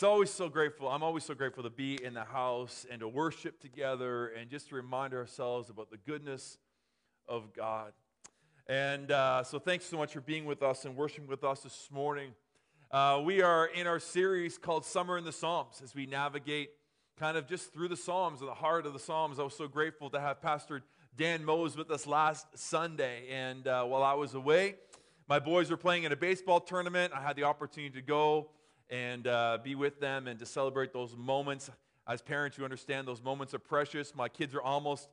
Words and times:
It's 0.00 0.04
always 0.06 0.30
so 0.30 0.48
grateful. 0.48 0.88
I'm 0.88 1.02
always 1.02 1.24
so 1.24 1.34
grateful 1.34 1.62
to 1.62 1.68
be 1.68 2.02
in 2.02 2.14
the 2.14 2.24
house 2.24 2.86
and 2.90 3.00
to 3.00 3.06
worship 3.06 3.60
together 3.60 4.28
and 4.28 4.48
just 4.48 4.70
to 4.70 4.74
remind 4.74 5.12
ourselves 5.12 5.68
about 5.68 5.90
the 5.90 5.98
goodness 5.98 6.56
of 7.28 7.52
God. 7.52 7.92
And 8.66 9.12
uh, 9.12 9.44
so, 9.44 9.58
thanks 9.58 9.84
so 9.84 9.98
much 9.98 10.14
for 10.14 10.22
being 10.22 10.46
with 10.46 10.62
us 10.62 10.86
and 10.86 10.96
worshiping 10.96 11.28
with 11.28 11.44
us 11.44 11.60
this 11.60 11.90
morning. 11.92 12.30
Uh, 12.90 13.20
we 13.22 13.42
are 13.42 13.66
in 13.66 13.86
our 13.86 14.00
series 14.00 14.56
called 14.56 14.86
Summer 14.86 15.18
in 15.18 15.24
the 15.24 15.32
Psalms 15.32 15.82
as 15.84 15.94
we 15.94 16.06
navigate 16.06 16.70
kind 17.18 17.36
of 17.36 17.46
just 17.46 17.70
through 17.74 17.88
the 17.88 17.96
Psalms 17.98 18.40
and 18.40 18.48
the 18.48 18.54
heart 18.54 18.86
of 18.86 18.94
the 18.94 18.98
Psalms. 18.98 19.38
I 19.38 19.42
was 19.42 19.54
so 19.54 19.68
grateful 19.68 20.08
to 20.08 20.20
have 20.20 20.40
Pastor 20.40 20.80
Dan 21.18 21.44
Mose 21.44 21.76
with 21.76 21.90
us 21.90 22.06
last 22.06 22.46
Sunday. 22.56 23.24
And 23.30 23.68
uh, 23.68 23.84
while 23.84 24.02
I 24.02 24.14
was 24.14 24.32
away, 24.32 24.76
my 25.28 25.40
boys 25.40 25.70
were 25.70 25.76
playing 25.76 26.04
in 26.04 26.12
a 26.12 26.16
baseball 26.16 26.58
tournament. 26.58 27.12
I 27.14 27.20
had 27.20 27.36
the 27.36 27.44
opportunity 27.44 27.92
to 28.00 28.02
go 28.02 28.48
and 28.90 29.26
uh, 29.26 29.58
be 29.62 29.74
with 29.74 30.00
them 30.00 30.26
and 30.26 30.38
to 30.40 30.46
celebrate 30.46 30.92
those 30.92 31.16
moments. 31.16 31.70
As 32.06 32.20
parents, 32.20 32.58
you 32.58 32.64
understand 32.64 33.06
those 33.06 33.22
moments 33.22 33.54
are 33.54 33.60
precious. 33.60 34.14
My 34.14 34.28
kids 34.28 34.54
are 34.54 34.62
almost, 34.62 35.08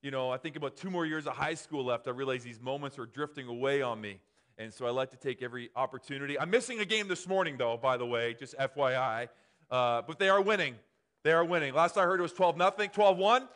you 0.00 0.10
know, 0.10 0.30
I 0.30 0.36
think 0.36 0.54
about 0.54 0.76
two 0.76 0.90
more 0.90 1.04
years 1.04 1.26
of 1.26 1.34
high 1.34 1.54
school 1.54 1.84
left. 1.84 2.06
I 2.06 2.12
realize 2.12 2.44
these 2.44 2.60
moments 2.60 2.98
are 2.98 3.06
drifting 3.06 3.48
away 3.48 3.82
on 3.82 4.00
me. 4.00 4.20
And 4.58 4.72
so 4.72 4.86
I 4.86 4.90
like 4.90 5.10
to 5.10 5.16
take 5.16 5.42
every 5.42 5.70
opportunity. 5.76 6.38
I'm 6.38 6.50
missing 6.50 6.78
a 6.80 6.84
game 6.84 7.08
this 7.08 7.26
morning, 7.26 7.56
though, 7.58 7.76
by 7.76 7.96
the 7.96 8.06
way, 8.06 8.34
just 8.38 8.56
FYI. 8.56 9.28
Uh, 9.70 10.02
but 10.06 10.18
they 10.18 10.28
are 10.28 10.40
winning. 10.40 10.76
They 11.24 11.32
are 11.32 11.44
winning. 11.44 11.74
Last 11.74 11.98
I 11.98 12.04
heard 12.04 12.20
it 12.20 12.22
was 12.22 12.32
12 12.32 12.56
nothing, 12.56 12.88
12 12.90 13.18
1. 13.18 13.48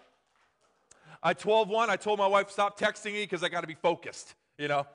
I 1.22 1.32
12 1.32 1.68
1. 1.68 1.90
I 1.90 1.96
told 1.96 2.18
my 2.18 2.26
wife, 2.26 2.50
stop 2.50 2.78
texting 2.78 3.12
me 3.12 3.22
because 3.22 3.44
I 3.44 3.48
got 3.48 3.60
to 3.60 3.66
be 3.66 3.74
focused, 3.74 4.34
you 4.58 4.68
know. 4.68 4.86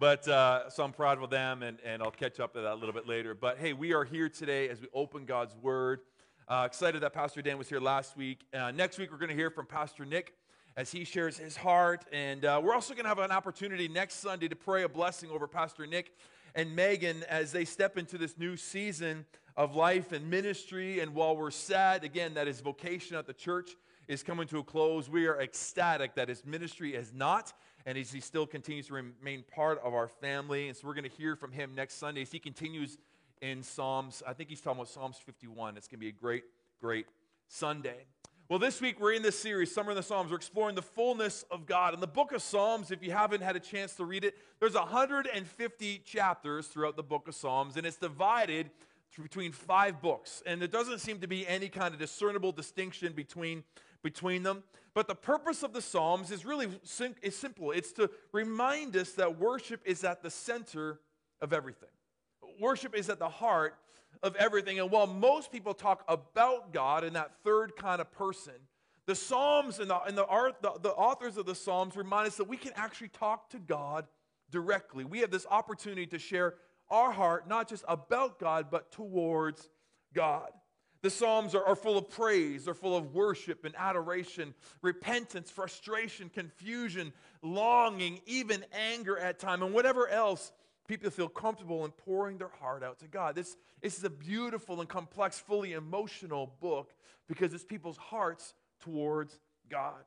But 0.00 0.26
uh, 0.26 0.70
so 0.70 0.82
I'm 0.82 0.92
proud 0.92 1.22
of 1.22 1.28
them, 1.28 1.62
and, 1.62 1.76
and 1.84 2.02
I'll 2.02 2.10
catch 2.10 2.40
up 2.40 2.54
to 2.54 2.62
that 2.62 2.72
a 2.72 2.74
little 2.74 2.94
bit 2.94 3.06
later. 3.06 3.34
But 3.34 3.58
hey, 3.58 3.74
we 3.74 3.92
are 3.92 4.02
here 4.02 4.30
today 4.30 4.70
as 4.70 4.80
we 4.80 4.88
open 4.94 5.26
God's 5.26 5.54
Word. 5.56 6.00
Uh, 6.48 6.62
excited 6.66 7.02
that 7.02 7.12
Pastor 7.12 7.42
Dan 7.42 7.58
was 7.58 7.68
here 7.68 7.80
last 7.80 8.16
week. 8.16 8.46
Uh, 8.54 8.70
next 8.70 8.98
week, 8.98 9.12
we're 9.12 9.18
going 9.18 9.28
to 9.28 9.36
hear 9.36 9.50
from 9.50 9.66
Pastor 9.66 10.06
Nick 10.06 10.32
as 10.74 10.90
he 10.90 11.04
shares 11.04 11.36
his 11.36 11.54
heart. 11.54 12.06
And 12.14 12.46
uh, 12.46 12.62
we're 12.64 12.72
also 12.72 12.94
going 12.94 13.04
to 13.04 13.10
have 13.10 13.18
an 13.18 13.30
opportunity 13.30 13.88
next 13.88 14.14
Sunday 14.14 14.48
to 14.48 14.56
pray 14.56 14.84
a 14.84 14.88
blessing 14.88 15.28
over 15.28 15.46
Pastor 15.46 15.86
Nick 15.86 16.14
and 16.54 16.74
Megan 16.74 17.22
as 17.28 17.52
they 17.52 17.66
step 17.66 17.98
into 17.98 18.16
this 18.16 18.38
new 18.38 18.56
season 18.56 19.26
of 19.54 19.76
life 19.76 20.12
and 20.12 20.30
ministry. 20.30 21.00
And 21.00 21.14
while 21.14 21.36
we're 21.36 21.50
sad, 21.50 22.04
again, 22.04 22.32
that 22.34 22.46
his 22.46 22.62
vocation 22.62 23.16
at 23.16 23.26
the 23.26 23.34
church 23.34 23.72
is 24.08 24.22
coming 24.22 24.46
to 24.48 24.60
a 24.60 24.64
close, 24.64 25.10
we 25.10 25.26
are 25.26 25.38
ecstatic 25.42 26.14
that 26.14 26.30
his 26.30 26.46
ministry 26.46 26.94
is 26.94 27.12
not 27.12 27.52
and 27.86 27.96
as 27.96 28.12
he 28.12 28.20
still 28.20 28.46
continues 28.46 28.86
to 28.88 28.94
remain 28.94 29.44
part 29.54 29.80
of 29.82 29.94
our 29.94 30.08
family. 30.08 30.68
And 30.68 30.76
so 30.76 30.86
we're 30.86 30.94
going 30.94 31.08
to 31.08 31.16
hear 31.16 31.36
from 31.36 31.52
him 31.52 31.74
next 31.74 31.94
Sunday 31.94 32.22
as 32.22 32.32
he 32.32 32.38
continues 32.38 32.98
in 33.40 33.62
Psalms. 33.62 34.22
I 34.26 34.32
think 34.32 34.48
he's 34.48 34.60
talking 34.60 34.78
about 34.78 34.88
Psalms 34.88 35.16
51. 35.24 35.76
It's 35.76 35.88
going 35.88 35.98
to 35.98 36.00
be 36.00 36.08
a 36.08 36.12
great, 36.12 36.44
great 36.80 37.06
Sunday. 37.48 38.04
Well, 38.48 38.58
this 38.58 38.80
week 38.80 38.98
we're 38.98 39.12
in 39.12 39.22
this 39.22 39.38
series, 39.38 39.72
Summer 39.72 39.92
in 39.92 39.96
the 39.96 40.02
Psalms. 40.02 40.30
We're 40.30 40.36
exploring 40.36 40.74
the 40.74 40.82
fullness 40.82 41.44
of 41.50 41.66
God. 41.66 41.94
In 41.94 42.00
the 42.00 42.08
book 42.08 42.32
of 42.32 42.42
Psalms, 42.42 42.90
if 42.90 43.02
you 43.02 43.12
haven't 43.12 43.42
had 43.42 43.54
a 43.54 43.60
chance 43.60 43.94
to 43.96 44.04
read 44.04 44.24
it, 44.24 44.34
there's 44.58 44.74
150 44.74 45.98
chapters 46.04 46.66
throughout 46.66 46.96
the 46.96 47.02
book 47.02 47.28
of 47.28 47.34
Psalms, 47.34 47.76
and 47.76 47.86
it's 47.86 47.96
divided 47.96 48.70
between 49.22 49.52
five 49.52 50.00
books. 50.02 50.42
And 50.46 50.60
there 50.60 50.68
doesn't 50.68 50.98
seem 50.98 51.20
to 51.20 51.28
be 51.28 51.46
any 51.46 51.68
kind 51.68 51.94
of 51.94 52.00
discernible 52.00 52.52
distinction 52.52 53.12
between 53.12 53.62
between 54.02 54.42
them. 54.42 54.62
But 54.94 55.06
the 55.06 55.14
purpose 55.14 55.62
of 55.62 55.72
the 55.72 55.82
Psalms 55.82 56.30
is 56.30 56.44
really 56.44 56.68
sim- 56.82 57.14
is 57.22 57.36
simple 57.36 57.70
it's 57.70 57.92
to 57.92 58.10
remind 58.32 58.96
us 58.96 59.12
that 59.12 59.38
worship 59.38 59.80
is 59.84 60.04
at 60.04 60.22
the 60.22 60.30
center 60.30 61.00
of 61.40 61.52
everything. 61.52 61.88
Worship 62.60 62.94
is 62.94 63.08
at 63.08 63.18
the 63.18 63.28
heart 63.28 63.76
of 64.22 64.34
everything. 64.36 64.80
And 64.80 64.90
while 64.90 65.06
most 65.06 65.52
people 65.52 65.74
talk 65.74 66.04
about 66.08 66.72
God 66.72 67.04
in 67.04 67.12
that 67.14 67.32
third 67.44 67.76
kind 67.76 68.00
of 68.00 68.10
person, 68.12 68.54
the 69.06 69.14
Psalms 69.14 69.78
and, 69.78 69.90
the, 69.90 70.00
and 70.02 70.16
the, 70.16 70.26
art, 70.26 70.60
the, 70.60 70.72
the 70.82 70.90
authors 70.90 71.36
of 71.36 71.46
the 71.46 71.54
Psalms 71.54 71.96
remind 71.96 72.26
us 72.26 72.36
that 72.36 72.48
we 72.48 72.56
can 72.56 72.72
actually 72.76 73.08
talk 73.08 73.48
to 73.50 73.58
God 73.58 74.06
directly. 74.50 75.04
We 75.04 75.20
have 75.20 75.30
this 75.30 75.46
opportunity 75.50 76.06
to 76.06 76.18
share 76.18 76.54
our 76.90 77.12
heart, 77.12 77.48
not 77.48 77.68
just 77.68 77.84
about 77.88 78.38
God, 78.38 78.66
but 78.70 78.90
towards 78.90 79.68
God. 80.12 80.50
The 81.02 81.10
Psalms 81.10 81.54
are, 81.54 81.64
are, 81.64 81.76
full 81.76 81.96
of 81.96 82.10
praise, 82.10 82.66
they're 82.66 82.74
full 82.74 82.96
of 82.96 83.14
worship 83.14 83.64
and 83.64 83.74
adoration, 83.76 84.54
repentance, 84.82 85.50
frustration, 85.50 86.28
confusion, 86.28 87.12
longing, 87.42 88.20
even 88.26 88.64
anger 88.72 89.18
at 89.18 89.38
time, 89.38 89.62
and 89.62 89.72
whatever 89.72 90.08
else 90.08 90.52
people 90.86 91.10
feel 91.10 91.28
comfortable 91.28 91.84
in 91.84 91.90
pouring 91.92 92.36
their 92.36 92.50
heart 92.60 92.82
out 92.82 92.98
to 92.98 93.06
God. 93.08 93.34
This, 93.34 93.56
this 93.80 93.96
is 93.96 94.04
a 94.04 94.10
beautiful 94.10 94.80
and 94.80 94.88
complex, 94.88 95.38
fully 95.38 95.72
emotional 95.72 96.52
book 96.60 96.92
because 97.28 97.54
it's 97.54 97.64
people's 97.64 97.96
hearts 97.96 98.52
towards 98.80 99.38
God. 99.70 100.02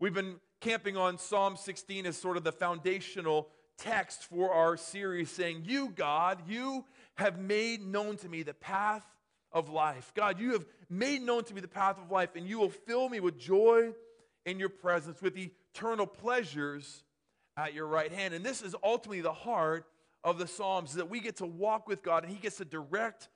We've 0.00 0.12
been 0.12 0.36
camping 0.60 0.96
on 0.96 1.18
Psalm 1.18 1.56
16 1.56 2.04
as 2.04 2.16
sort 2.16 2.36
of 2.36 2.44
the 2.44 2.52
foundational 2.52 3.48
text 3.78 4.24
for 4.24 4.52
our 4.52 4.76
series, 4.76 5.30
saying, 5.30 5.62
You, 5.64 5.90
God, 5.90 6.42
you 6.46 6.84
have 7.14 7.38
made 7.38 7.80
known 7.80 8.16
to 8.18 8.28
me 8.28 8.42
the 8.42 8.54
path 8.54 9.04
of 9.52 9.68
life. 9.68 10.12
God, 10.14 10.38
you 10.38 10.52
have 10.52 10.64
made 10.90 11.22
known 11.22 11.44
to 11.44 11.54
me 11.54 11.60
the 11.60 11.68
path 11.68 11.98
of 11.98 12.10
life, 12.10 12.30
and 12.36 12.46
you 12.46 12.58
will 12.58 12.70
fill 12.70 13.08
me 13.08 13.20
with 13.20 13.38
joy 13.38 13.92
in 14.44 14.58
your 14.58 14.68
presence, 14.68 15.20
with 15.20 15.36
eternal 15.36 16.06
pleasures 16.06 17.04
at 17.56 17.74
your 17.74 17.86
right 17.86 18.12
hand. 18.12 18.34
And 18.34 18.44
this 18.44 18.62
is 18.62 18.74
ultimately 18.82 19.20
the 19.20 19.32
heart 19.32 19.86
of 20.24 20.38
the 20.38 20.46
Psalms 20.46 20.94
that 20.94 21.08
we 21.10 21.20
get 21.20 21.36
to 21.36 21.46
walk 21.46 21.88
with 21.88 22.02
God 22.02 22.24
and 22.24 22.32
He 22.32 22.38
gets 22.38 22.56
to 22.56 22.64
direct 22.64 23.28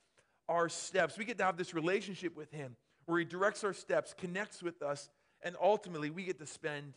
our 0.48 0.68
steps. 0.68 1.16
We 1.16 1.24
get 1.24 1.38
to 1.38 1.44
have 1.44 1.56
this 1.56 1.74
relationship 1.74 2.36
with 2.36 2.50
Him 2.50 2.76
where 3.06 3.18
He 3.18 3.24
directs 3.24 3.64
our 3.64 3.72
steps, 3.72 4.14
connects 4.16 4.62
with 4.62 4.82
us, 4.82 5.08
and 5.42 5.56
ultimately 5.60 6.10
we 6.10 6.24
get 6.24 6.38
to 6.38 6.46
spend 6.46 6.94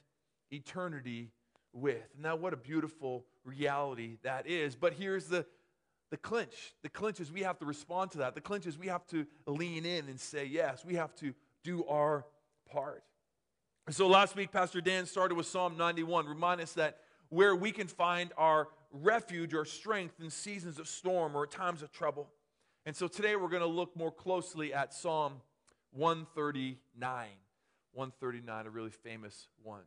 eternity 0.52 1.32
with. 1.74 2.08
Now, 2.20 2.36
what 2.36 2.54
a 2.54 2.58
beautiful 2.58 3.26
reality 3.44 4.18
that 4.24 4.48
is. 4.48 4.76
But 4.76 4.94
here's 4.94 5.26
the 5.26 5.46
the 6.16 6.22
clinch. 6.22 6.74
The 6.82 6.88
clinch 6.88 7.20
is 7.20 7.30
we 7.30 7.42
have 7.42 7.60
to 7.60 7.66
respond 7.66 8.12
to 8.12 8.20
that. 8.20 8.36
The 8.36 8.42
clinch 8.42 8.66
is 8.66 8.78
we 8.78 8.88
have 8.88 9.06
to 9.08 9.28
lean 9.46 9.86
in 9.86 10.08
and 10.08 10.18
say 10.18 10.46
yes. 10.46 10.86
We 10.86 10.96
have 10.96 11.14
to 11.16 11.34
do 11.62 11.84
our 11.88 12.26
part. 12.72 13.04
So 13.90 14.08
last 14.08 14.34
week, 14.34 14.50
Pastor 14.50 14.80
Dan 14.80 15.08
started 15.08 15.36
with 15.36 15.46
Psalm 15.46 15.76
91, 15.76 16.26
remind 16.26 16.62
us 16.62 16.72
that 16.76 17.00
where 17.28 17.54
we 17.54 17.74
can 17.74 17.88
find 17.88 18.32
our 18.38 18.70
refuge 18.94 19.54
or 19.54 19.66
strength 19.66 20.22
in 20.22 20.30
seasons 20.30 20.80
of 20.80 20.88
storm 20.88 21.36
or 21.36 21.46
times 21.46 21.82
of 21.82 21.92
trouble. 21.92 22.30
And 22.86 22.96
so 22.96 23.10
today 23.10 23.36
we're 23.36 23.50
going 23.50 23.62
to 23.62 23.68
look 23.68 23.94
more 23.98 24.12
closely 24.12 24.74
at 24.74 24.94
Psalm 24.94 25.42
139. 25.92 27.28
139, 27.92 28.68
a 28.68 28.70
really 28.70 28.90
famous 28.90 29.50
one. 29.64 29.82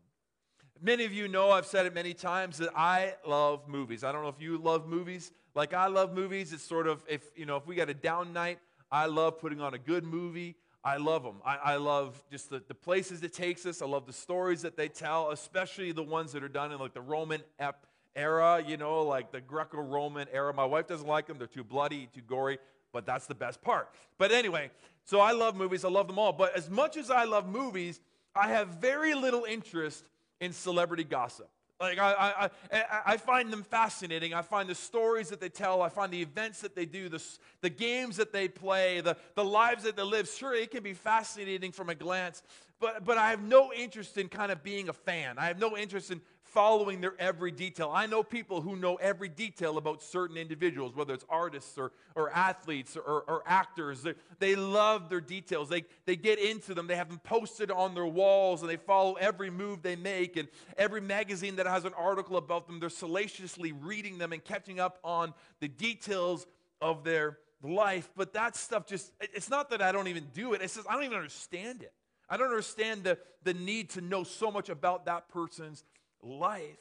Many 0.81 1.05
of 1.05 1.13
you 1.13 1.27
know, 1.27 1.51
I've 1.51 1.67
said 1.67 1.87
it 1.87 1.95
many 1.95 2.13
times, 2.13 2.59
that 2.59 2.71
I 2.77 3.15
love 3.27 3.67
movies. 3.67 4.05
I 4.05 4.13
don't 4.13 4.23
know 4.23 4.29
if 4.29 4.41
you 4.41 4.59
love 4.59 4.87
movies. 4.87 5.33
Like 5.59 5.75
I 5.75 5.89
love 5.89 6.15
movies. 6.15 6.53
It's 6.53 6.63
sort 6.63 6.87
of, 6.87 7.03
if, 7.09 7.33
you 7.35 7.45
know, 7.45 7.57
if 7.57 7.67
we 7.67 7.75
got 7.75 7.89
a 7.89 7.95
down 7.95 8.33
night, 8.33 8.61
I 8.93 9.07
love 9.07 9.41
putting 9.41 9.61
on 9.61 9.75
a 9.75 9.79
good 9.79 10.05
movie. 10.05 10.55
I 10.85 10.99
love 10.99 11.25
them. 11.25 11.43
I, 11.45 11.57
I 11.57 11.77
love 11.79 12.23
just 12.31 12.49
the, 12.49 12.63
the 12.69 12.77
places 12.77 13.25
it 13.25 13.33
takes 13.33 13.67
us. 13.67 13.83
I 13.83 13.87
love 13.87 14.07
the 14.07 14.13
stories 14.13 14.63
that 14.63 14.77
they 14.77 14.87
tell, 14.87 15.33
especially 15.33 15.91
the 15.91 16.05
ones 16.05 16.31
that 16.31 16.45
are 16.45 16.49
done 16.49 16.71
in 16.71 16.79
like 16.79 16.95
the 16.95 17.01
Roman 17.01 17.43
ep- 17.59 17.87
era, 18.15 18.63
you 18.65 18.77
know, 18.77 19.03
like 19.03 19.33
the 19.33 19.41
Greco 19.41 19.81
Roman 19.81 20.29
era. 20.33 20.55
My 20.55 20.65
wife 20.65 20.87
doesn't 20.87 21.09
like 21.09 21.27
them, 21.27 21.39
they're 21.39 21.49
too 21.49 21.65
bloody, 21.65 22.09
too 22.15 22.21
gory, 22.21 22.59
but 22.93 23.05
that's 23.05 23.27
the 23.27 23.35
best 23.35 23.61
part. 23.61 23.89
But 24.17 24.31
anyway, 24.31 24.71
so 25.07 25.19
I 25.19 25.33
love 25.33 25.57
movies, 25.57 25.85
I 25.85 25.89
love 25.89 26.07
them 26.07 26.21
all. 26.21 26.33
But 26.33 26.57
as 26.57 26.71
much 26.71 26.97
as 26.97 27.11
I 27.11 27.25
love 27.25 27.49
movies, 27.49 28.01
I 28.33 28.47
have 28.47 28.69
very 28.81 29.13
little 29.13 29.43
interest 29.43 30.05
in 30.41 30.53
celebrity 30.53 31.03
gossip. 31.03 31.51
Like, 31.81 31.99
I, 31.99 32.51
I, 32.73 33.03
I, 33.07 33.17
find 33.19 33.53
them 33.53 33.63
fascinating. 33.63 34.35
I 34.35 34.43
find 34.43 34.69
the 34.69 34.75
stories 34.75 35.29
that 35.29 35.39
they 35.39 35.49
tell. 35.49 35.81
I 35.81 35.89
find 35.89 36.13
the 36.13 36.21
events 36.21 36.61
that 36.63 36.75
they 36.75 36.87
do, 36.87 37.09
the, 37.09 37.23
the 37.61 37.71
games 37.71 38.17
that 38.17 38.33
they 38.33 38.49
play, 38.49 39.01
the, 39.01 39.17
the 39.37 39.45
lives 39.45 39.85
that 39.85 39.95
they 39.95 40.03
live. 40.03 40.29
Sure, 40.29 40.55
it 40.55 40.73
can 40.73 40.83
be 40.83 40.93
fascinating 40.93 41.71
from 41.71 41.89
a 41.89 41.95
glance, 41.95 42.43
but, 42.81 43.05
but 43.05 43.17
I 43.17 43.31
have 43.31 43.43
no 43.43 43.73
interest 43.73 44.19
in 44.19 44.29
kind 44.29 44.51
of 44.51 44.65
being 44.65 44.89
a 44.89 44.93
fan. 44.93 45.39
I 45.39 45.47
have 45.47 45.61
no 45.61 45.77
interest 45.77 46.11
in 46.11 46.21
following 46.53 47.01
their 47.01 47.15
every 47.19 47.51
detail. 47.51 47.91
I 47.93 48.07
know 48.07 48.23
people 48.23 48.61
who 48.61 48.77
know 48.77 48.97
every 48.97 49.29
detail 49.29 49.79
about 49.79 50.03
certain 50.03 50.37
individuals, 50.37 50.95
whether 50.95 51.15
it's 51.15 51.25
artists 51.29 51.77
or, 51.79 51.93
or 52.15 52.31
athletes 52.31 52.97
or, 52.97 53.23
or 53.23 53.43
actors. 53.47 54.03
They, 54.03 54.15
they 54.39 54.57
love 54.57 55.09
their 55.09 55.21
details. 55.21 55.69
They, 55.69 55.85
they 56.07 56.17
get 56.17 56.39
into 56.39 56.75
them. 56.75 56.87
They 56.87 56.97
have 56.97 57.09
them 57.09 57.21
posted 57.23 57.71
on 57.71 57.95
their 57.95 58.07
walls 58.07 58.63
and 58.63 58.71
they 58.71 58.77
follow 58.77 59.15
every 59.15 59.51
move 59.51 59.83
they 59.83 59.97
make. 59.97 60.37
And 60.37 60.49
every 60.77 61.01
magazine 61.01 61.57
that 61.57 61.67
has 61.67 61.85
an 61.85 61.95
article 61.95 62.37
about 62.37 62.67
them, 62.67 62.81
they're 62.81 62.89
salaciously 62.89 63.73
reading 63.73 64.19
them 64.19 64.33
and 64.33 64.43
catching 64.43 64.81
up 64.81 64.99
on 65.05 65.35
the 65.61 65.69
details 65.69 66.47
of 66.81 67.05
their 67.05 67.39
life. 67.63 68.11
But 68.17 68.33
that 68.35 68.57
stuff 68.57 68.87
just, 68.87 69.13
it's 69.21 69.51
not 69.51 69.71
that 69.71 69.83
I 69.83 69.93
don't 69.93 70.09
even 70.09 70.27
do 70.33 70.55
it, 70.55 70.63
it's 70.63 70.77
just 70.77 70.89
I 70.89 70.95
don't 70.95 71.05
even 71.05 71.19
understand 71.19 71.83
it. 71.83 71.93
I 72.31 72.37
don't 72.37 72.49
understand 72.49 73.05
the, 73.05 73.19
the 73.43 73.55
need 73.55 73.91
to 73.91 74.01
know 74.01 74.23
so 74.23 74.51
much 74.51 74.69
about 74.69 75.07
that 75.07 75.29
person's 75.29 75.85
life. 76.23 76.79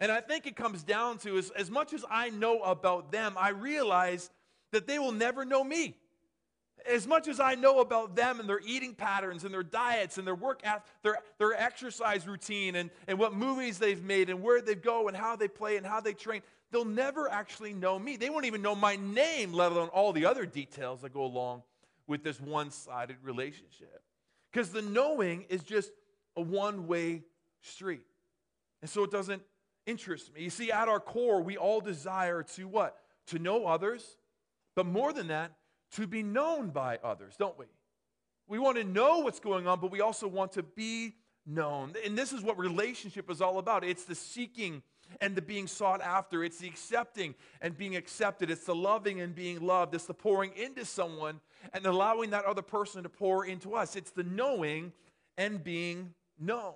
And 0.00 0.10
I 0.10 0.20
think 0.20 0.46
it 0.46 0.56
comes 0.56 0.82
down 0.82 1.18
to 1.18 1.38
as, 1.38 1.50
as 1.50 1.70
much 1.70 1.92
as 1.92 2.04
I 2.10 2.30
know 2.30 2.62
about 2.62 3.12
them, 3.12 3.34
I 3.36 3.50
realize 3.50 4.30
that 4.72 4.86
they 4.86 4.98
will 4.98 5.12
never 5.12 5.44
know 5.44 5.62
me. 5.62 5.96
As 6.84 7.06
much 7.06 7.28
as 7.28 7.38
I 7.38 7.54
know 7.54 7.78
about 7.78 8.16
them 8.16 8.40
and 8.40 8.48
their 8.48 8.60
eating 8.66 8.94
patterns 8.94 9.44
and 9.44 9.54
their 9.54 9.62
diets 9.62 10.18
and 10.18 10.26
their 10.26 10.34
work, 10.34 10.62
their, 11.02 11.18
their 11.38 11.52
exercise 11.52 12.26
routine 12.26 12.74
and, 12.74 12.90
and 13.06 13.18
what 13.18 13.34
movies 13.34 13.78
they've 13.78 14.02
made 14.02 14.28
and 14.30 14.42
where 14.42 14.60
they 14.60 14.74
go 14.74 15.06
and 15.06 15.16
how 15.16 15.36
they 15.36 15.46
play 15.46 15.76
and 15.76 15.86
how 15.86 16.00
they 16.00 16.14
train, 16.14 16.42
they'll 16.72 16.84
never 16.84 17.30
actually 17.30 17.72
know 17.72 17.96
me. 17.96 18.16
They 18.16 18.30
won't 18.30 18.46
even 18.46 18.62
know 18.62 18.74
my 18.74 18.96
name, 18.96 19.52
let 19.52 19.70
alone 19.70 19.88
all 19.88 20.12
the 20.12 20.26
other 20.26 20.46
details 20.46 21.02
that 21.02 21.14
go 21.14 21.24
along 21.24 21.62
with 22.08 22.24
this 22.24 22.40
one 22.40 22.72
sided 22.72 23.18
relationship. 23.22 24.02
Because 24.50 24.70
the 24.70 24.82
knowing 24.82 25.46
is 25.48 25.62
just 25.62 25.92
a 26.36 26.40
one 26.40 26.88
way 26.88 27.22
street. 27.60 28.02
And 28.82 28.90
so 28.90 29.04
it 29.04 29.10
doesn't 29.10 29.42
interest 29.86 30.34
me. 30.34 30.42
You 30.42 30.50
see, 30.50 30.70
at 30.70 30.88
our 30.88 31.00
core, 31.00 31.40
we 31.40 31.56
all 31.56 31.80
desire 31.80 32.42
to 32.54 32.68
what? 32.68 32.96
To 33.28 33.38
know 33.38 33.66
others, 33.66 34.18
but 34.76 34.86
more 34.86 35.12
than 35.12 35.28
that, 35.28 35.52
to 35.92 36.06
be 36.06 36.22
known 36.22 36.70
by 36.70 36.98
others, 37.02 37.34
don't 37.38 37.58
we? 37.58 37.66
We 38.48 38.58
want 38.58 38.76
to 38.76 38.84
know 38.84 39.20
what's 39.20 39.40
going 39.40 39.66
on, 39.66 39.80
but 39.80 39.90
we 39.90 40.00
also 40.00 40.26
want 40.26 40.52
to 40.52 40.62
be 40.62 41.14
known. 41.46 41.94
And 42.04 42.16
this 42.16 42.32
is 42.32 42.42
what 42.42 42.58
relationship 42.58 43.30
is 43.30 43.40
all 43.40 43.58
about 43.58 43.84
it's 43.84 44.04
the 44.04 44.14
seeking 44.14 44.82
and 45.20 45.34
the 45.34 45.42
being 45.42 45.66
sought 45.66 46.00
after, 46.00 46.42
it's 46.42 46.58
the 46.58 46.68
accepting 46.68 47.34
and 47.60 47.76
being 47.76 47.96
accepted, 47.96 48.50
it's 48.50 48.64
the 48.64 48.74
loving 48.74 49.20
and 49.20 49.34
being 49.34 49.60
loved, 49.60 49.94
it's 49.94 50.06
the 50.06 50.14
pouring 50.14 50.52
into 50.56 50.84
someone 50.84 51.40
and 51.74 51.84
allowing 51.84 52.30
that 52.30 52.44
other 52.44 52.62
person 52.62 53.02
to 53.02 53.08
pour 53.08 53.44
into 53.44 53.74
us. 53.74 53.94
It's 53.94 54.10
the 54.10 54.24
knowing 54.24 54.92
and 55.36 55.62
being 55.62 56.14
known. 56.38 56.74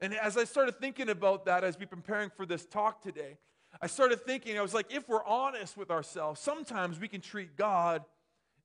And 0.00 0.14
as 0.14 0.36
I 0.36 0.44
started 0.44 0.78
thinking 0.78 1.08
about 1.08 1.46
that 1.46 1.64
as 1.64 1.78
we 1.78 1.86
preparing 1.86 2.30
for 2.30 2.44
this 2.44 2.66
talk 2.66 3.02
today, 3.02 3.38
I 3.80 3.86
started 3.86 4.24
thinking, 4.24 4.58
I 4.58 4.62
was 4.62 4.74
like, 4.74 4.92
if 4.94 5.08
we're 5.08 5.24
honest 5.24 5.76
with 5.76 5.90
ourselves, 5.90 6.40
sometimes 6.40 6.98
we 7.00 7.08
can 7.08 7.20
treat 7.20 7.56
God 7.56 8.04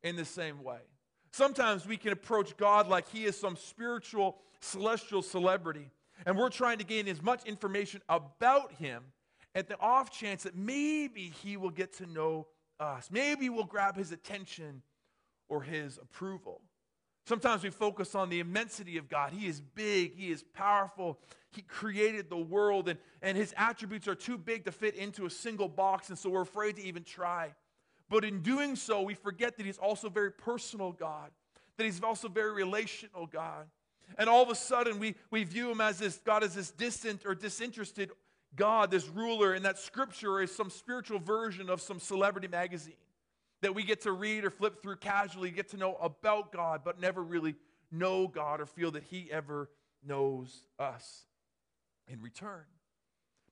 in 0.04 0.16
the 0.16 0.26
same 0.26 0.64
way. 0.64 0.80
Sometimes 1.32 1.86
we 1.86 1.98
can 1.98 2.12
approach 2.12 2.58
God 2.58 2.88
like 2.88 3.08
he 3.10 3.24
is 3.26 3.40
some 3.40 3.56
spiritual, 3.56 4.38
celestial 4.60 5.22
celebrity, 5.22 5.90
and 6.26 6.38
we're 6.38 6.50
trying 6.50 6.78
to 6.78 6.84
gain 6.84 7.08
as 7.08 7.22
much 7.22 7.46
information 7.46 8.02
about 8.10 8.74
him 8.74 9.04
at 9.56 9.68
the 9.68 9.80
off 9.80 10.12
chance 10.12 10.44
that 10.44 10.56
maybe 10.56 11.32
he 11.44 11.58
will 11.58 11.70
get 11.70 11.94
to 11.98 12.06
know 12.06 12.48
us. 12.80 13.10
Maybe 13.12 13.50
we'll 13.50 13.64
grab 13.64 13.96
his 13.96 14.12
attention 14.12 14.82
or 15.50 15.62
his 15.62 15.98
approval. 15.98 16.62
Sometimes 17.26 17.64
we 17.64 17.70
focus 17.70 18.16
on 18.16 18.30
the 18.30 18.40
immensity 18.40 18.98
of 18.98 19.08
God. 19.08 19.32
He 19.32 19.48
is 19.48 19.62
big, 19.62 20.16
He 20.16 20.32
is 20.32 20.44
powerful, 20.54 21.20
He 21.52 21.62
created 21.62 22.30
the 22.30 22.38
world, 22.38 22.90
and, 22.90 23.00
and 23.22 23.38
His 23.38 23.54
attributes 23.58 24.08
are 24.08 24.16
too 24.16 24.38
big 24.38 24.66
to 24.66 24.72
fit 24.72 24.96
into 24.96 25.26
a 25.26 25.30
single 25.30 25.68
box, 25.68 26.10
and 26.10 26.18
so 26.18 26.30
we're 26.30 26.42
afraid 26.42 26.78
to 26.78 26.84
even 26.84 27.04
try. 27.04 27.54
But 28.10 28.26
in 28.26 28.42
doing 28.42 28.76
so, 28.76 29.02
we 29.02 29.14
forget 29.14 29.56
that 29.58 29.66
He's 29.66 29.78
also 29.78 30.10
very 30.10 30.32
personal 30.32 30.92
God, 30.92 31.30
that 31.78 31.84
He's 31.84 32.02
also 32.02 32.28
very 32.28 32.54
relational 32.54 33.28
God. 33.28 33.68
And 34.18 34.28
all 34.28 34.44
of 34.44 34.50
a 34.50 34.56
sudden, 34.56 35.00
we, 35.00 35.16
we 35.30 35.44
view 35.44 35.72
Him 35.72 35.80
as 35.80 36.00
this 36.00 36.18
God 36.18 36.44
as 36.44 36.56
this 36.56 36.72
distant 36.72 37.26
or 37.26 37.36
disinterested 37.36 38.12
God, 38.56 38.92
this 38.92 39.08
ruler, 39.08 39.54
and 39.54 39.64
that 39.64 39.78
Scripture 39.78 40.42
is 40.42 40.54
some 40.54 40.70
spiritual 40.70 41.20
version 41.20 41.70
of 41.70 41.82
some 41.82 42.00
celebrity 42.00 42.48
magazine 42.48 42.96
that 43.62 43.76
we 43.76 43.84
get 43.84 44.02
to 44.02 44.12
read 44.12 44.44
or 44.46 44.50
flip 44.50 44.82
through 44.82 44.98
casually, 44.98 45.52
get 45.52 45.70
to 45.70 45.78
know 45.78 45.96
about 45.96 46.52
God, 46.52 46.82
but 46.84 47.00
never 47.00 47.24
really 47.24 47.56
know 47.92 48.28
God 48.28 48.62
or 48.62 48.66
feel 48.66 48.92
that 48.92 49.04
He 49.04 49.30
ever 49.32 49.70
knows 50.06 50.66
us 50.80 51.26
in 52.08 52.22
return. 52.22 52.64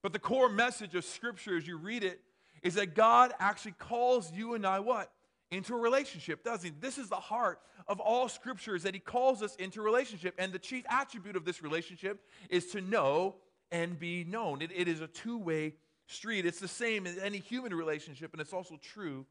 But 0.01 0.13
the 0.13 0.19
core 0.19 0.50
message 0.50 0.95
of 0.95 1.06
Scripture 1.06 1.57
as 1.57 1.67
you 1.67 1.77
read 1.77 2.03
it 2.03 2.21
is 2.63 2.75
that 2.75 2.95
God 2.95 3.33
actually 3.39 3.73
calls 3.73 4.31
you 4.31 4.53
and 4.53 4.65
I 4.65 4.79
what? 4.79 5.11
Into 5.51 5.73
a 5.73 5.79
relationship, 5.79 6.44
doesn't 6.44 6.73
he? 6.73 6.75
This 6.79 6.97
is 6.97 7.09
the 7.09 7.15
heart 7.15 7.59
of 7.88 8.00
all 8.00 8.29
Scripture 8.29 8.75
is 8.75 8.83
that 8.83 8.94
he 8.94 9.00
calls 9.00 9.41
us 9.41 9.56
into 9.56 9.81
relationship. 9.81 10.35
And 10.38 10.53
the 10.53 10.59
chief 10.59 10.85
attribute 10.89 11.35
of 11.35 11.44
this 11.44 11.63
relationship 11.63 12.21
is 12.50 12.67
to 12.67 12.81
know 12.81 13.35
and 13.71 14.00
be 14.00 14.23
known. 14.23 14.61
it, 14.61 14.71
it 14.73 14.88
is 14.88 15.01
a 15.01 15.07
two 15.07 15.38
way 15.38 15.73
street. 16.07 16.45
It's 16.45 16.59
the 16.59 16.67
same 16.67 17.06
in 17.06 17.19
any 17.19 17.38
human 17.38 17.73
relationship, 17.73 18.31
and 18.33 18.41
it's 18.41 18.53
also 18.53 18.77
true 18.81 19.25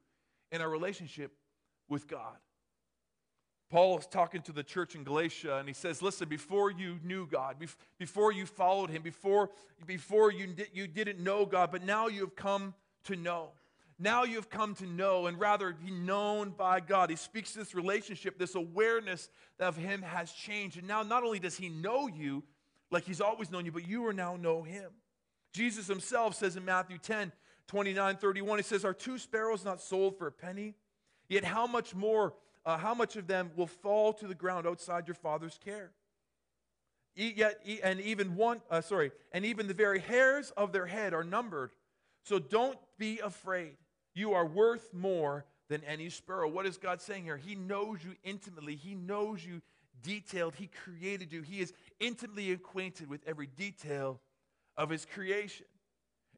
in 0.52 0.60
our 0.60 0.68
relationship 0.68 1.32
with 1.88 2.08
God. 2.08 2.36
Paul 3.70 3.98
is 3.98 4.06
talking 4.06 4.40
to 4.42 4.52
the 4.52 4.62
church 4.62 4.94
in 4.94 5.04
Galatia 5.04 5.58
and 5.58 5.68
he 5.68 5.74
says, 5.74 6.00
Listen, 6.00 6.28
before 6.28 6.70
you 6.70 6.98
knew 7.04 7.26
God, 7.26 7.56
before 7.98 8.32
you 8.32 8.46
followed 8.46 8.88
him, 8.88 9.02
before, 9.02 9.50
before 9.86 10.32
you, 10.32 10.54
you 10.72 10.86
didn't 10.86 11.18
know 11.18 11.44
God, 11.44 11.70
but 11.70 11.84
now 11.84 12.08
you 12.08 12.20
have 12.20 12.34
come 12.34 12.74
to 13.04 13.16
know. 13.16 13.50
Now 13.98 14.22
you 14.22 14.36
have 14.36 14.48
come 14.48 14.74
to 14.76 14.86
know 14.86 15.26
and 15.26 15.38
rather 15.38 15.72
be 15.72 15.90
known 15.90 16.50
by 16.50 16.80
God. 16.80 17.10
He 17.10 17.16
speaks 17.16 17.52
this 17.52 17.74
relationship, 17.74 18.38
this 18.38 18.54
awareness 18.54 19.28
of 19.58 19.76
him 19.76 20.02
has 20.02 20.32
changed. 20.32 20.78
And 20.78 20.86
now 20.86 21.02
not 21.02 21.24
only 21.24 21.40
does 21.40 21.56
he 21.56 21.68
know 21.68 22.06
you 22.06 22.44
like 22.90 23.04
he's 23.04 23.20
always 23.20 23.50
known 23.50 23.66
you, 23.66 23.72
but 23.72 23.86
you 23.86 24.06
are 24.06 24.12
now 24.12 24.36
know 24.36 24.62
him. 24.62 24.90
Jesus 25.52 25.88
himself 25.88 26.36
says 26.36 26.56
in 26.56 26.64
Matthew 26.64 26.98
10, 26.98 27.32
29, 27.68 28.16
31, 28.16 28.58
he 28.58 28.62
says, 28.62 28.84
Are 28.84 28.94
two 28.94 29.18
sparrows 29.18 29.64
not 29.64 29.80
sold 29.80 30.18
for 30.18 30.26
a 30.26 30.32
penny? 30.32 30.74
Yet 31.28 31.44
how 31.44 31.66
much 31.66 31.94
more, 31.94 32.34
uh, 32.64 32.78
how 32.78 32.94
much 32.94 33.16
of 33.16 33.26
them 33.26 33.50
will 33.56 33.66
fall 33.66 34.12
to 34.14 34.26
the 34.26 34.34
ground 34.34 34.66
outside 34.66 35.06
your 35.06 35.14
father's 35.14 35.58
care? 35.62 35.92
Yet, 37.14 37.60
and 37.82 38.00
even 38.00 38.36
one, 38.36 38.62
uh, 38.70 38.80
sorry, 38.80 39.10
and 39.32 39.44
even 39.44 39.66
the 39.66 39.74
very 39.74 39.98
hairs 39.98 40.52
of 40.56 40.72
their 40.72 40.86
head 40.86 41.12
are 41.12 41.24
numbered. 41.24 41.72
So 42.22 42.38
don't 42.38 42.78
be 42.96 43.18
afraid. 43.18 43.76
You 44.14 44.34
are 44.34 44.46
worth 44.46 44.94
more 44.94 45.44
than 45.68 45.82
any 45.84 46.10
sparrow. 46.10 46.48
What 46.48 46.64
is 46.64 46.78
God 46.78 47.00
saying 47.02 47.24
here? 47.24 47.36
He 47.36 47.54
knows 47.54 47.98
you 48.04 48.12
intimately. 48.24 48.76
He 48.76 48.94
knows 48.94 49.44
you 49.44 49.60
detailed. 50.02 50.54
He 50.54 50.68
created 50.68 51.32
you. 51.32 51.42
He 51.42 51.60
is 51.60 51.72
intimately 52.00 52.52
acquainted 52.52 53.08
with 53.08 53.20
every 53.26 53.48
detail 53.48 54.20
of 54.76 54.88
his 54.88 55.04
creation. 55.04 55.66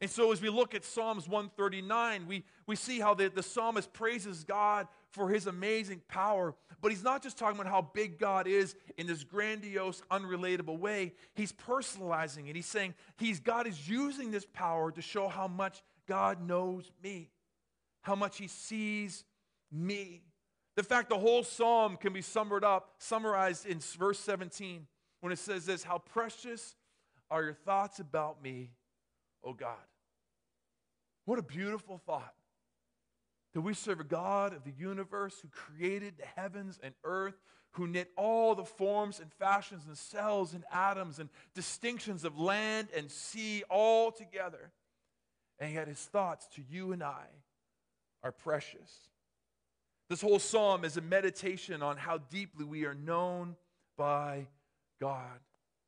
And 0.00 0.11
so, 0.11 0.32
as 0.32 0.41
we 0.41 0.49
look 0.49 0.75
at 0.75 0.85
Psalms 0.85 1.29
139, 1.29 2.26
we, 2.26 2.44
we 2.67 2.75
see 2.75 3.00
how 3.00 3.12
the, 3.12 3.29
the 3.29 3.43
psalmist 3.43 3.93
praises 3.93 4.44
God 4.44 4.88
for 5.11 5.29
his 5.29 5.47
amazing 5.47 6.00
power. 6.08 6.55
But 6.81 6.91
he's 6.91 7.02
not 7.02 7.23
just 7.23 7.37
talking 7.37 7.61
about 7.61 7.70
how 7.70 7.82
big 7.93 8.19
God 8.19 8.47
is 8.47 8.75
in 8.97 9.06
this 9.06 9.25
grandiose, 9.25 10.02
unrelatable 10.11 10.79
way. 10.79 11.12
He's 11.35 11.52
personalizing 11.52 12.49
it. 12.49 12.56
He's 12.56 12.67
saying 12.67 12.94
he's, 13.19 13.41
God 13.41 13.67
is 13.67 13.88
using 13.88 14.31
this 14.31 14.47
power 14.47 14.91
to 14.91 15.02
show 15.02 15.29
how 15.29 15.49
much 15.49 15.82
God 16.08 16.47
knows 16.47 16.91
me, 17.02 17.29
how 18.00 18.14
much 18.14 18.38
he 18.38 18.49
sees 18.49 19.25
me. 19.70 20.23
The 20.76 20.82
fact 20.82 21.11
the 21.11 21.19
whole 21.19 21.43
psalm 21.43 21.99
can 21.99 22.14
be 22.14 22.23
summed 22.23 22.64
up, 22.64 22.94
summarized 22.97 23.66
in 23.66 23.80
verse 23.99 24.19
17 24.21 24.87
when 25.21 25.33
it 25.33 25.38
says 25.38 25.66
this 25.66 25.83
How 25.83 25.99
precious 25.99 26.75
are 27.30 27.42
your 27.42 27.52
thoughts 27.52 28.00
about 28.00 28.42
me, 28.42 28.71
O 29.45 29.52
God. 29.52 29.76
What 31.30 31.38
a 31.38 31.42
beautiful 31.42 31.96
thought 31.96 32.34
that 33.54 33.60
we 33.60 33.72
serve 33.72 34.00
a 34.00 34.04
God 34.04 34.52
of 34.52 34.64
the 34.64 34.72
universe 34.76 35.37
who 35.40 35.46
created 35.46 36.14
the 36.18 36.26
heavens 36.26 36.80
and 36.82 36.92
earth, 37.04 37.37
who 37.75 37.87
knit 37.87 38.10
all 38.16 38.56
the 38.56 38.64
forms 38.64 39.20
and 39.20 39.32
fashions 39.34 39.84
and 39.87 39.96
cells 39.96 40.54
and 40.54 40.64
atoms 40.72 41.20
and 41.20 41.28
distinctions 41.54 42.25
of 42.25 42.37
land 42.37 42.88
and 42.96 43.08
sea 43.12 43.62
all 43.70 44.10
together. 44.10 44.72
And 45.60 45.72
yet 45.72 45.87
his 45.87 46.00
thoughts 46.00 46.49
to 46.56 46.62
you 46.68 46.90
and 46.90 47.00
I 47.00 47.26
are 48.25 48.32
precious. 48.32 48.92
This 50.08 50.22
whole 50.22 50.40
psalm 50.40 50.84
is 50.84 50.96
a 50.96 51.00
meditation 51.00 51.80
on 51.80 51.96
how 51.96 52.18
deeply 52.18 52.64
we 52.64 52.87
are 52.87 52.94
known 52.94 53.54
by 53.96 54.49
God. 55.00 55.38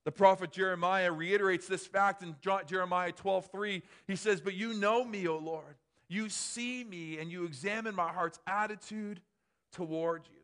The 0.04 0.12
prophet 0.12 0.50
Jeremiah 0.50 1.12
reiterates 1.12 1.68
this 1.68 1.86
fact 1.86 2.22
in 2.22 2.34
Jeremiah 2.66 3.12
12 3.12 3.46
3. 3.46 3.82
He 4.06 4.16
says, 4.16 4.40
But 4.40 4.54
you 4.54 4.74
know 4.74 5.04
me, 5.04 5.28
O 5.28 5.38
Lord. 5.38 5.76
You 6.08 6.28
see 6.28 6.84
me 6.84 7.18
and 7.18 7.30
you 7.30 7.44
examine 7.44 7.94
my 7.94 8.08
heart's 8.12 8.38
attitude 8.46 9.20
toward 9.72 10.22
you. 10.30 10.42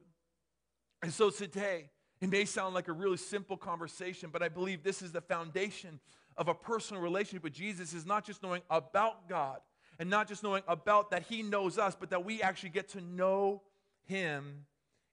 And 1.03 1.13
so 1.13 1.31
today, 1.31 1.91
it 2.21 2.31
may 2.31 2.45
sound 2.45 2.75
like 2.75 2.89
a 2.89 2.93
really 2.93 3.17
simple 3.17 3.57
conversation, 3.57 4.31
but 4.33 4.43
I 4.43 4.49
believe 4.49 4.83
this 4.83 5.03
is 5.03 5.13
the 5.13 5.21
foundation 5.21 6.01
of 6.37 6.49
a 6.49 6.55
personal 6.55 7.03
relationship 7.03 7.43
with 7.45 7.53
Jesus 7.53 7.93
is 7.93 8.07
not 8.07 8.25
just 8.25 8.43
knowing 8.43 8.63
about 8.71 9.29
God 9.29 9.59
and 9.99 10.09
not 10.09 10.29
just 10.29 10.43
knowing 10.43 10.63
about 10.69 11.11
that 11.11 11.25
he 11.25 11.43
knows 11.43 11.79
us, 11.79 11.97
but 11.99 12.11
that 12.11 12.25
we 12.25 12.41
actually 12.41 12.71
get 12.71 12.89
to 12.91 13.01
know 13.01 13.63
him 14.07 14.65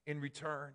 in 0.06 0.20
return. 0.20 0.72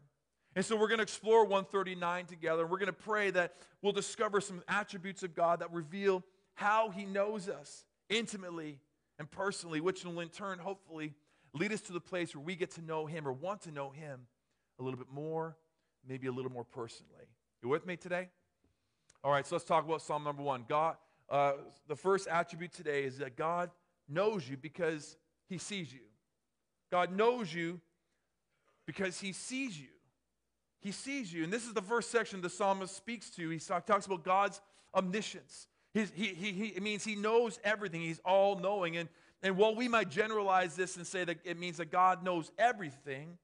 And 0.55 0.65
so 0.65 0.75
we're 0.75 0.87
going 0.87 0.99
to 0.99 1.03
explore 1.03 1.43
139 1.43 2.25
together. 2.25 2.67
We're 2.67 2.77
going 2.77 2.87
to 2.87 2.93
pray 2.93 3.31
that 3.31 3.55
we'll 3.81 3.93
discover 3.93 4.41
some 4.41 4.61
attributes 4.67 5.23
of 5.23 5.33
God 5.33 5.59
that 5.59 5.71
reveal 5.71 6.23
how 6.55 6.89
He 6.89 7.05
knows 7.05 7.47
us 7.47 7.85
intimately 8.09 8.79
and 9.17 9.29
personally, 9.29 9.79
which 9.79 10.03
will 10.03 10.19
in 10.19 10.29
turn, 10.29 10.59
hopefully, 10.59 11.13
lead 11.53 11.71
us 11.71 11.81
to 11.81 11.93
the 11.93 12.01
place 12.01 12.35
where 12.35 12.43
we 12.43 12.55
get 12.55 12.71
to 12.71 12.81
know 12.81 13.05
Him 13.05 13.27
or 13.27 13.31
want 13.31 13.61
to 13.61 13.71
know 13.71 13.91
Him 13.91 14.21
a 14.79 14.83
little 14.83 14.97
bit 14.97 15.11
more, 15.11 15.55
maybe 16.07 16.27
a 16.27 16.31
little 16.31 16.51
more 16.51 16.65
personally. 16.65 17.25
You 17.61 17.69
with 17.69 17.85
me 17.85 17.95
today? 17.95 18.29
All 19.23 19.31
right, 19.31 19.45
so 19.45 19.55
let's 19.55 19.65
talk 19.65 19.85
about 19.85 20.01
Psalm 20.01 20.23
number 20.23 20.41
one. 20.41 20.65
God, 20.67 20.97
uh, 21.29 21.53
the 21.87 21.95
first 21.95 22.27
attribute 22.27 22.73
today 22.73 23.03
is 23.03 23.19
that 23.19 23.37
God 23.37 23.69
knows 24.09 24.49
you 24.49 24.57
because 24.57 25.15
He 25.47 25.57
sees 25.57 25.93
you. 25.93 26.01
God 26.91 27.15
knows 27.15 27.53
you 27.53 27.79
because 28.85 29.19
he 29.19 29.31
sees 29.31 29.79
you. 29.79 29.87
He 30.81 30.91
sees 30.91 31.31
you. 31.31 31.43
And 31.43 31.53
this 31.53 31.65
is 31.65 31.73
the 31.73 31.81
first 31.81 32.11
section 32.11 32.41
the 32.41 32.49
psalmist 32.49 32.95
speaks 32.95 33.29
to. 33.31 33.49
He 33.49 33.59
talks 33.59 34.05
about 34.05 34.23
God's 34.23 34.59
omniscience. 34.93 35.67
he, 35.93 36.05
he, 36.15 36.33
he, 36.33 36.65
it 36.67 36.81
means 36.81 37.03
he 37.03 37.15
knows 37.15 37.59
everything, 37.63 38.01
he's 38.01 38.21
all 38.25 38.57
knowing. 38.57 38.97
And, 38.97 39.07
and 39.43 39.57
while 39.57 39.75
we 39.75 39.87
might 39.87 40.09
generalize 40.09 40.75
this 40.75 40.97
and 40.97 41.05
say 41.05 41.23
that 41.23 41.37
it 41.43 41.59
means 41.59 41.77
that 41.77 41.91
God 41.91 42.23
knows 42.23 42.51
everything, 42.57 43.37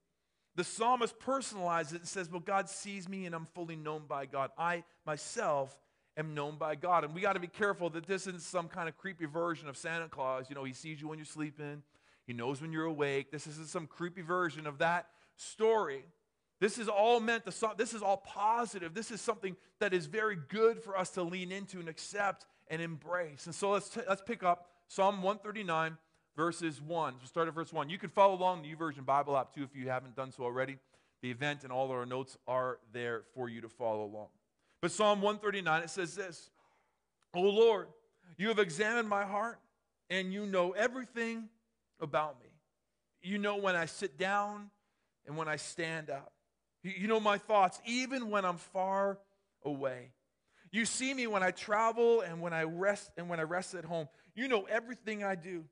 the 0.56 0.64
psalmist 0.64 1.20
personalizes 1.20 1.94
it 1.94 2.00
and 2.00 2.08
says, 2.08 2.32
Well, 2.32 2.42
God 2.42 2.68
sees 2.68 3.08
me 3.08 3.28
and 3.28 3.36
I'm 3.36 3.48
fully 3.54 3.76
known 3.76 4.04
by 4.08 4.26
God. 4.26 4.50
I 4.58 4.84
myself 5.06 5.78
am 6.18 6.34
known 6.34 6.58
by 6.58 6.74
God. 6.74 7.04
And 7.04 7.14
we 7.14 7.22
got 7.22 7.34
to 7.34 7.40
be 7.40 7.48
careful 7.48 7.92
that 7.92 8.08
this 8.08 8.26
isn't 8.26 8.42
some 8.42 8.68
kind 8.68 8.90
of 8.90 8.98
creepy 8.98 9.26
version 9.26 9.70
of 9.70 9.78
Santa 9.78 10.10
Claus. 10.10 10.48
You 10.50 10.56
know, 10.56 10.64
he 10.64 10.74
sees 10.74 11.00
you 11.00 11.08
when 11.08 11.20
you're 11.20 11.26
sleeping, 11.26 11.84
he 12.26 12.34
knows 12.34 12.60
when 12.60 12.72
you're 12.74 12.86
awake. 12.86 13.32
This 13.32 13.46
isn't 13.46 13.68
some 13.68 13.86
creepy 13.86 14.24
version 14.24 14.66
of 14.66 14.80
that 14.80 15.08
story. 15.36 16.04
This 16.60 16.80
is 16.80 16.88
all 16.88 17.20
meant 17.20 17.46
to, 17.46 17.72
this 17.78 17.94
is 17.94 18.02
all 18.02 18.18
positive. 18.18 18.94
This 18.94 19.12
is 19.12 19.22
something 19.22 19.56
that 19.80 19.94
is 19.94 20.08
very 20.08 20.36
good 20.36 20.82
for 20.82 20.98
us 20.98 21.12
to 21.12 21.24
lean 21.24 21.52
into 21.52 21.80
and 21.80 21.88
accept 21.88 22.46
and 22.68 22.82
embrace. 22.82 23.46
And 23.46 23.54
so 23.54 23.72
let's, 23.72 23.90
t- 23.90 24.02
let's 24.08 24.22
pick 24.22 24.44
up 24.44 24.70
Psalm 24.88 25.22
139, 25.22 25.98
verses 26.36 26.82
1. 26.82 27.14
We'll 27.20 27.28
start 27.28 27.48
at 27.48 27.54
verse 27.54 27.72
1. 27.72 27.90
You 27.90 28.00
can 28.00 28.10
follow 28.10 28.36
along 28.36 28.64
YouVersion 28.64 29.06
Bible 29.06 29.38
app 29.38 29.54
too 29.54 29.64
if 29.64 29.76
you 29.76 29.90
haven't 29.90 30.16
done 30.16 30.32
so 30.32 30.44
already. 30.44 30.78
The 31.22 31.30
event 31.30 31.64
and 31.64 31.72
all 31.72 31.92
our 31.92 32.06
notes 32.06 32.38
are 32.48 32.80
there 32.92 33.24
for 33.34 33.50
you 33.50 33.62
to 33.62 33.70
follow 33.70 34.06
along. 34.06 34.28
But 34.82 34.92
Psalm 34.92 35.22
139, 35.22 35.84
it 35.84 35.90
says 35.90 36.16
this 36.16 36.50
O 37.34 37.42
Lord, 37.42 37.88
you 38.38 38.48
have 38.48 38.60
examined 38.60 39.10
my 39.10 39.26
heart, 39.26 39.60
and 40.10 40.34
you 40.34 40.46
know 40.46 40.72
everything 40.72 41.50
about 42.00 42.40
me. 42.40 42.48
You 43.22 43.38
know 43.38 43.58
when 43.58 43.76
I 43.76 43.86
sit 43.86 44.18
down 44.18 44.70
and 45.26 45.36
when 45.36 45.48
I 45.48 45.56
stand 45.56 46.10
up. 46.10 46.32
You 46.84 47.08
know 47.08 47.20
my 47.20 47.38
thoughts, 47.38 47.80
even 47.86 48.30
when 48.30 48.46
I'm 48.46 48.58
far 48.58 49.18
away. 49.64 50.12
You 50.72 50.86
see 50.86 51.14
me 51.14 51.28
when 51.28 51.44
I 51.44 51.52
travel 51.52 52.22
and 52.22 52.42
when 52.42 52.54
I 52.54 52.64
rest 52.64 53.12
and 53.18 53.30
when 53.30 53.40
I 53.40 53.44
rest 53.44 53.74
at 53.74 53.86
home. 53.86 54.08
You 54.36 54.48
know 54.48 54.64
everything 54.64 55.24
I 55.24 55.36
do. 55.36 55.66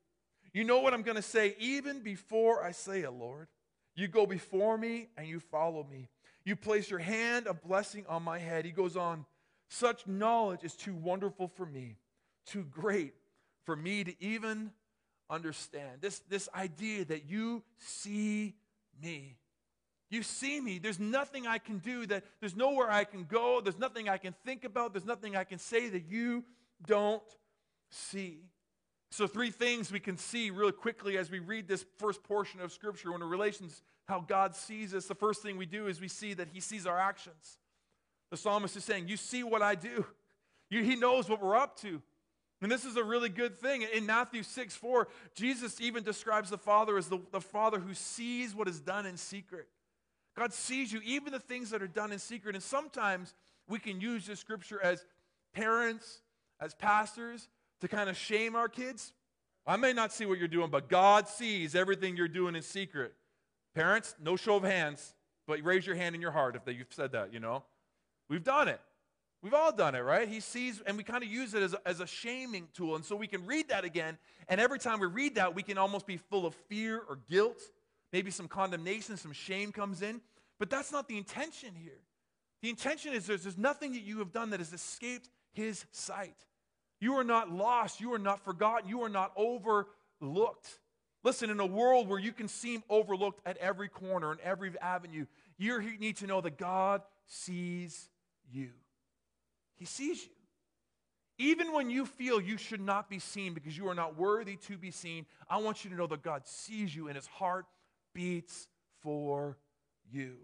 You 0.53 0.63
know 0.63 0.79
what 0.79 0.93
I'm 0.93 1.01
going 1.01 1.17
to 1.17 1.21
say 1.21 1.55
even 1.59 1.99
before 2.01 2.63
I 2.63 2.71
say 2.71 3.01
it, 3.01 3.11
Lord. 3.11 3.47
You 3.95 4.07
go 4.07 4.25
before 4.25 4.77
me 4.77 5.09
and 5.17 5.27
you 5.27 5.39
follow 5.39 5.85
me. 5.89 6.09
You 6.45 6.55
place 6.55 6.89
your 6.89 6.99
hand 6.99 7.47
of 7.47 7.61
blessing 7.61 8.05
on 8.07 8.23
my 8.23 8.39
head. 8.39 8.65
He 8.65 8.71
goes 8.71 8.95
on, 8.95 9.25
such 9.69 10.05
knowledge 10.07 10.63
is 10.63 10.75
too 10.75 10.93
wonderful 10.93 11.47
for 11.47 11.65
me, 11.65 11.97
too 12.45 12.63
great 12.63 13.13
for 13.65 13.75
me 13.75 14.03
to 14.03 14.13
even 14.23 14.71
understand. 15.29 16.01
This, 16.01 16.19
this 16.29 16.47
idea 16.53 17.05
that 17.05 17.25
you 17.29 17.63
see 17.79 18.55
me. 19.01 19.37
You 20.09 20.23
see 20.23 20.61
me. 20.61 20.77
There's 20.77 20.99
nothing 20.99 21.47
I 21.47 21.57
can 21.57 21.79
do 21.79 22.05
that 22.07 22.23
there's 22.39 22.55
nowhere 22.55 22.91
I 22.91 23.03
can 23.03 23.23
go. 23.23 23.59
There's 23.61 23.79
nothing 23.79 24.07
I 24.07 24.17
can 24.17 24.33
think 24.45 24.63
about. 24.63 24.93
There's 24.93 25.05
nothing 25.05 25.35
I 25.35 25.43
can 25.43 25.59
say 25.59 25.89
that 25.89 26.05
you 26.07 26.43
don't 26.85 27.23
see. 27.89 28.41
So, 29.11 29.27
three 29.27 29.51
things 29.51 29.91
we 29.91 29.99
can 29.99 30.17
see 30.17 30.49
really 30.49 30.71
quickly 30.71 31.17
as 31.17 31.31
we 31.31 31.39
read 31.39 31.67
this 31.67 31.85
first 31.97 32.23
portion 32.23 32.59
of 32.59 32.71
Scripture 32.71 33.11
when 33.11 33.21
it 33.21 33.25
relations 33.25 33.81
how 34.07 34.19
God 34.19 34.55
sees 34.55 34.93
us. 34.93 35.05
The 35.05 35.15
first 35.15 35.41
thing 35.41 35.57
we 35.57 35.65
do 35.65 35.87
is 35.87 35.99
we 36.01 36.07
see 36.07 36.33
that 36.33 36.49
He 36.51 36.59
sees 36.59 36.85
our 36.85 36.99
actions. 36.99 37.57
The 38.31 38.37
psalmist 38.37 38.75
is 38.75 38.83
saying, 38.83 39.07
You 39.07 39.17
see 39.17 39.43
what 39.43 39.61
I 39.61 39.75
do. 39.75 40.05
You, 40.69 40.83
he 40.83 40.95
knows 40.95 41.29
what 41.29 41.41
we're 41.41 41.55
up 41.55 41.79
to. 41.81 42.01
And 42.61 42.71
this 42.71 42.85
is 42.85 42.95
a 42.97 43.03
really 43.03 43.29
good 43.29 43.59
thing. 43.59 43.85
In 43.93 44.05
Matthew 44.05 44.43
6 44.43 44.75
4, 44.75 45.07
Jesus 45.35 45.79
even 45.79 46.03
describes 46.03 46.49
the 46.49 46.57
Father 46.57 46.97
as 46.97 47.07
the, 47.07 47.19
the 47.31 47.41
Father 47.41 47.79
who 47.79 47.93
sees 47.93 48.55
what 48.55 48.67
is 48.67 48.79
done 48.79 49.05
in 49.05 49.17
secret. 49.17 49.67
God 50.37 50.53
sees 50.53 50.91
you, 50.91 51.01
even 51.05 51.31
the 51.31 51.39
things 51.39 51.69
that 51.69 51.81
are 51.81 51.87
done 51.87 52.11
in 52.11 52.19
secret. 52.19 52.55
And 52.55 52.63
sometimes 52.63 53.33
we 53.67 53.79
can 53.79 54.01
use 54.01 54.27
this 54.27 54.39
scripture 54.39 54.81
as 54.81 55.05
parents, 55.53 56.21
as 56.59 56.73
pastors, 56.73 57.47
to 57.81 57.87
kind 57.87 58.09
of 58.09 58.17
shame 58.17 58.55
our 58.55 58.67
kids. 58.67 59.13
I 59.65 59.77
may 59.77 59.93
not 59.93 60.11
see 60.11 60.25
what 60.25 60.37
you're 60.37 60.47
doing, 60.47 60.69
but 60.69 60.89
God 60.89 61.27
sees 61.27 61.73
everything 61.73 62.17
you're 62.17 62.27
doing 62.27 62.55
in 62.55 62.61
secret. 62.61 63.13
Parents, 63.73 64.15
no 64.21 64.35
show 64.35 64.57
of 64.57 64.63
hands, 64.63 65.15
but 65.47 65.63
raise 65.63 65.87
your 65.87 65.95
hand 65.95 66.15
in 66.15 66.21
your 66.21 66.31
heart 66.31 66.55
if 66.55 66.61
you've 66.75 66.87
said 66.91 67.13
that, 67.13 67.33
you 67.33 67.39
know. 67.39 67.63
We've 68.29 68.43
done 68.43 68.67
it. 68.67 68.79
We've 69.41 69.53
all 69.53 69.71
done 69.71 69.95
it, 69.95 69.99
right? 69.99 70.27
He 70.27 70.39
sees, 70.39 70.81
and 70.85 70.97
we 70.97 71.03
kind 71.03 71.23
of 71.23 71.29
use 71.29 71.53
it 71.53 71.61
as 71.61 71.73
a, 71.73 71.87
as 71.87 71.99
a 71.99 72.07
shaming 72.07 72.67
tool. 72.73 72.95
And 72.95 73.05
so 73.05 73.15
we 73.15 73.27
can 73.27 73.45
read 73.45 73.69
that 73.69 73.85
again, 73.85 74.17
and 74.49 74.59
every 74.59 74.79
time 74.79 74.99
we 74.99 75.07
read 75.07 75.35
that, 75.35 75.55
we 75.55 75.63
can 75.63 75.77
almost 75.77 76.05
be 76.07 76.17
full 76.17 76.45
of 76.45 76.55
fear 76.67 77.01
or 77.07 77.19
guilt 77.29 77.61
Maybe 78.15 78.31
some 78.31 78.47
condemnation, 78.47 79.17
some 79.17 79.33
shame 79.33 79.73
comes 79.73 80.01
in. 80.01 80.21
But 80.57 80.69
that's 80.69 80.89
not 80.89 81.09
the 81.09 81.17
intention 81.17 81.75
here. 81.75 81.99
The 82.61 82.69
intention 82.69 83.11
is 83.11 83.27
there's, 83.27 83.43
there's 83.43 83.57
nothing 83.57 83.91
that 83.91 84.03
you 84.03 84.19
have 84.19 84.31
done 84.31 84.51
that 84.51 84.61
has 84.61 84.71
escaped 84.71 85.29
his 85.51 85.83
sight. 85.91 86.37
You 87.01 87.15
are 87.15 87.25
not 87.25 87.51
lost. 87.51 87.99
You 87.99 88.13
are 88.13 88.17
not 88.17 88.39
forgotten. 88.39 88.87
You 88.87 89.01
are 89.01 89.09
not 89.09 89.33
overlooked. 89.35 90.79
Listen, 91.25 91.49
in 91.49 91.59
a 91.59 91.65
world 91.65 92.07
where 92.07 92.17
you 92.17 92.31
can 92.31 92.47
seem 92.47 92.83
overlooked 92.89 93.45
at 93.45 93.57
every 93.57 93.89
corner 93.89 94.31
and 94.31 94.39
every 94.39 94.71
avenue, 94.79 95.25
you 95.57 95.81
need 95.99 96.15
to 96.15 96.25
know 96.25 96.39
that 96.39 96.57
God 96.57 97.01
sees 97.27 98.07
you. 98.49 98.69
He 99.75 99.83
sees 99.83 100.23
you. 100.23 100.29
Even 101.37 101.73
when 101.73 101.89
you 101.89 102.05
feel 102.05 102.39
you 102.39 102.55
should 102.55 102.79
not 102.79 103.09
be 103.09 103.19
seen 103.19 103.53
because 103.53 103.77
you 103.77 103.89
are 103.89 103.93
not 103.93 104.17
worthy 104.17 104.55
to 104.67 104.77
be 104.77 104.89
seen, 104.89 105.25
I 105.49 105.57
want 105.57 105.83
you 105.83 105.89
to 105.89 105.97
know 105.97 106.07
that 106.07 106.23
God 106.23 106.47
sees 106.47 106.95
you 106.95 107.07
and 107.07 107.17
his 107.17 107.27
heart 107.27 107.65
beats 108.15 108.67
for 109.03 109.59
you. 110.11 110.37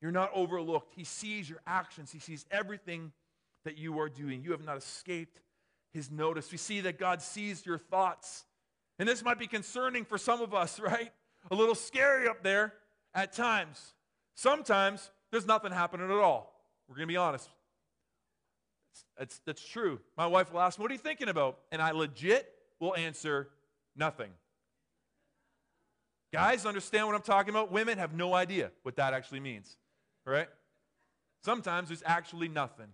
You're 0.00 0.12
not 0.12 0.30
overlooked. 0.34 0.94
He 0.96 1.04
sees 1.04 1.50
your 1.50 1.60
actions, 1.66 2.10
He 2.10 2.20
sees 2.20 2.46
everything 2.50 3.12
that 3.64 3.76
you 3.76 3.98
are 3.98 4.08
doing. 4.08 4.42
You 4.42 4.52
have 4.52 4.64
not 4.64 4.78
escaped 4.78 5.40
His 5.92 6.10
notice. 6.10 6.50
We 6.50 6.56
see 6.56 6.80
that 6.82 6.98
God 6.98 7.20
sees 7.20 7.66
your 7.66 7.78
thoughts. 7.78 8.44
And 8.98 9.06
this 9.06 9.22
might 9.22 9.38
be 9.38 9.46
concerning 9.46 10.06
for 10.06 10.16
some 10.16 10.40
of 10.40 10.54
us, 10.54 10.80
right? 10.80 11.12
A 11.50 11.54
little 11.54 11.74
scary 11.74 12.26
up 12.28 12.42
there 12.42 12.72
at 13.14 13.32
times. 13.32 13.94
Sometimes 14.34 15.10
there's 15.30 15.46
nothing 15.46 15.72
happening 15.72 16.06
at 16.06 16.16
all. 16.16 16.52
We're 16.88 16.96
going 16.96 17.08
to 17.08 17.12
be 17.12 17.16
honest. 17.16 17.48
It's, 19.18 19.40
that's 19.44 19.66
true. 19.66 20.00
My 20.16 20.26
wife 20.26 20.52
will 20.52 20.60
ask, 20.60 20.78
What 20.78 20.90
are 20.90 20.94
you 20.94 21.00
thinking 21.00 21.28
about? 21.28 21.58
And 21.72 21.82
I 21.82 21.90
legit 21.90 22.48
will 22.80 22.94
answer, 22.94 23.48
Nothing. 23.96 24.30
Guys 26.36 26.66
understand 26.66 27.06
what 27.06 27.16
I'm 27.16 27.22
talking 27.22 27.48
about? 27.48 27.72
Women 27.72 27.96
have 27.96 28.12
no 28.12 28.34
idea 28.34 28.70
what 28.82 28.96
that 28.96 29.14
actually 29.14 29.40
means, 29.40 29.78
right? 30.26 30.48
Sometimes 31.42 31.88
there's 31.88 32.02
actually 32.04 32.48
nothing. 32.48 32.88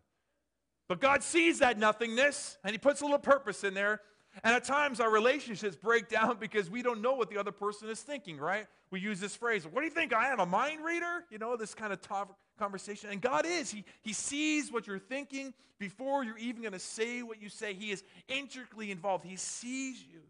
But 0.89 1.01
God 1.01 1.25
sees 1.25 1.59
that 1.59 1.77
nothingness 1.77 2.57
and 2.63 2.71
He 2.71 2.79
puts 2.79 3.01
a 3.01 3.05
little 3.05 3.19
purpose 3.19 3.65
in 3.65 3.75
there. 3.75 4.01
And 4.45 4.55
at 4.55 4.63
times 4.63 5.01
our 5.01 5.11
relationships 5.11 5.75
break 5.75 6.09
down 6.09 6.37
because 6.39 6.71
we 6.71 6.83
don't 6.83 7.03
know 7.03 7.15
what 7.15 7.31
the 7.31 7.37
other 7.37 7.51
person 7.51 7.89
is 7.89 8.01
thinking, 8.01 8.39
right? 8.39 8.67
We 8.93 9.01
use 9.01 9.19
this 9.19 9.35
phrase, 9.35 9.67
What 9.67 9.81
do 9.81 9.87
you 9.87 9.91
think? 9.91 10.15
I 10.15 10.29
am 10.29 10.39
a 10.39 10.47
mind 10.47 10.85
reader? 10.85 11.25
You 11.29 11.39
know, 11.39 11.57
this 11.57 11.75
kind 11.75 11.93
of 11.93 12.01
tough 12.01 12.29
conversation. 12.61 13.11
And 13.11 13.21
God 13.21 13.45
is. 13.45 13.73
He, 13.73 13.85
he 14.03 14.13
sees 14.13 14.71
what 14.71 14.87
you're 14.87 15.01
thinking 15.01 15.53
before 15.81 16.23
you're 16.23 16.39
even 16.39 16.63
going 16.63 16.75
to 16.75 16.79
say 16.79 17.23
what 17.23 17.43
you 17.43 17.49
say. 17.49 17.75
He 17.75 17.91
is 17.91 18.05
intricately 18.29 18.93
involved. 18.93 19.25
He 19.25 19.35
sees 19.35 20.01
you. 20.01 20.21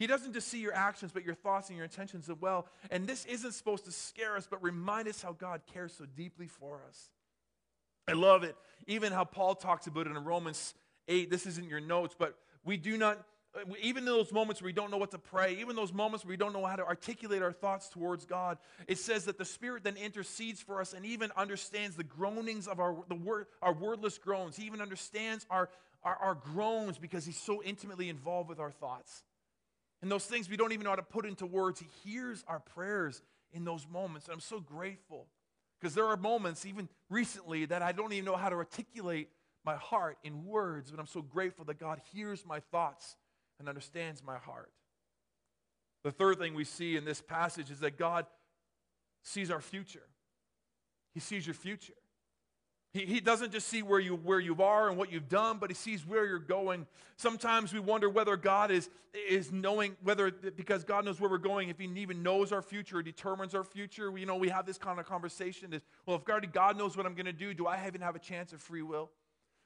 He 0.00 0.06
doesn't 0.06 0.32
just 0.32 0.48
see 0.48 0.60
your 0.60 0.74
actions, 0.74 1.12
but 1.12 1.26
your 1.26 1.34
thoughts 1.34 1.68
and 1.68 1.76
your 1.76 1.84
intentions 1.84 2.30
as 2.30 2.36
well. 2.40 2.66
And 2.90 3.06
this 3.06 3.26
isn't 3.26 3.52
supposed 3.52 3.84
to 3.84 3.92
scare 3.92 4.34
us, 4.34 4.48
but 4.50 4.62
remind 4.62 5.06
us 5.08 5.20
how 5.20 5.32
God 5.32 5.60
cares 5.70 5.92
so 5.92 6.06
deeply 6.16 6.46
for 6.46 6.80
us. 6.88 7.10
I 8.08 8.14
love 8.14 8.42
it. 8.42 8.56
Even 8.86 9.12
how 9.12 9.24
Paul 9.24 9.54
talks 9.54 9.86
about 9.86 10.06
it 10.06 10.16
in 10.16 10.24
Romans 10.24 10.72
8. 11.06 11.28
This 11.28 11.44
isn't 11.44 11.68
your 11.68 11.80
notes, 11.80 12.16
but 12.18 12.34
we 12.64 12.78
do 12.78 12.96
not, 12.96 13.18
even 13.82 14.04
in 14.04 14.06
those 14.06 14.32
moments 14.32 14.62
where 14.62 14.68
we 14.68 14.72
don't 14.72 14.90
know 14.90 14.96
what 14.96 15.10
to 15.10 15.18
pray, 15.18 15.58
even 15.60 15.76
those 15.76 15.92
moments 15.92 16.24
where 16.24 16.30
we 16.30 16.38
don't 16.38 16.54
know 16.54 16.64
how 16.64 16.76
to 16.76 16.86
articulate 16.86 17.42
our 17.42 17.52
thoughts 17.52 17.90
towards 17.90 18.24
God, 18.24 18.56
it 18.88 18.96
says 18.96 19.26
that 19.26 19.36
the 19.36 19.44
Spirit 19.44 19.84
then 19.84 19.98
intercedes 19.98 20.62
for 20.62 20.80
us 20.80 20.94
and 20.94 21.04
even 21.04 21.30
understands 21.36 21.94
the 21.94 22.04
groanings 22.04 22.68
of 22.68 22.80
our, 22.80 22.96
the 23.10 23.14
word, 23.14 23.48
our 23.60 23.74
wordless 23.74 24.16
groans. 24.16 24.56
He 24.56 24.64
even 24.64 24.80
understands 24.80 25.44
our, 25.50 25.68
our, 26.02 26.16
our 26.16 26.34
groans 26.36 26.96
because 26.96 27.26
He's 27.26 27.36
so 27.36 27.62
intimately 27.62 28.08
involved 28.08 28.48
with 28.48 28.60
our 28.60 28.70
thoughts. 28.70 29.24
And 30.02 30.10
those 30.10 30.24
things 30.24 30.48
we 30.48 30.56
don't 30.56 30.72
even 30.72 30.84
know 30.84 30.90
how 30.90 30.96
to 30.96 31.02
put 31.02 31.26
into 31.26 31.46
words. 31.46 31.80
He 31.80 32.10
hears 32.10 32.44
our 32.48 32.60
prayers 32.60 33.22
in 33.52 33.64
those 33.64 33.86
moments. 33.90 34.26
And 34.26 34.34
I'm 34.34 34.40
so 34.40 34.60
grateful 34.60 35.26
because 35.78 35.94
there 35.94 36.06
are 36.06 36.16
moments, 36.16 36.64
even 36.64 36.88
recently, 37.08 37.66
that 37.66 37.82
I 37.82 37.92
don't 37.92 38.12
even 38.12 38.24
know 38.24 38.36
how 38.36 38.48
to 38.48 38.56
articulate 38.56 39.28
my 39.64 39.76
heart 39.76 40.18
in 40.24 40.44
words. 40.44 40.90
But 40.90 41.00
I'm 41.00 41.06
so 41.06 41.22
grateful 41.22 41.64
that 41.66 41.78
God 41.78 42.00
hears 42.14 42.46
my 42.46 42.60
thoughts 42.60 43.16
and 43.58 43.68
understands 43.68 44.22
my 44.22 44.38
heart. 44.38 44.70
The 46.02 46.10
third 46.10 46.38
thing 46.38 46.54
we 46.54 46.64
see 46.64 46.96
in 46.96 47.04
this 47.04 47.20
passage 47.20 47.70
is 47.70 47.80
that 47.80 47.98
God 47.98 48.24
sees 49.22 49.50
our 49.50 49.60
future. 49.60 50.06
He 51.12 51.20
sees 51.20 51.46
your 51.46 51.54
future. 51.54 51.92
He, 52.92 53.06
he 53.06 53.20
doesn't 53.20 53.52
just 53.52 53.68
see 53.68 53.82
where 53.82 54.00
you, 54.00 54.16
where 54.16 54.40
you 54.40 54.60
are 54.62 54.88
and 54.88 54.98
what 54.98 55.12
you've 55.12 55.28
done, 55.28 55.58
but 55.58 55.70
he 55.70 55.74
sees 55.74 56.04
where 56.04 56.26
you're 56.26 56.38
going. 56.38 56.86
Sometimes 57.16 57.72
we 57.72 57.78
wonder 57.78 58.08
whether 58.08 58.36
God 58.36 58.70
is, 58.72 58.90
is 59.28 59.52
knowing, 59.52 59.96
whether 60.02 60.30
because 60.30 60.82
God 60.82 61.04
knows 61.04 61.20
where 61.20 61.30
we're 61.30 61.38
going, 61.38 61.68
if 61.68 61.78
he 61.78 61.88
even 61.96 62.22
knows 62.22 62.50
our 62.50 62.62
future 62.62 62.98
or 62.98 63.02
determines 63.02 63.54
our 63.54 63.62
future. 63.62 64.10
We, 64.10 64.20
you 64.20 64.26
know, 64.26 64.36
we 64.36 64.48
have 64.48 64.66
this 64.66 64.78
kind 64.78 64.98
of 64.98 65.06
conversation 65.06 65.72
is, 65.72 65.82
well, 66.04 66.16
if 66.16 66.24
God, 66.24 66.52
God 66.52 66.76
knows 66.76 66.96
what 66.96 67.06
I'm 67.06 67.14
going 67.14 67.26
to 67.26 67.32
do, 67.32 67.54
do 67.54 67.66
I 67.66 67.86
even 67.86 68.00
have 68.00 68.16
a 68.16 68.20
chance 68.20 68.52
of 68.52 68.60
free 68.60 68.82
will? 68.82 69.10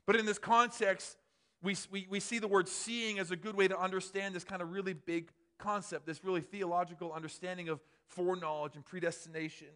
But 0.06 0.16
in 0.16 0.26
this 0.26 0.38
context, 0.38 1.16
we, 1.62 1.76
we, 1.90 2.06
we 2.10 2.20
see 2.20 2.38
the 2.38 2.48
word 2.48 2.68
seeing 2.68 3.18
as 3.18 3.30
a 3.30 3.36
good 3.36 3.56
way 3.56 3.68
to 3.68 3.78
understand 3.78 4.34
this 4.34 4.44
kind 4.44 4.60
of 4.60 4.70
really 4.70 4.92
big 4.92 5.30
concept, 5.56 6.04
this 6.04 6.22
really 6.22 6.42
theological 6.42 7.10
understanding 7.12 7.70
of 7.70 7.80
foreknowledge 8.06 8.74
and 8.74 8.84
predestination. 8.84 9.68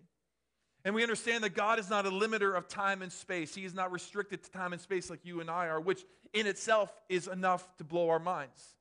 And 0.85 0.94
we 0.94 1.02
understand 1.02 1.44
that 1.44 1.54
God 1.54 1.78
is 1.78 1.90
not 1.90 2.06
a 2.06 2.11
limiter 2.11 2.56
of 2.56 2.68
time 2.68 3.02
and 3.02 3.12
space. 3.12 3.54
He 3.54 3.64
is 3.64 3.75
not 3.75 3.92
restricted 3.92 4.42
to 4.44 4.50
time 4.50 4.73
and 4.73 4.80
space 4.80 5.11
like 5.11 5.25
you 5.25 5.40
and 5.40 5.50
I 5.50 5.66
are, 5.66 5.80
which 5.80 6.04
in 6.32 6.47
itself 6.47 6.92
is 7.08 7.26
enough 7.26 7.76
to 7.78 7.85
blow 7.85 8.08
our 8.11 8.20
minds. 8.20 8.75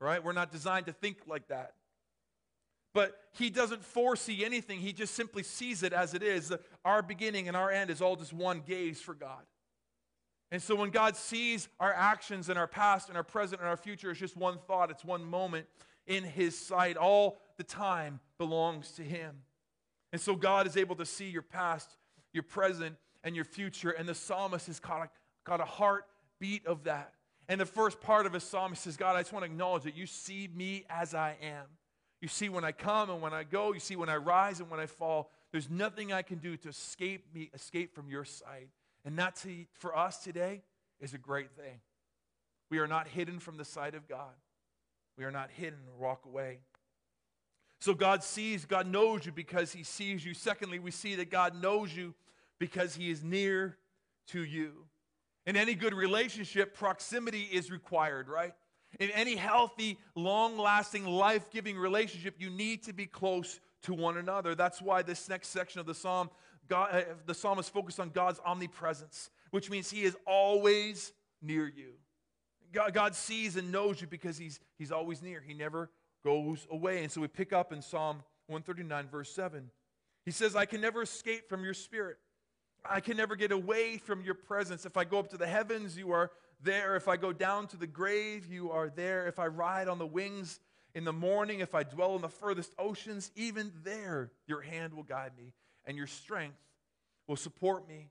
Right? 0.00 0.22
We're 0.22 0.32
not 0.32 0.50
designed 0.50 0.86
to 0.86 0.92
think 0.92 1.18
like 1.26 1.48
that. 1.48 1.74
But 2.94 3.18
he 3.32 3.50
doesn't 3.50 3.84
foresee 3.84 4.44
anything. 4.44 4.80
He 4.80 4.92
just 4.92 5.14
simply 5.14 5.42
sees 5.42 5.82
it 5.82 5.92
as 5.92 6.12
it 6.12 6.22
is. 6.22 6.52
Our 6.84 7.02
beginning 7.02 7.48
and 7.48 7.56
our 7.56 7.70
end 7.70 7.88
is 7.88 8.02
all 8.02 8.16
just 8.16 8.32
one 8.32 8.62
gaze 8.66 9.00
for 9.00 9.14
God. 9.14 9.42
And 10.50 10.60
so 10.60 10.74
when 10.74 10.90
God 10.90 11.16
sees 11.16 11.68
our 11.80 11.94
actions 11.94 12.50
and 12.50 12.58
our 12.58 12.66
past 12.66 13.08
and 13.08 13.16
our 13.16 13.24
present 13.24 13.62
and 13.62 13.70
our 13.70 13.76
future, 13.78 14.10
it's 14.10 14.20
just 14.20 14.36
one 14.36 14.58
thought, 14.58 14.90
it's 14.90 15.04
one 15.04 15.24
moment 15.24 15.66
in 16.06 16.24
his 16.24 16.58
sight. 16.58 16.98
All 16.98 17.38
the 17.56 17.64
time 17.64 18.20
belongs 18.36 18.90
to 18.92 19.02
him. 19.02 19.36
And 20.12 20.20
so 20.20 20.36
God 20.36 20.66
is 20.66 20.76
able 20.76 20.96
to 20.96 21.06
see 21.06 21.28
your 21.28 21.42
past, 21.42 21.96
your 22.32 22.42
present, 22.42 22.96
and 23.24 23.34
your 23.34 23.44
future. 23.44 23.90
And 23.90 24.08
the 24.08 24.14
psalmist 24.14 24.66
has 24.66 24.78
got 24.78 25.02
a, 25.02 25.10
got 25.44 25.60
a 25.60 25.64
heartbeat 25.64 26.66
of 26.66 26.84
that. 26.84 27.14
And 27.48 27.60
the 27.60 27.66
first 27.66 28.00
part 28.00 28.26
of 28.26 28.32
his 28.32 28.44
psalm 28.44 28.72
he 28.72 28.76
says, 28.76 28.96
God, 28.96 29.16
I 29.16 29.20
just 29.20 29.32
want 29.32 29.44
to 29.44 29.50
acknowledge 29.50 29.84
that 29.84 29.96
you 29.96 30.06
see 30.06 30.48
me 30.54 30.84
as 30.88 31.14
I 31.14 31.36
am. 31.42 31.66
You 32.20 32.28
see 32.28 32.48
when 32.48 32.64
I 32.64 32.72
come 32.72 33.10
and 33.10 33.20
when 33.20 33.32
I 33.32 33.42
go. 33.42 33.72
You 33.72 33.80
see 33.80 33.96
when 33.96 34.08
I 34.08 34.16
rise 34.16 34.60
and 34.60 34.70
when 34.70 34.78
I 34.78 34.86
fall. 34.86 35.30
There's 35.50 35.68
nothing 35.68 36.12
I 36.12 36.22
can 36.22 36.38
do 36.38 36.56
to 36.58 36.68
escape 36.68 37.26
me, 37.34 37.50
escape 37.52 37.94
from 37.94 38.08
your 38.08 38.24
sight. 38.24 38.68
And 39.04 39.18
that 39.18 39.36
to, 39.36 39.66
for 39.74 39.96
us 39.96 40.18
today 40.18 40.62
is 41.00 41.14
a 41.14 41.18
great 41.18 41.50
thing. 41.50 41.80
We 42.70 42.78
are 42.78 42.86
not 42.86 43.08
hidden 43.08 43.38
from 43.40 43.56
the 43.56 43.64
sight 43.64 43.94
of 43.94 44.08
God. 44.08 44.34
We 45.18 45.24
are 45.24 45.30
not 45.30 45.50
hidden 45.50 45.80
or 45.88 46.06
walk 46.06 46.24
away. 46.24 46.60
So 47.82 47.94
God 47.94 48.22
sees, 48.22 48.64
God 48.64 48.86
knows 48.86 49.26
you 49.26 49.32
because 49.32 49.72
he 49.72 49.82
sees 49.82 50.24
you. 50.24 50.34
Secondly, 50.34 50.78
we 50.78 50.92
see 50.92 51.16
that 51.16 51.32
God 51.32 51.60
knows 51.60 51.92
you 51.92 52.14
because 52.60 52.94
he 52.94 53.10
is 53.10 53.24
near 53.24 53.76
to 54.28 54.44
you. 54.44 54.84
In 55.46 55.56
any 55.56 55.74
good 55.74 55.92
relationship, 55.92 56.76
proximity 56.76 57.48
is 57.50 57.72
required, 57.72 58.28
right? 58.28 58.52
In 59.00 59.10
any 59.10 59.34
healthy, 59.34 59.98
long 60.14 60.56
lasting, 60.56 61.06
life 61.06 61.50
giving 61.50 61.76
relationship, 61.76 62.36
you 62.38 62.50
need 62.50 62.84
to 62.84 62.92
be 62.92 63.04
close 63.04 63.58
to 63.82 63.94
one 63.94 64.16
another. 64.16 64.54
That's 64.54 64.80
why 64.80 65.02
this 65.02 65.28
next 65.28 65.48
section 65.48 65.80
of 65.80 65.86
the 65.86 65.94
psalm, 65.94 66.30
God, 66.68 66.88
uh, 66.92 67.02
the 67.26 67.34
psalm 67.34 67.58
is 67.58 67.68
focused 67.68 67.98
on 67.98 68.10
God's 68.10 68.38
omnipresence, 68.44 69.28
which 69.50 69.70
means 69.70 69.90
he 69.90 70.04
is 70.04 70.16
always 70.24 71.12
near 71.42 71.66
you. 71.66 71.94
God, 72.72 72.94
God 72.94 73.16
sees 73.16 73.56
and 73.56 73.72
knows 73.72 74.00
you 74.00 74.06
because 74.06 74.38
he's, 74.38 74.60
he's 74.78 74.92
always 74.92 75.20
near. 75.20 75.42
He 75.44 75.52
never 75.52 75.90
goes 76.24 76.66
away. 76.70 77.02
And 77.02 77.10
so 77.10 77.20
we 77.20 77.28
pick 77.28 77.52
up 77.52 77.72
in 77.72 77.82
Psalm 77.82 78.22
139, 78.46 79.08
verse 79.08 79.30
7. 79.34 79.70
He 80.24 80.30
says, 80.30 80.54
I 80.54 80.66
can 80.66 80.80
never 80.80 81.02
escape 81.02 81.48
from 81.48 81.64
your 81.64 81.74
spirit. 81.74 82.18
I 82.88 83.00
can 83.00 83.16
never 83.16 83.36
get 83.36 83.52
away 83.52 83.98
from 83.98 84.24
your 84.24 84.34
presence. 84.34 84.86
If 84.86 84.96
I 84.96 85.04
go 85.04 85.18
up 85.18 85.28
to 85.30 85.36
the 85.36 85.46
heavens, 85.46 85.96
you 85.96 86.12
are 86.12 86.30
there. 86.62 86.96
If 86.96 87.08
I 87.08 87.16
go 87.16 87.32
down 87.32 87.66
to 87.68 87.76
the 87.76 87.86
grave, 87.86 88.46
you 88.46 88.70
are 88.70 88.88
there. 88.88 89.26
If 89.26 89.38
I 89.38 89.46
ride 89.46 89.88
on 89.88 89.98
the 89.98 90.06
wings 90.06 90.60
in 90.94 91.04
the 91.04 91.12
morning, 91.12 91.60
if 91.60 91.74
I 91.74 91.82
dwell 91.82 92.16
in 92.16 92.22
the 92.22 92.28
furthest 92.28 92.72
oceans, 92.78 93.30
even 93.34 93.72
there 93.84 94.30
your 94.46 94.60
hand 94.60 94.94
will 94.94 95.02
guide 95.02 95.32
me 95.36 95.52
and 95.84 95.96
your 95.96 96.06
strength 96.06 96.58
will 97.26 97.36
support 97.36 97.88
me. 97.88 98.08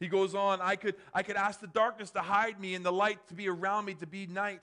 He 0.00 0.08
goes 0.08 0.34
on, 0.34 0.60
I 0.60 0.76
could, 0.76 0.96
I 1.14 1.22
could 1.22 1.36
ask 1.36 1.60
the 1.60 1.68
darkness 1.68 2.10
to 2.12 2.20
hide 2.20 2.58
me 2.60 2.74
and 2.74 2.84
the 2.84 2.92
light 2.92 3.18
to 3.28 3.34
be 3.34 3.48
around 3.48 3.84
me 3.84 3.94
to 3.94 4.06
be 4.06 4.26
night. 4.26 4.60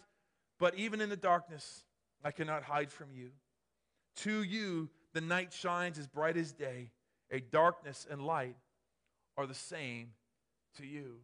But 0.60 0.76
even 0.76 1.00
in 1.00 1.10
the 1.10 1.16
darkness, 1.16 1.86
I 2.24 2.32
cannot 2.32 2.64
hide 2.64 2.92
from 2.92 3.08
you. 3.14 3.30
To 4.18 4.44
you, 4.44 4.90
the 5.14 5.22
night 5.22 5.54
shines 5.54 5.98
as 5.98 6.08
bright 6.08 6.38
as 6.38 6.52
day. 6.52 6.92
A 7.32 7.40
darkness 7.40 8.08
and 8.10 8.22
light 8.22 8.56
are 9.38 9.46
the 9.46 9.54
same 9.54 10.10
to 10.78 10.86
you. 10.86 11.16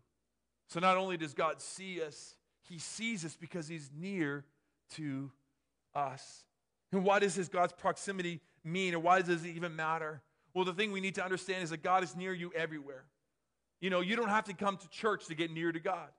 So 0.70 0.80
not 0.80 0.98
only 0.98 1.18
does 1.18 1.34
God 1.34 1.62
see 1.62 2.02
us, 2.02 2.36
he 2.62 2.80
sees 2.80 3.26
us 3.26 3.38
because 3.40 3.68
he's 3.68 3.90
near 3.96 4.46
to 4.96 5.32
us. 5.94 6.46
And 6.92 7.04
why 7.04 7.20
does 7.20 7.36
his 7.36 7.50
God's 7.50 7.74
proximity 7.74 8.42
mean, 8.64 8.94
or 8.96 9.00
why 9.00 9.22
does 9.22 9.44
it 9.44 9.50
even 9.50 9.76
matter? 9.76 10.22
Well, 10.54 10.66
the 10.66 10.74
thing 10.74 10.92
we 10.92 11.02
need 11.02 11.16
to 11.16 11.24
understand 11.24 11.64
is 11.64 11.70
that 11.72 11.84
God 11.84 12.04
is 12.04 12.16
near 12.16 12.34
you 12.34 12.52
everywhere. 12.56 13.04
You 13.82 13.90
know, 13.90 14.02
you 14.02 14.16
don't 14.16 14.30
have 14.30 14.46
to 14.46 14.54
come 14.54 14.78
to 14.78 14.90
church 14.90 15.28
to 15.28 15.36
get 15.36 15.52
near 15.52 15.72
to 15.72 15.80
God. 15.80 16.10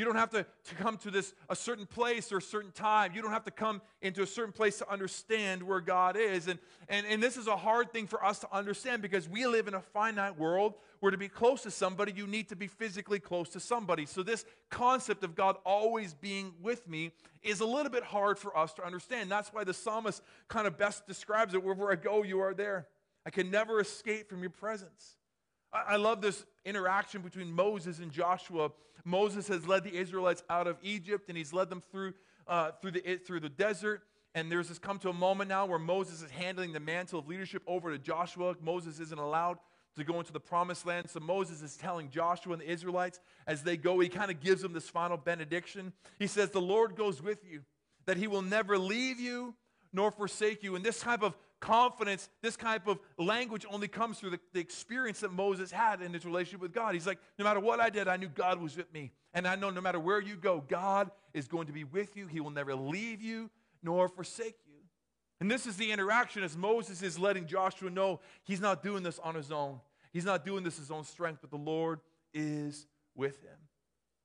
You 0.00 0.06
don't 0.06 0.16
have 0.16 0.30
to, 0.30 0.46
to 0.64 0.74
come 0.76 0.96
to 0.96 1.10
this 1.10 1.34
a 1.50 1.54
certain 1.54 1.84
place 1.84 2.32
or 2.32 2.38
a 2.38 2.42
certain 2.42 2.70
time. 2.70 3.12
You 3.14 3.20
don't 3.20 3.32
have 3.32 3.44
to 3.44 3.50
come 3.50 3.82
into 4.00 4.22
a 4.22 4.26
certain 4.26 4.50
place 4.50 4.78
to 4.78 4.90
understand 4.90 5.62
where 5.62 5.82
God 5.82 6.16
is. 6.16 6.48
And, 6.48 6.58
and, 6.88 7.06
and 7.06 7.22
this 7.22 7.36
is 7.36 7.48
a 7.48 7.56
hard 7.56 7.92
thing 7.92 8.06
for 8.06 8.24
us 8.24 8.38
to 8.38 8.48
understand 8.50 9.02
because 9.02 9.28
we 9.28 9.46
live 9.46 9.68
in 9.68 9.74
a 9.74 9.80
finite 9.82 10.38
world 10.38 10.72
where 11.00 11.10
to 11.10 11.18
be 11.18 11.28
close 11.28 11.64
to 11.64 11.70
somebody, 11.70 12.14
you 12.16 12.26
need 12.26 12.48
to 12.48 12.56
be 12.56 12.66
physically 12.66 13.20
close 13.20 13.50
to 13.50 13.60
somebody. 13.60 14.06
So, 14.06 14.22
this 14.22 14.46
concept 14.70 15.22
of 15.22 15.34
God 15.34 15.56
always 15.66 16.14
being 16.14 16.54
with 16.62 16.88
me 16.88 17.12
is 17.42 17.60
a 17.60 17.66
little 17.66 17.92
bit 17.92 18.04
hard 18.04 18.38
for 18.38 18.56
us 18.56 18.72
to 18.74 18.86
understand. 18.86 19.30
That's 19.30 19.52
why 19.52 19.64
the 19.64 19.74
psalmist 19.74 20.22
kind 20.48 20.66
of 20.66 20.78
best 20.78 21.06
describes 21.06 21.52
it 21.52 21.62
wherever 21.62 21.92
I 21.92 21.96
go, 21.96 22.22
you 22.22 22.40
are 22.40 22.54
there. 22.54 22.86
I 23.26 23.30
can 23.30 23.50
never 23.50 23.80
escape 23.80 24.30
from 24.30 24.40
your 24.40 24.48
presence. 24.48 25.18
I, 25.72 25.96
love 25.96 26.20
this 26.20 26.44
interaction 26.64 27.22
between 27.22 27.52
Moses 27.52 28.00
and 28.00 28.10
Joshua 28.10 28.70
Moses 29.04 29.48
has 29.48 29.66
led 29.66 29.84
the 29.84 29.94
Israelites 29.94 30.42
out 30.50 30.66
of 30.66 30.76
Egypt 30.82 31.28
and 31.28 31.36
he's 31.36 31.52
led 31.52 31.70
them 31.70 31.82
through, 31.90 32.14
uh, 32.46 32.72
through, 32.80 32.92
the, 32.92 33.20
through 33.24 33.40
the 33.40 33.48
desert. 33.48 34.02
And 34.34 34.50
there's 34.50 34.68
this 34.68 34.78
come 34.78 34.98
to 35.00 35.08
a 35.08 35.14
moment 35.14 35.48
now 35.48 35.66
where 35.66 35.78
Moses 35.78 36.22
is 36.22 36.30
handing 36.30 36.72
the 36.72 36.80
mantle 36.80 37.18
of 37.18 37.26
leadership 37.26 37.62
over 37.66 37.90
to 37.90 37.98
Joshua. 37.98 38.54
Moses 38.60 39.00
isn't 39.00 39.18
allowed 39.18 39.58
to 39.96 40.04
go 40.04 40.20
into 40.20 40.32
the 40.32 40.40
promised 40.40 40.86
land. 40.86 41.10
So 41.10 41.18
Moses 41.18 41.62
is 41.62 41.76
telling 41.76 42.10
Joshua 42.10 42.52
and 42.52 42.62
the 42.62 42.70
Israelites 42.70 43.18
as 43.46 43.62
they 43.62 43.76
go, 43.76 43.98
he 43.98 44.08
kind 44.08 44.30
of 44.30 44.40
gives 44.40 44.62
them 44.62 44.72
this 44.72 44.88
final 44.88 45.16
benediction. 45.16 45.92
He 46.18 46.28
says, 46.28 46.50
The 46.50 46.60
Lord 46.60 46.94
goes 46.94 47.20
with 47.20 47.44
you, 47.50 47.62
that 48.06 48.16
he 48.16 48.28
will 48.28 48.42
never 48.42 48.78
leave 48.78 49.18
you 49.18 49.54
nor 49.92 50.12
forsake 50.12 50.62
you. 50.62 50.76
And 50.76 50.84
this 50.84 51.00
type 51.00 51.24
of 51.24 51.34
confidence, 51.60 52.28
this 52.42 52.56
type 52.56 52.86
of 52.86 52.98
language 53.18 53.66
only 53.70 53.88
comes 53.88 54.18
through 54.18 54.30
the, 54.30 54.40
the, 54.52 54.60
experience 54.60 55.20
that 55.20 55.32
Moses 55.32 55.70
had 55.70 56.00
in 56.00 56.12
his 56.12 56.24
relationship 56.24 56.60
with 56.60 56.72
God. 56.72 56.94
He's 56.94 57.06
like, 57.06 57.18
no 57.38 57.44
matter 57.44 57.60
what 57.60 57.80
I 57.80 57.90
did, 57.90 58.08
I 58.08 58.16
knew 58.16 58.28
God 58.28 58.60
was 58.60 58.76
with 58.76 58.92
me. 58.92 59.12
And 59.34 59.46
I 59.46 59.56
know 59.56 59.70
no 59.70 59.80
matter 59.80 60.00
where 60.00 60.20
you 60.20 60.36
go, 60.36 60.64
God 60.66 61.10
is 61.34 61.46
going 61.46 61.66
to 61.66 61.72
be 61.72 61.84
with 61.84 62.16
you. 62.16 62.26
He 62.26 62.40
will 62.40 62.50
never 62.50 62.74
leave 62.74 63.22
you 63.22 63.50
nor 63.82 64.08
forsake 64.08 64.56
you. 64.66 64.74
And 65.40 65.50
this 65.50 65.66
is 65.66 65.76
the 65.76 65.90
interaction 65.90 66.42
as 66.42 66.56
Moses 66.56 67.02
is 67.02 67.18
letting 67.18 67.46
Joshua 67.46 67.90
know 67.90 68.20
he's 68.44 68.60
not 68.60 68.82
doing 68.82 69.02
this 69.02 69.18
on 69.18 69.34
his 69.34 69.50
own. 69.50 69.80
He's 70.12 70.24
not 70.24 70.44
doing 70.44 70.64
this 70.64 70.76
his 70.76 70.90
own 70.90 71.04
strength, 71.04 71.38
but 71.40 71.50
the 71.50 71.56
Lord 71.56 72.00
is 72.34 72.86
with 73.14 73.40
him. 73.42 73.56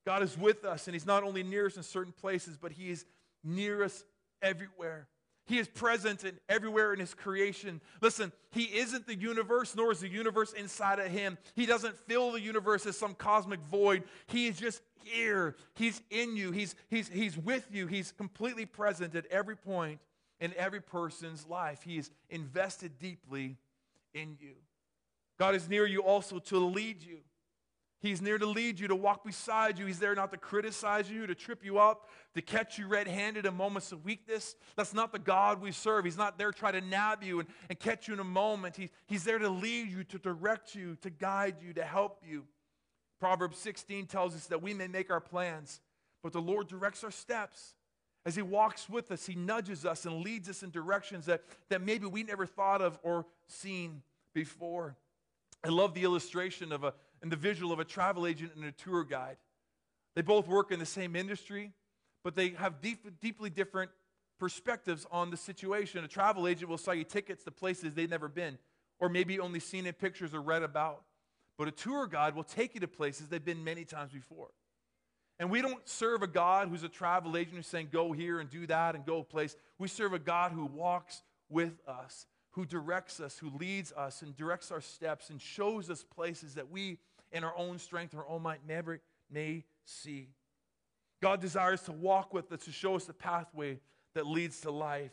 God 0.06 0.24
is 0.24 0.38
with 0.38 0.66
us, 0.66 0.88
and 0.88 0.96
he's 0.96 1.06
not 1.06 1.24
only 1.24 1.42
near 1.42 1.68
us 1.68 1.78
in 1.78 1.84
certain 1.84 2.14
places, 2.14 2.58
but 2.58 2.72
he 2.72 2.90
is 2.90 3.06
near 3.44 3.84
us 3.84 4.04
everywhere. 4.42 5.08
He 5.48 5.60
is 5.60 5.68
present 5.68 6.24
in 6.24 6.40
everywhere 6.50 6.92
in 6.92 7.00
his 7.00 7.14
creation. 7.14 7.80
Listen, 8.02 8.32
he 8.52 8.64
isn't 8.64 9.06
the 9.06 9.16
universe, 9.16 9.76
nor 9.76 9.92
is 9.92 10.00
the 10.00 10.08
universe 10.08 10.54
inside 10.54 11.00
of 11.00 11.08
him. 11.08 11.38
He 11.56 11.66
doesn't 11.66 11.96
fill 12.08 12.32
the 12.32 12.42
universe 12.42 12.86
as 12.86 12.98
some 12.98 13.14
cosmic 13.14 13.60
void. 13.62 14.04
He 14.28 14.48
is 14.48 14.58
just 14.58 14.82
here. 15.04 15.56
He's 15.76 16.02
in 16.10 16.36
you. 16.36 16.52
He's, 16.52 16.76
he's, 16.90 17.10
he's 17.10 17.38
with 17.38 17.68
you. 17.72 17.86
He's 17.86 18.12
completely 18.12 18.66
present 18.66 19.14
at 19.16 19.28
every 19.28 19.56
point 19.56 20.00
in 20.40 20.54
every 20.58 20.82
person's 20.82 21.48
life. 21.48 21.84
He 21.84 21.98
is 21.98 22.10
invested 22.30 22.98
deeply 22.98 23.58
in 24.14 24.38
you. 24.40 24.56
God 25.38 25.54
is 25.54 25.70
near 25.70 25.86
you 25.86 26.02
also 26.02 26.40
to 26.40 26.58
lead 26.58 27.04
you. 27.04 27.20
He's 28.06 28.22
near 28.22 28.38
to 28.38 28.46
lead 28.46 28.80
you, 28.80 28.88
to 28.88 28.96
walk 28.96 29.24
beside 29.24 29.80
you. 29.80 29.86
He's 29.86 30.00
there 30.00 30.14
not 30.14 30.32
to 30.32 30.38
criticize 30.38 31.10
you, 31.10 31.26
to 31.26 31.34
trip 31.34 31.66
you 31.66 31.80
up, 31.80 32.08
to 32.36 32.42
catch 32.42 32.78
you 32.78 32.88
red 32.88 33.08
handed 33.08 33.46
in 33.46 33.56
moments 33.56 33.92
of 33.92 34.06
weakness. 34.06 34.56
That's 34.76 34.94
not 34.94 35.12
the 35.12 35.20
God 35.20 35.60
we 35.60 35.72
serve. 35.72 36.06
He's 36.06 36.18
not 36.18 36.38
there 36.38 36.52
trying 36.52 36.74
to 36.74 36.82
nab 36.82 37.24
you 37.24 37.40
and, 37.40 37.50
and 37.70 37.80
catch 37.80 38.08
you 38.08 38.14
in 38.14 38.20
a 38.20 38.24
moment. 38.24 38.76
He, 38.76 38.92
he's 39.08 39.24
there 39.24 39.40
to 39.40 39.50
lead 39.50 39.90
you, 39.90 40.04
to 40.04 40.20
direct 40.20 40.76
you, 40.76 40.98
to 41.02 41.10
guide 41.10 41.56
you, 41.66 41.74
to 41.74 41.84
help 41.84 42.22
you. 42.28 42.46
Proverbs 43.20 43.58
16 43.58 44.06
tells 44.06 44.36
us 44.36 44.48
that 44.48 44.62
we 44.62 44.74
may 44.74 44.88
make 44.88 45.10
our 45.10 45.22
plans, 45.22 45.82
but 46.22 46.32
the 46.32 46.42
Lord 46.42 46.68
directs 46.68 47.04
our 47.04 47.12
steps. 47.12 47.74
As 48.26 48.36
He 48.36 48.42
walks 48.42 48.88
with 48.88 49.12
us, 49.12 49.26
He 49.26 49.36
nudges 49.36 49.86
us 49.86 50.06
and 50.06 50.22
leads 50.22 50.48
us 50.48 50.62
in 50.62 50.70
directions 50.70 51.26
that, 51.26 51.44
that 51.70 51.82
maybe 51.82 52.06
we 52.06 52.24
never 52.24 52.46
thought 52.46 52.82
of 52.82 53.00
or 53.02 53.26
seen 53.48 54.04
before. 54.34 54.96
I 55.64 55.70
love 55.70 55.96
the 55.96 56.04
illustration 56.04 56.72
of 56.72 56.84
a, 56.84 56.94
and 57.26 57.32
the 57.32 57.38
visual 57.38 57.74
of 57.74 57.80
a 57.80 57.84
travel 57.84 58.28
agent 58.28 58.52
and 58.56 58.64
a 58.64 58.72
tour 58.72 59.04
guide. 59.04 59.38
They 60.16 60.22
both 60.22 60.48
work 60.48 60.72
in 60.72 60.78
the 60.78 60.86
same 60.86 61.16
industry, 61.16 61.72
but 62.24 62.36
they 62.36 62.50
have 62.50 62.82
deep, 62.82 63.20
deeply 63.20 63.50
different 63.50 63.90
perspectives 64.40 65.08
on 65.10 65.32
the 65.32 65.38
situation. 65.38 66.04
A 66.04 66.08
travel 66.08 66.48
agent 66.48 66.70
will 66.70 66.78
sell 66.78 66.94
you 66.94 67.04
tickets 67.04 67.44
to 67.46 67.50
places 67.50 67.96
they've 67.96 68.08
never 68.08 68.28
been, 68.28 68.60
or 69.00 69.10
maybe 69.10 69.40
only 69.40 69.60
seen 69.60 69.88
in 69.88 69.94
pictures 69.94 70.36
or 70.36 70.40
read 70.40 70.62
about. 70.62 71.02
But 71.58 71.68
a 71.68 71.72
tour 71.72 72.06
guide 72.06 72.36
will 72.36 72.44
take 72.44 72.76
you 72.76 72.82
to 72.82 72.88
places 72.88 73.28
they've 73.28 73.44
been 73.44 73.64
many 73.64 73.86
times 73.86 74.12
before. 74.12 74.50
And 75.40 75.50
we 75.50 75.64
don't 75.64 75.90
serve 75.90 76.22
a 76.22 76.28
God 76.28 76.68
who's 76.68 76.84
a 76.84 76.90
travel 76.90 77.36
agent 77.36 77.56
who's 77.56 77.66
saying, 77.66 77.90
go 77.92 78.12
here 78.12 78.40
and 78.40 78.52
do 78.52 78.68
that 78.68 78.94
and 78.94 79.04
go 79.04 79.22
a 79.22 79.24
place. 79.24 79.56
We 79.80 79.88
serve 79.88 80.14
a 80.14 80.20
God 80.20 80.52
who 80.52 80.68
walks 80.68 81.24
with 81.50 81.74
us, 81.88 82.28
who 82.52 82.68
directs 82.68 83.20
us, 83.20 83.40
who 83.40 83.50
leads 83.50 83.92
us 83.94 84.22
and 84.22 84.38
directs 84.38 84.70
our 84.70 84.80
steps 84.80 85.32
and 85.32 85.42
shows 85.42 85.90
us 85.90 86.04
places 86.04 86.54
that 86.54 86.70
we, 86.70 87.00
in 87.32 87.44
our 87.44 87.56
own 87.58 87.80
strength 87.80 88.16
our 88.16 88.28
own 88.28 88.42
might, 88.42 88.66
never 88.68 89.00
may 89.32 89.64
see. 89.86 90.30
God 91.22 91.42
desires 91.42 91.82
to 91.84 91.92
walk 91.92 92.34
with 92.34 92.52
us, 92.52 92.66
to 92.66 92.72
show 92.72 92.96
us 92.96 93.06
the 93.06 93.14
pathway 93.14 93.80
that 94.14 94.28
leads 94.28 94.62
to 94.62 94.72
life, 94.72 95.12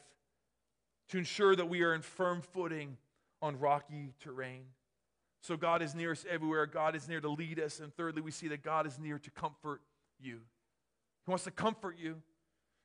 to 1.09 1.18
ensure 1.18 1.57
that 1.57 1.68
we 1.68 1.83
are 1.83 1.94
in 1.94 2.03
firm 2.03 2.40
footing 2.40 2.96
on 3.40 3.59
rocky 3.59 4.14
terrain. 4.20 4.64
So 5.42 5.57
God 5.57 5.83
is 5.83 5.94
near 5.94 6.12
us 6.12 6.25
everywhere. 6.29 6.66
God 6.66 6.94
is 6.94 7.09
near 7.09 7.20
to 7.20 7.29
lead 7.29 7.59
us. 7.59 7.81
And 7.81 7.94
thirdly, 7.96 8.22
we 8.22 8.31
see 8.31 8.48
that 8.48 8.62
God 8.62 8.87
is 8.87 8.98
near 8.98 9.18
to 9.18 9.31
comfort 9.31 9.81
you. 10.20 10.40
He 11.27 11.31
wants 11.31 11.44
to 11.44 11.51
comfort 11.51 11.96
you. 11.98 12.22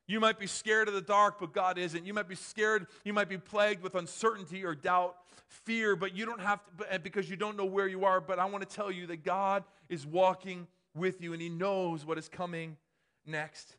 You 0.07 0.21
might 0.21 0.39
be 0.39 0.47
scared 0.47 0.87
of 0.87 0.93
the 0.93 1.01
dark, 1.01 1.39
but 1.39 1.51
God 1.51 1.77
isn't. 1.77 2.05
You 2.05 2.13
might 2.13 2.29
be 2.29 2.35
scared, 2.35 2.87
you 3.03 3.13
might 3.13 3.27
be 3.27 3.37
plagued 3.37 3.83
with 3.83 3.95
uncertainty 3.95 4.63
or 4.63 4.73
doubt, 4.73 5.17
fear, 5.47 5.97
but 5.97 6.15
you 6.15 6.25
don't 6.25 6.41
have 6.41 6.61
to, 6.91 6.99
because 6.99 7.29
you 7.29 7.35
don't 7.35 7.57
know 7.57 7.65
where 7.65 7.87
you 7.87 8.05
are. 8.05 8.21
But 8.21 8.39
I 8.39 8.45
want 8.45 8.67
to 8.67 8.75
tell 8.75 8.89
you 8.89 9.07
that 9.07 9.23
God 9.25 9.65
is 9.89 10.05
walking 10.05 10.67
with 10.95 11.21
you 11.21 11.33
and 11.33 11.41
He 11.41 11.49
knows 11.49 12.05
what 12.05 12.17
is 12.17 12.29
coming 12.29 12.77
next. 13.25 13.75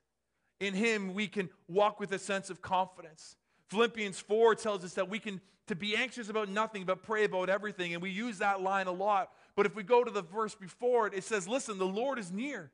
In 0.61 0.75
Him, 0.75 1.15
we 1.15 1.29
can 1.29 1.49
walk 1.67 1.99
with 1.99 2.13
a 2.13 2.19
sense 2.19 2.51
of 2.51 2.61
confidence. 2.61 3.37
Philippians 3.69 4.21
4 4.21 4.55
tells 4.55 4.85
us 4.85 4.95
that 4.95 5.09
we 5.09 5.19
can 5.19 5.41
to 5.69 5.75
be 5.75 5.95
anxious 5.97 6.31
about 6.31 6.49
nothing 6.49 6.85
but 6.85 7.03
pray 7.03 7.25
about 7.25 7.51
everything 7.51 7.93
and 7.93 8.03
we 8.03 8.11
use 8.11 8.39
that 8.39 8.63
line 8.63 8.87
a 8.87 8.93
lot 8.93 9.31
but 9.55 9.67
if 9.67 9.77
we 9.77 9.83
go 9.83 10.03
to 10.03 10.11
the 10.11 10.23
verse 10.23 10.55
before 10.55 11.07
it 11.07 11.13
it 11.13 11.23
says 11.23 11.47
listen 11.47 11.77
the 11.77 11.87
lord 11.87 12.19
is 12.19 12.33
near 12.33 12.71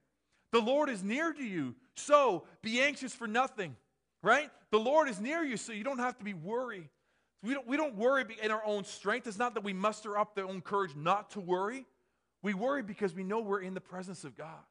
the 0.54 0.60
Lord 0.60 0.88
is 0.88 1.02
near 1.02 1.32
to 1.32 1.42
you. 1.42 1.74
So 1.96 2.44
be 2.62 2.80
anxious 2.80 3.12
for 3.12 3.26
nothing, 3.26 3.74
right? 4.22 4.50
The 4.70 4.78
Lord 4.78 5.08
is 5.08 5.20
near 5.20 5.42
you, 5.42 5.56
so 5.56 5.72
you 5.72 5.82
don't 5.82 5.98
have 5.98 6.16
to 6.18 6.24
be 6.24 6.32
worried. 6.32 6.88
We 7.42 7.54
don't, 7.54 7.66
we 7.66 7.76
don't 7.76 7.96
worry 7.96 8.24
in 8.40 8.52
our 8.52 8.64
own 8.64 8.84
strength. 8.84 9.26
It's 9.26 9.36
not 9.36 9.54
that 9.54 9.64
we 9.64 9.72
muster 9.72 10.16
up 10.16 10.36
their 10.36 10.46
own 10.46 10.60
courage 10.60 10.94
not 10.94 11.30
to 11.32 11.40
worry. 11.40 11.86
We 12.40 12.54
worry 12.54 12.84
because 12.84 13.14
we 13.14 13.24
know 13.24 13.40
we're 13.40 13.62
in 13.62 13.74
the 13.74 13.80
presence 13.80 14.22
of 14.22 14.36
God. 14.36 14.62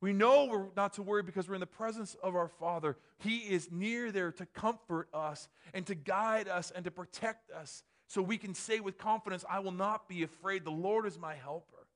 We 0.00 0.14
know 0.14 0.46
we're 0.46 0.68
not 0.74 0.94
to 0.94 1.02
worry 1.02 1.22
because 1.22 1.46
we're 1.46 1.56
in 1.56 1.60
the 1.60 1.66
presence 1.66 2.16
of 2.22 2.34
our 2.34 2.48
Father. 2.48 2.96
He 3.18 3.38
is 3.38 3.70
near 3.70 4.10
there 4.10 4.32
to 4.32 4.46
comfort 4.46 5.08
us 5.12 5.48
and 5.74 5.84
to 5.86 5.94
guide 5.94 6.48
us 6.48 6.72
and 6.74 6.86
to 6.86 6.90
protect 6.90 7.50
us 7.50 7.82
so 8.06 8.22
we 8.22 8.38
can 8.38 8.54
say 8.54 8.80
with 8.80 8.96
confidence, 8.96 9.44
I 9.48 9.58
will 9.58 9.72
not 9.72 10.08
be 10.08 10.22
afraid. 10.22 10.64
The 10.64 10.70
Lord 10.70 11.04
is 11.04 11.18
my 11.18 11.34
helper, 11.34 11.86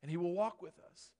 and 0.00 0.10
He 0.10 0.16
will 0.16 0.32
walk 0.32 0.62
with 0.62 0.72
us. 0.90 1.10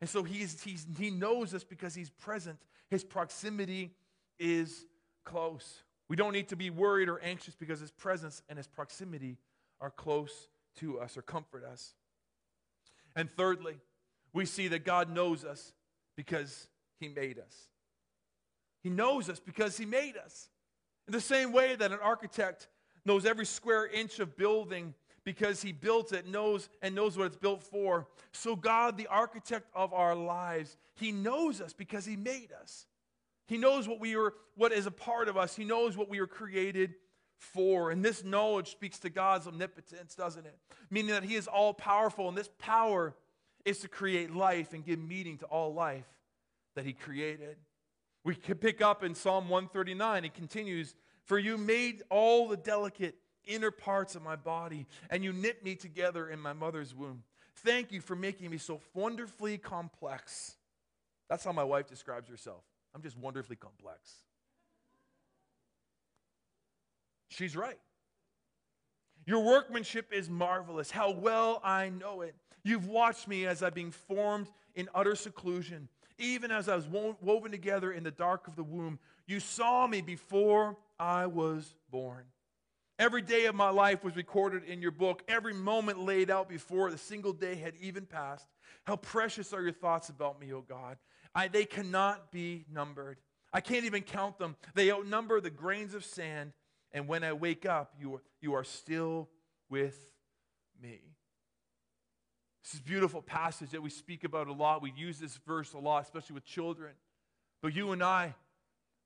And 0.00 0.08
so 0.08 0.22
he's, 0.22 0.62
he's, 0.62 0.86
he 0.98 1.10
knows 1.10 1.54
us 1.54 1.64
because 1.64 1.94
he's 1.94 2.10
present. 2.10 2.58
His 2.90 3.04
proximity 3.04 3.92
is 4.38 4.86
close. 5.24 5.82
We 6.08 6.16
don't 6.16 6.32
need 6.32 6.48
to 6.48 6.56
be 6.56 6.70
worried 6.70 7.08
or 7.08 7.20
anxious 7.20 7.54
because 7.54 7.80
his 7.80 7.90
presence 7.90 8.42
and 8.48 8.56
his 8.56 8.66
proximity 8.66 9.36
are 9.80 9.90
close 9.90 10.48
to 10.76 11.00
us 11.00 11.16
or 11.16 11.22
comfort 11.22 11.64
us. 11.64 11.94
And 13.16 13.28
thirdly, 13.36 13.76
we 14.32 14.46
see 14.46 14.68
that 14.68 14.84
God 14.84 15.10
knows 15.10 15.44
us 15.44 15.72
because 16.16 16.68
he 17.00 17.08
made 17.08 17.38
us. 17.38 17.68
He 18.82 18.90
knows 18.90 19.28
us 19.28 19.40
because 19.40 19.76
he 19.76 19.84
made 19.84 20.16
us. 20.16 20.48
In 21.06 21.12
the 21.12 21.20
same 21.20 21.52
way 21.52 21.74
that 21.74 21.92
an 21.92 21.98
architect 22.02 22.68
knows 23.04 23.26
every 23.26 23.46
square 23.46 23.86
inch 23.86 24.18
of 24.20 24.36
building 24.36 24.94
because 25.28 25.60
he 25.60 25.72
built 25.72 26.14
it 26.14 26.26
knows 26.26 26.70
and 26.80 26.94
knows 26.94 27.18
what 27.18 27.26
it's 27.26 27.36
built 27.36 27.62
for. 27.62 28.06
So 28.32 28.56
god 28.56 28.96
the 28.96 29.08
architect 29.08 29.68
of 29.74 29.92
our 29.92 30.14
lives 30.14 30.78
he 30.94 31.12
knows 31.12 31.60
us 31.60 31.74
because 31.74 32.06
he 32.06 32.16
made 32.16 32.48
us. 32.62 32.86
He 33.46 33.58
knows 33.58 33.86
what 33.86 34.00
we 34.00 34.16
are 34.16 34.32
what 34.56 34.72
is 34.72 34.86
a 34.86 34.90
part 34.90 35.28
of 35.28 35.36
us. 35.36 35.54
He 35.54 35.66
knows 35.66 35.98
what 35.98 36.08
we 36.08 36.18
were 36.18 36.26
created 36.26 36.94
for. 37.36 37.90
And 37.90 38.02
this 38.02 38.24
knowledge 38.24 38.70
speaks 38.70 38.98
to 39.00 39.10
god's 39.10 39.46
omnipotence 39.46 40.14
doesn't 40.14 40.46
it? 40.46 40.56
Meaning 40.88 41.10
that 41.10 41.24
he 41.24 41.34
is 41.34 41.46
all 41.46 41.74
powerful 41.74 42.26
and 42.30 42.36
this 42.36 42.48
power 42.58 43.14
is 43.66 43.80
to 43.80 43.88
create 43.88 44.34
life 44.34 44.72
and 44.72 44.82
give 44.82 44.98
meaning 44.98 45.36
to 45.38 45.44
all 45.44 45.74
life 45.74 46.08
that 46.74 46.86
he 46.86 46.94
created. 46.94 47.58
We 48.24 48.34
can 48.34 48.54
pick 48.54 48.80
up 48.80 49.04
in 49.04 49.14
psalm 49.14 49.50
139 49.50 50.24
it 50.24 50.32
continues 50.32 50.94
for 51.26 51.38
you 51.38 51.58
made 51.58 52.02
all 52.08 52.48
the 52.48 52.56
delicate 52.56 53.16
inner 53.48 53.72
parts 53.72 54.14
of 54.14 54.22
my 54.22 54.36
body, 54.36 54.86
and 55.10 55.24
you 55.24 55.32
knit 55.32 55.64
me 55.64 55.74
together 55.74 56.28
in 56.28 56.38
my 56.38 56.52
mother's 56.52 56.94
womb. 56.94 57.24
Thank 57.56 57.90
you 57.90 58.00
for 58.00 58.14
making 58.14 58.50
me 58.50 58.58
so 58.58 58.80
wonderfully 58.94 59.58
complex. 59.58 60.54
That's 61.28 61.44
how 61.44 61.52
my 61.52 61.64
wife 61.64 61.88
describes 61.88 62.28
herself. 62.28 62.62
I'm 62.94 63.02
just 63.02 63.18
wonderfully 63.18 63.56
complex. 63.56 64.14
She's 67.28 67.56
right. 67.56 67.78
Your 69.26 69.44
workmanship 69.44 70.12
is 70.12 70.30
marvelous. 70.30 70.90
How 70.90 71.10
well 71.10 71.60
I 71.62 71.90
know 71.90 72.22
it. 72.22 72.34
You've 72.64 72.86
watched 72.86 73.28
me 73.28 73.46
as 73.46 73.62
I've 73.62 73.74
been 73.74 73.90
formed 73.90 74.48
in 74.74 74.88
utter 74.94 75.14
seclusion. 75.14 75.88
Even 76.18 76.50
as 76.50 76.68
I 76.68 76.76
was 76.76 76.86
woven 76.88 77.50
together 77.50 77.92
in 77.92 78.02
the 78.02 78.10
dark 78.10 78.48
of 78.48 78.56
the 78.56 78.64
womb, 78.64 78.98
you 79.26 79.38
saw 79.38 79.86
me 79.86 80.00
before 80.00 80.76
I 80.98 81.26
was 81.26 81.74
born. 81.90 82.24
Every 82.98 83.22
day 83.22 83.46
of 83.46 83.54
my 83.54 83.70
life 83.70 84.02
was 84.02 84.16
recorded 84.16 84.64
in 84.64 84.82
your 84.82 84.90
book, 84.90 85.22
every 85.28 85.54
moment 85.54 86.00
laid 86.00 86.30
out 86.30 86.48
before 86.48 86.90
the 86.90 86.98
single 86.98 87.32
day 87.32 87.54
had 87.54 87.74
even 87.80 88.06
passed. 88.06 88.46
How 88.84 88.96
precious 88.96 89.52
are 89.52 89.62
your 89.62 89.72
thoughts 89.72 90.08
about 90.08 90.40
me, 90.40 90.52
O 90.52 90.62
God. 90.62 90.96
I, 91.34 91.46
they 91.48 91.64
cannot 91.64 92.32
be 92.32 92.64
numbered. 92.72 93.18
I 93.52 93.60
can't 93.60 93.84
even 93.84 94.02
count 94.02 94.38
them. 94.38 94.56
They 94.74 94.90
outnumber 94.90 95.40
the 95.40 95.50
grains 95.50 95.94
of 95.94 96.04
sand. 96.04 96.52
And 96.92 97.06
when 97.06 97.22
I 97.22 97.34
wake 97.34 97.66
up, 97.66 97.94
you 98.00 98.14
are, 98.14 98.22
you 98.40 98.54
are 98.54 98.64
still 98.64 99.28
with 99.68 99.98
me. 100.82 101.00
This 102.64 102.74
is 102.74 102.80
a 102.80 102.82
beautiful 102.82 103.22
passage 103.22 103.70
that 103.70 103.82
we 103.82 103.90
speak 103.90 104.24
about 104.24 104.48
a 104.48 104.52
lot. 104.52 104.82
We 104.82 104.92
use 104.96 105.18
this 105.18 105.38
verse 105.46 105.72
a 105.72 105.78
lot, 105.78 106.02
especially 106.02 106.34
with 106.34 106.44
children. 106.44 106.92
But 107.62 107.74
you 107.74 107.92
and 107.92 108.02
I, 108.02 108.34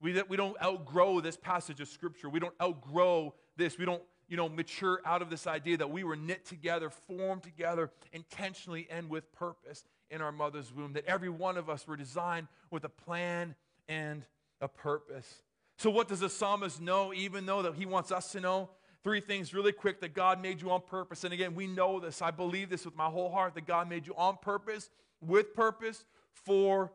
we, 0.00 0.20
we 0.22 0.36
don't 0.36 0.60
outgrow 0.62 1.20
this 1.20 1.36
passage 1.36 1.80
of 1.80 1.88
Scripture. 1.88 2.28
We 2.28 2.40
don't 2.40 2.54
outgrow 2.60 3.34
this. 3.56 3.78
We 3.78 3.84
don't, 3.84 4.02
you 4.28 4.36
know, 4.36 4.48
mature 4.48 5.00
out 5.04 5.22
of 5.22 5.30
this 5.30 5.46
idea 5.46 5.76
that 5.78 5.90
we 5.90 6.04
were 6.04 6.16
knit 6.16 6.44
together, 6.46 6.90
formed 6.90 7.42
together 7.42 7.90
intentionally 8.12 8.86
and 8.90 9.10
with 9.10 9.32
purpose 9.32 9.84
in 10.10 10.20
our 10.20 10.32
mother's 10.32 10.72
womb. 10.72 10.92
That 10.94 11.06
every 11.06 11.28
one 11.28 11.56
of 11.56 11.68
us 11.68 11.86
were 11.86 11.96
designed 11.96 12.48
with 12.70 12.84
a 12.84 12.88
plan 12.88 13.54
and 13.88 14.24
a 14.60 14.68
purpose. 14.68 15.42
So, 15.78 15.90
what 15.90 16.08
does 16.08 16.20
the 16.20 16.28
psalmist 16.28 16.80
know, 16.80 17.12
even 17.12 17.46
though 17.46 17.62
that 17.62 17.74
he 17.74 17.86
wants 17.86 18.12
us 18.12 18.32
to 18.32 18.40
know? 18.40 18.70
Three 19.02 19.20
things 19.20 19.52
really 19.52 19.72
quick 19.72 20.00
that 20.00 20.14
God 20.14 20.40
made 20.40 20.62
you 20.62 20.70
on 20.70 20.80
purpose. 20.80 21.24
And 21.24 21.32
again, 21.32 21.56
we 21.56 21.66
know 21.66 21.98
this. 21.98 22.22
I 22.22 22.30
believe 22.30 22.70
this 22.70 22.84
with 22.84 22.94
my 22.94 23.06
whole 23.06 23.30
heart 23.30 23.54
that 23.56 23.66
God 23.66 23.88
made 23.88 24.06
you 24.06 24.14
on 24.16 24.36
purpose, 24.40 24.90
with 25.20 25.54
purpose, 25.54 26.04
for 26.32 26.92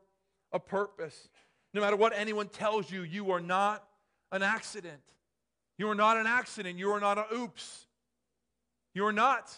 a 0.54 0.60
purpose. 0.60 1.28
No 1.74 1.82
matter 1.82 1.98
what 1.98 2.14
anyone 2.16 2.48
tells 2.48 2.90
you, 2.90 3.02
you 3.02 3.32
are 3.32 3.42
not 3.42 3.84
an 4.32 4.42
accident. 4.42 5.02
You 5.78 5.90
are 5.90 5.96
not 5.96 6.18
an 6.18 6.28
accident. 6.28 6.80
You 6.80 6.92
are 6.92 7.00
not 7.00 7.18
an 7.18 7.26
oops. 7.34 7.86
You 8.94 9.06
are 9.06 9.14
not. 9.14 9.56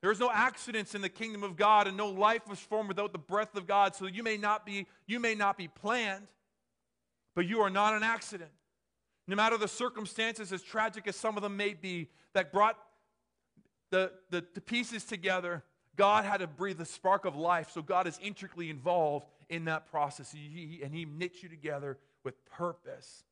There's 0.00 0.20
no 0.20 0.30
accidents 0.32 0.94
in 0.94 1.00
the 1.00 1.08
kingdom 1.08 1.42
of 1.42 1.56
God, 1.56 1.86
and 1.86 1.96
no 1.96 2.08
life 2.08 2.48
was 2.48 2.58
formed 2.58 2.88
without 2.88 3.12
the 3.12 3.18
breath 3.18 3.54
of 3.54 3.66
God. 3.66 3.94
So 3.94 4.06
you 4.06 4.22
may 4.22 4.36
not 4.36 4.66
be, 4.66 4.86
you 5.06 5.20
may 5.20 5.34
not 5.34 5.56
be 5.56 5.68
planned, 5.68 6.26
but 7.34 7.46
you 7.46 7.60
are 7.60 7.70
not 7.70 7.94
an 7.94 8.02
accident. 8.02 8.50
No 9.28 9.36
matter 9.36 9.56
the 9.56 9.68
circumstances, 9.68 10.52
as 10.52 10.62
tragic 10.62 11.06
as 11.06 11.14
some 11.14 11.36
of 11.36 11.42
them 11.42 11.56
may 11.56 11.74
be, 11.74 12.08
that 12.34 12.52
brought 12.52 12.76
the, 13.90 14.12
the, 14.30 14.44
the 14.54 14.60
pieces 14.60 15.04
together, 15.04 15.62
God 15.94 16.24
had 16.24 16.38
to 16.38 16.46
breathe 16.46 16.78
the 16.78 16.84
spark 16.84 17.24
of 17.24 17.36
life. 17.36 17.70
So 17.72 17.82
God 17.82 18.06
is 18.06 18.18
intricately 18.20 18.70
involved 18.70 19.26
in 19.48 19.66
that 19.66 19.90
process. 19.90 20.32
He, 20.32 20.80
and 20.82 20.92
He 20.92 21.04
knits 21.04 21.42
you 21.42 21.48
together 21.48 21.98
with 22.24 22.34
purpose. 22.46 23.24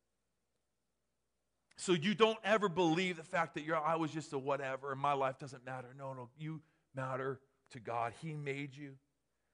So 1.81 1.93
you 1.93 2.15
don't 2.15 2.39
ever 2.45 2.69
believe 2.69 3.17
the 3.17 3.23
fact 3.23 3.55
that 3.55 3.65
you're, 3.65 3.79
I 3.79 3.97
was 3.97 4.11
just 4.11 4.35
a 4.35 4.39
whatever 4.39 4.93
and 4.93 5.01
my 5.01 5.15
life 5.15 5.39
doesn't 5.39 5.65
matter. 5.65 5.89
No, 5.99 6.13
no, 6.13 6.29
you 6.39 6.61
matter 6.95 7.41
to 7.71 7.81
God. 7.81 8.13
He 8.21 8.35
made 8.35 8.77
you. 8.77 8.97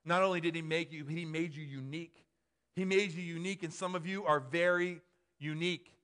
Not 0.05 0.25
only 0.25 0.41
did 0.41 0.57
He 0.57 0.61
make 0.61 0.91
you, 0.93 1.07
He 1.07 1.25
made 1.25 1.55
you 1.55 1.62
unique. 1.62 2.25
He 2.75 2.85
made 2.85 3.12
you 3.12 3.23
unique, 3.23 3.62
and 3.62 3.73
some 3.73 3.95
of 3.95 4.09
you 4.09 4.25
are 4.25 4.41
very 4.41 5.01
unique 5.39 5.95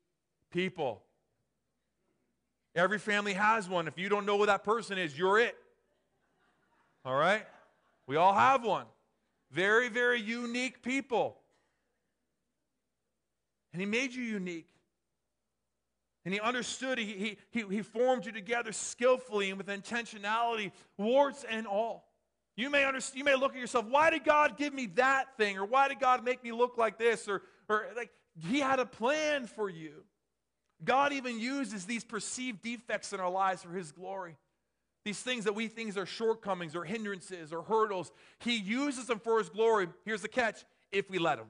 people. 0.52 1.02
Every 2.76 3.00
family 3.00 3.32
has 3.32 3.68
one. 3.68 3.88
If 3.88 3.98
you 3.98 4.08
don't 4.08 4.24
know 4.24 4.38
who 4.38 4.46
that 4.46 4.62
person 4.62 4.98
is, 4.98 5.18
you're 5.18 5.40
it. 5.40 5.56
All 7.04 7.16
right? 7.16 7.44
We 8.06 8.14
all 8.14 8.32
have 8.32 8.64
one. 8.64 8.86
Very, 9.50 9.88
very 9.88 10.20
unique 10.20 10.82
people. 10.82 11.36
And 13.72 13.80
He 13.80 13.86
made 13.86 14.14
you 14.14 14.22
unique. 14.22 14.71
And 16.24 16.32
He 16.32 16.40
understood, 16.40 16.98
He, 16.98 17.38
he, 17.50 17.64
he 17.70 17.82
formed 17.82 18.26
you 18.26 18.32
together 18.32 18.72
skillfully 18.72 19.50
and 19.50 19.58
with 19.58 19.68
intentionality, 19.68 20.72
warts 20.98 21.44
and 21.48 21.66
all. 21.66 22.08
You 22.56 22.68
may, 22.68 22.84
understand, 22.84 23.18
you 23.18 23.24
may 23.24 23.34
look 23.34 23.52
at 23.54 23.58
yourself, 23.58 23.86
why 23.86 24.10
did 24.10 24.24
God 24.24 24.58
give 24.58 24.74
me 24.74 24.86
that 24.94 25.36
thing? 25.38 25.56
Or 25.56 25.64
why 25.64 25.88
did 25.88 26.00
God 26.00 26.22
make 26.22 26.44
me 26.44 26.52
look 26.52 26.76
like 26.76 26.98
this? 26.98 27.26
Or, 27.26 27.42
or 27.68 27.86
like, 27.96 28.10
He 28.36 28.60
had 28.60 28.78
a 28.78 28.86
plan 28.86 29.46
for 29.46 29.70
you. 29.70 30.04
God 30.84 31.12
even 31.12 31.38
uses 31.38 31.86
these 31.86 32.04
perceived 32.04 32.62
defects 32.62 33.12
in 33.12 33.20
our 33.20 33.30
lives 33.30 33.62
for 33.62 33.70
His 33.70 33.92
glory. 33.92 34.36
These 35.04 35.20
things 35.20 35.44
that 35.44 35.54
we 35.54 35.66
think 35.66 35.96
are 35.96 36.06
shortcomings 36.06 36.76
or 36.76 36.84
hindrances 36.84 37.52
or 37.52 37.62
hurdles, 37.62 38.12
He 38.38 38.56
uses 38.56 39.06
them 39.06 39.18
for 39.18 39.38
His 39.38 39.48
glory. 39.48 39.88
Here's 40.04 40.22
the 40.22 40.28
catch 40.28 40.64
if 40.90 41.10
we 41.10 41.18
let 41.18 41.38
Him. 41.38 41.46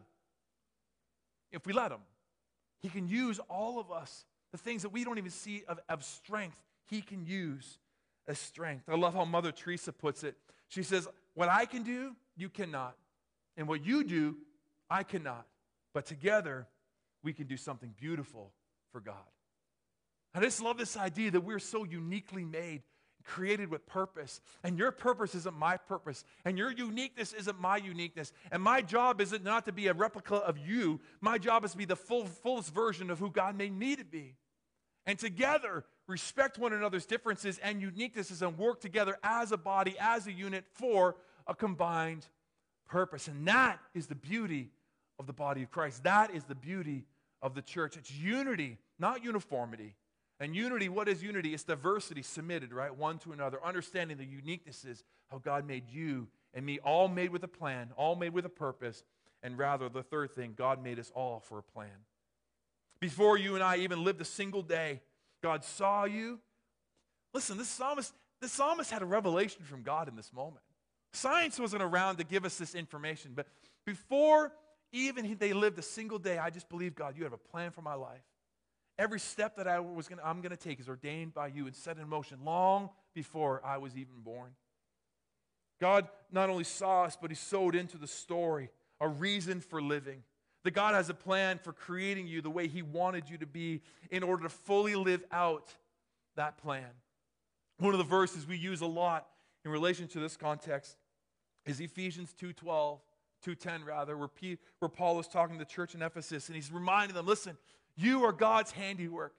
If 1.51 1.67
we 1.67 1.73
let 1.73 1.91
Him, 1.91 2.01
He 2.81 2.89
can 2.89 3.09
use 3.09 3.41
all 3.51 3.81
of 3.81 3.91
us, 3.91 4.25
the 4.53 4.59
things 4.59 4.83
that 4.83 4.91
we 4.91 5.05
don't 5.05 5.19
even 5.19 5.31
see 5.31 5.65
of, 5.67 5.81
of 5.89 6.05
strength, 6.05 6.63
He 6.87 7.01
can 7.01 7.25
use 7.25 7.79
as 8.29 8.39
strength. 8.39 8.85
I 8.89 8.95
love 8.95 9.15
how 9.15 9.25
Mother 9.25 9.51
Teresa 9.51 9.93
puts 9.93 10.23
it. 10.23 10.37
She 10.69 10.83
says, 10.83 11.09
What 11.35 11.49
I 11.49 11.65
can 11.65 11.83
do, 11.83 12.15
you 12.37 12.49
cannot. 12.49 12.95
And 13.57 13.67
what 13.67 13.85
you 13.85 14.05
do, 14.05 14.37
I 14.89 15.03
cannot. 15.03 15.47
But 15.93 16.07
together, 16.07 16.67
we 17.23 17.33
can 17.33 17.47
do 17.47 17.57
something 17.57 17.95
beautiful 17.99 18.53
for 18.93 19.01
God. 19.01 19.15
I 20.35 20.41
just 20.41 20.63
love 20.63 20.79
this 20.79 20.97
idea 20.97 21.31
that 21.33 21.43
we're 21.43 21.59
so 21.59 21.85
uniquely 21.85 22.45
made, 22.45 22.83
created 23.23 23.71
with 23.71 23.87
purpose. 23.87 24.41
And 24.63 24.79
your 24.79 24.91
purpose 24.91 25.35
isn't 25.35 25.57
my 25.57 25.77
purpose. 25.77 26.25
And 26.45 26.59
your 26.59 26.71
uniqueness 26.71 27.33
isn't 27.33 27.61
my 27.61 27.77
uniqueness. 27.77 28.33
And 28.51 28.63
my 28.63 28.83
job 28.83 29.21
isn't 29.21 29.45
not 29.45 29.65
to 29.67 29.73
be 29.73 29.87
a 29.87 29.95
replica 29.95 30.37
of 30.37 30.59
you. 30.59 31.01
My 31.21 31.39
job 31.39 31.65
is 31.65 31.73
to 31.73 31.79
be 31.79 31.85
the 31.85 31.97
full, 31.97 32.27
fullest 32.27 32.75
version 32.75 33.11
of 33.11 33.19
who 33.19 33.31
God 33.31 33.57
made 33.57 33.77
me 33.77 33.97
to 33.97 34.05
be. 34.05 34.37
And 35.07 35.19
together, 35.19 35.85
respect 36.07 36.59
one 36.59 36.73
another's 36.73 37.07
differences 37.07 37.59
and 37.59 37.83
uniquenesses 37.83 38.47
and 38.47 38.57
work 38.57 38.81
together 38.81 39.17
as 39.23 39.53
a 39.53 39.57
body, 39.57 39.97
as 39.99 40.27
a 40.27 40.33
unit 40.33 40.65
for 40.73 41.17
a 41.47 41.55
combined 41.55 42.27
purpose. 42.87 43.29
And 43.29 43.47
that 43.49 43.79
is 43.95 44.07
the 44.07 44.15
beauty 44.15 44.71
of 45.19 45.27
the 45.27 45.33
body 45.33 45.63
of 45.63 45.71
Christ. 45.71 46.05
That 46.05 46.35
is 46.35 46.45
the 46.45 46.55
beauty 46.55 47.05
of 47.41 47.55
the 47.55 47.63
church. 47.63 47.97
It's 47.97 48.13
unity, 48.13 48.79
not 48.99 49.25
uniformity. 49.25 49.95
And 50.43 50.57
unity, 50.57 50.89
what 50.89 51.09
is 51.09 51.23
unity? 51.23 51.55
It's 51.55 51.63
diversity 51.63 52.23
submitted, 52.23 52.73
right? 52.73 52.93
One 52.93 53.17
to 53.21 53.31
another, 53.31 53.61
understanding 53.65 54.17
the 54.17 54.27
uniquenesses 54.27 55.05
how 55.31 55.39
God 55.39 55.65
made 55.65 55.89
you 55.89 56.27
and 56.53 56.67
me, 56.67 56.81
all 56.81 57.07
made 57.07 57.31
with 57.31 57.45
a 57.45 57.49
plan, 57.49 57.91
all 57.97 58.17
made 58.17 58.33
with 58.33 58.45
a 58.45 58.51
purpose. 58.51 59.05
And 59.45 59.57
rather, 59.57 59.89
the 59.89 60.03
third 60.03 60.33
thing, 60.33 60.55
God 60.57 60.83
made 60.83 60.99
us 60.99 61.13
all 61.15 61.39
for 61.39 61.59
a 61.59 61.63
plan. 61.63 61.95
Before 62.99 63.39
you 63.39 63.55
and 63.55 63.63
I 63.63 63.77
even 63.77 64.03
lived 64.03 64.21
a 64.21 64.25
single 64.25 64.63
day, 64.63 65.01
God 65.45 65.65
saw 65.65 66.07
you. 66.07 66.41
Listen, 67.33 67.57
this 67.57 67.69
psalmist, 67.69 68.13
this 68.41 68.51
psalmist 68.51 68.91
had 68.91 69.03
a 69.03 69.07
revelation 69.07 69.63
from 69.63 69.85
God 69.85 70.09
in 70.09 70.17
this 70.17 70.33
moment. 70.33 70.65
Science 71.13 71.61
wasn't 71.61 71.85
around 71.85 72.17
to 72.17 72.25
give 72.25 72.45
us 72.45 72.59
this 72.59 72.75
information, 72.75 73.31
but 73.37 73.47
before 73.87 74.51
even 74.91 75.37
they 75.39 75.53
lived 75.53 75.79
a 75.79 75.83
single 75.83 76.19
day, 76.19 76.39
I 76.39 76.51
just 76.51 76.69
believe, 76.69 76.97
God, 76.97 77.17
you 77.17 77.23
have 77.23 77.33
a 77.33 77.39
plan 77.39 77.71
for 77.71 77.83
my 77.83 77.95
life. 77.95 78.23
Every 78.99 79.21
step 79.21 79.57
that 79.57 79.67
I 79.67 79.81
was 79.81 80.09
gonna, 80.09 80.23
I'm 80.25 80.41
going 80.41 80.51
to 80.51 80.57
take 80.57 80.79
is 80.79 80.89
ordained 80.89 81.35
by 81.35 81.49
you 81.49 81.67
and 81.67 81.75
set 81.75 81.99
in 81.99 82.09
motion 82.09 82.39
long 82.45 82.91
before 83.15 83.61
I 83.65 83.79
was 83.79 83.97
even 83.97 84.21
born. 84.23 84.51
God 85.81 86.09
not 86.31 86.51
only 86.51 86.65
saw 86.65 87.05
us, 87.05 87.17
but 87.21 87.31
He 87.31 87.35
sowed 87.35 87.75
into 87.75 87.99
the 87.99 88.07
story 88.07 88.71
a 89.01 89.09
reason 89.09 89.61
for 89.61 89.83
living. 89.83 90.23
That 90.65 90.73
God 90.73 90.95
has 90.95 91.11
a 91.11 91.15
plan 91.15 91.59
for 91.59 91.73
creating 91.73 92.29
you 92.29 92.41
the 92.41 92.51
way 92.51 92.69
He 92.69 92.83
wanted 92.83 93.29
you 93.29 93.39
to 93.39 93.47
be 93.47 93.81
in 94.11 94.23
order 94.23 94.45
to 94.45 94.49
fully 94.49 94.95
live 94.95 95.25
out 95.33 95.75
that 96.37 96.59
plan. 96.59 96.87
One 97.79 97.95
of 97.95 97.99
the 97.99 98.05
verses 98.05 98.47
we 98.47 98.57
use 98.57 98.81
a 98.81 98.87
lot 98.87 99.27
in 99.65 99.71
relation 99.73 100.07
to 100.09 100.21
this 100.21 100.37
context 100.37 100.97
is 101.67 101.81
Ephesians 101.81 102.35
2:12. 102.41 103.01
2.10 103.45 103.85
rather, 103.85 104.17
where, 104.17 104.29
P, 104.29 104.57
where 104.79 104.89
Paul 104.89 105.19
is 105.19 105.27
talking 105.27 105.59
to 105.59 105.65
the 105.65 105.69
church 105.69 105.97
in 105.97 106.03
Ephesus, 106.03 106.49
and 106.49 106.55
he's 106.55 106.71
reminding 106.71 107.17
them, 107.17 107.27
listen, 107.27 107.57
you 107.97 108.25
are 108.25 108.33
God's 108.33 108.71
handiwork. 108.73 109.35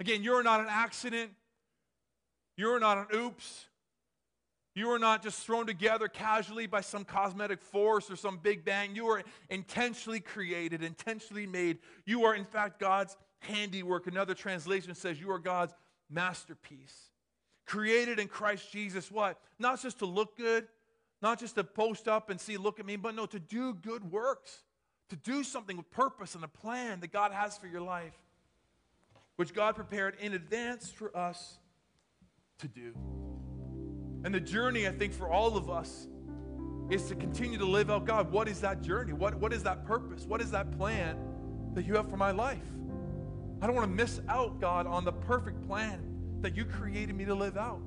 Again, 0.00 0.22
you're 0.22 0.42
not 0.42 0.60
an 0.60 0.66
accident. 0.68 1.30
You're 2.56 2.80
not 2.80 2.98
an 2.98 3.06
oops. 3.18 3.66
You 4.74 4.90
are 4.90 4.98
not 4.98 5.22
just 5.22 5.44
thrown 5.46 5.66
together 5.66 6.06
casually 6.06 6.66
by 6.66 6.82
some 6.82 7.04
cosmetic 7.04 7.62
force 7.62 8.10
or 8.10 8.16
some 8.16 8.38
big 8.42 8.64
bang. 8.64 8.94
You 8.94 9.06
are 9.06 9.22
intentionally 9.48 10.20
created, 10.20 10.82
intentionally 10.82 11.46
made. 11.46 11.78
You 12.04 12.24
are, 12.24 12.34
in 12.34 12.44
fact, 12.44 12.78
God's 12.78 13.16
handiwork. 13.38 14.06
Another 14.06 14.34
translation 14.34 14.94
says 14.94 15.18
you 15.18 15.30
are 15.30 15.38
God's 15.38 15.74
masterpiece. 16.10 17.10
Created 17.66 18.18
in 18.18 18.28
Christ 18.28 18.70
Jesus, 18.70 19.10
what? 19.10 19.40
Not 19.58 19.80
just 19.80 19.98
to 20.00 20.06
look 20.06 20.36
good, 20.36 20.68
not 21.22 21.40
just 21.40 21.54
to 21.54 21.64
post 21.64 22.06
up 22.06 22.28
and 22.28 22.38
see, 22.38 22.58
look 22.58 22.78
at 22.78 22.84
me, 22.84 22.96
but 22.96 23.14
no, 23.14 23.24
to 23.26 23.38
do 23.38 23.72
good 23.72 24.10
works, 24.10 24.62
to 25.08 25.16
do 25.16 25.44
something 25.44 25.76
with 25.76 25.90
purpose 25.90 26.34
and 26.34 26.42
a 26.42 26.48
plan 26.48 27.00
that 27.00 27.12
God 27.12 27.32
has 27.32 27.56
for 27.56 27.66
your 27.66 27.80
life, 27.80 28.14
which 29.36 29.54
God 29.54 29.76
prepared 29.76 30.16
in 30.20 30.34
advance 30.34 30.90
for 30.90 31.16
us 31.16 31.58
to 32.58 32.68
do. 32.68 32.94
And 34.24 34.34
the 34.34 34.40
journey, 34.40 34.88
I 34.88 34.92
think, 34.92 35.12
for 35.12 35.30
all 35.30 35.56
of 35.56 35.70
us 35.70 36.08
is 36.90 37.04
to 37.04 37.14
continue 37.14 37.58
to 37.58 37.66
live 37.66 37.90
out 37.90 38.04
God. 38.06 38.32
What 38.32 38.48
is 38.48 38.60
that 38.60 38.82
journey? 38.82 39.12
What, 39.12 39.36
what 39.36 39.52
is 39.52 39.62
that 39.64 39.84
purpose? 39.84 40.24
What 40.24 40.40
is 40.40 40.50
that 40.52 40.76
plan 40.76 41.18
that 41.74 41.84
you 41.84 41.94
have 41.94 42.08
for 42.08 42.16
my 42.16 42.30
life? 42.30 42.58
I 43.60 43.66
don't 43.66 43.74
want 43.74 43.88
to 43.88 43.94
miss 43.94 44.20
out, 44.28 44.60
God, 44.60 44.86
on 44.86 45.04
the 45.04 45.12
perfect 45.12 45.66
plan 45.66 46.00
that 46.40 46.56
you 46.56 46.64
created 46.64 47.14
me 47.14 47.24
to 47.24 47.34
live 47.34 47.56
out. 47.56 47.80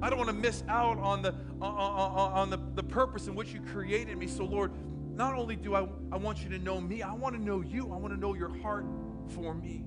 I 0.00 0.10
don't 0.10 0.18
want 0.18 0.28
to 0.28 0.36
miss 0.36 0.62
out 0.68 0.98
on 0.98 1.22
the, 1.22 1.34
on, 1.60 1.74
on, 1.74 2.32
on 2.32 2.50
the, 2.50 2.58
the 2.74 2.82
purpose 2.82 3.26
in 3.26 3.34
which 3.34 3.52
you 3.52 3.60
created 3.60 4.16
me. 4.18 4.26
So, 4.26 4.44
Lord, 4.44 4.72
not 5.14 5.34
only 5.34 5.56
do 5.56 5.74
I, 5.74 5.86
I 6.12 6.16
want 6.16 6.42
you 6.42 6.48
to 6.50 6.58
know 6.58 6.80
me, 6.80 7.02
I 7.02 7.12
want 7.12 7.34
to 7.36 7.42
know 7.42 7.60
you. 7.60 7.92
I 7.92 7.96
want 7.96 8.12
to 8.12 8.20
know 8.20 8.34
your 8.34 8.54
heart 8.60 8.86
for 9.34 9.54
me. 9.54 9.84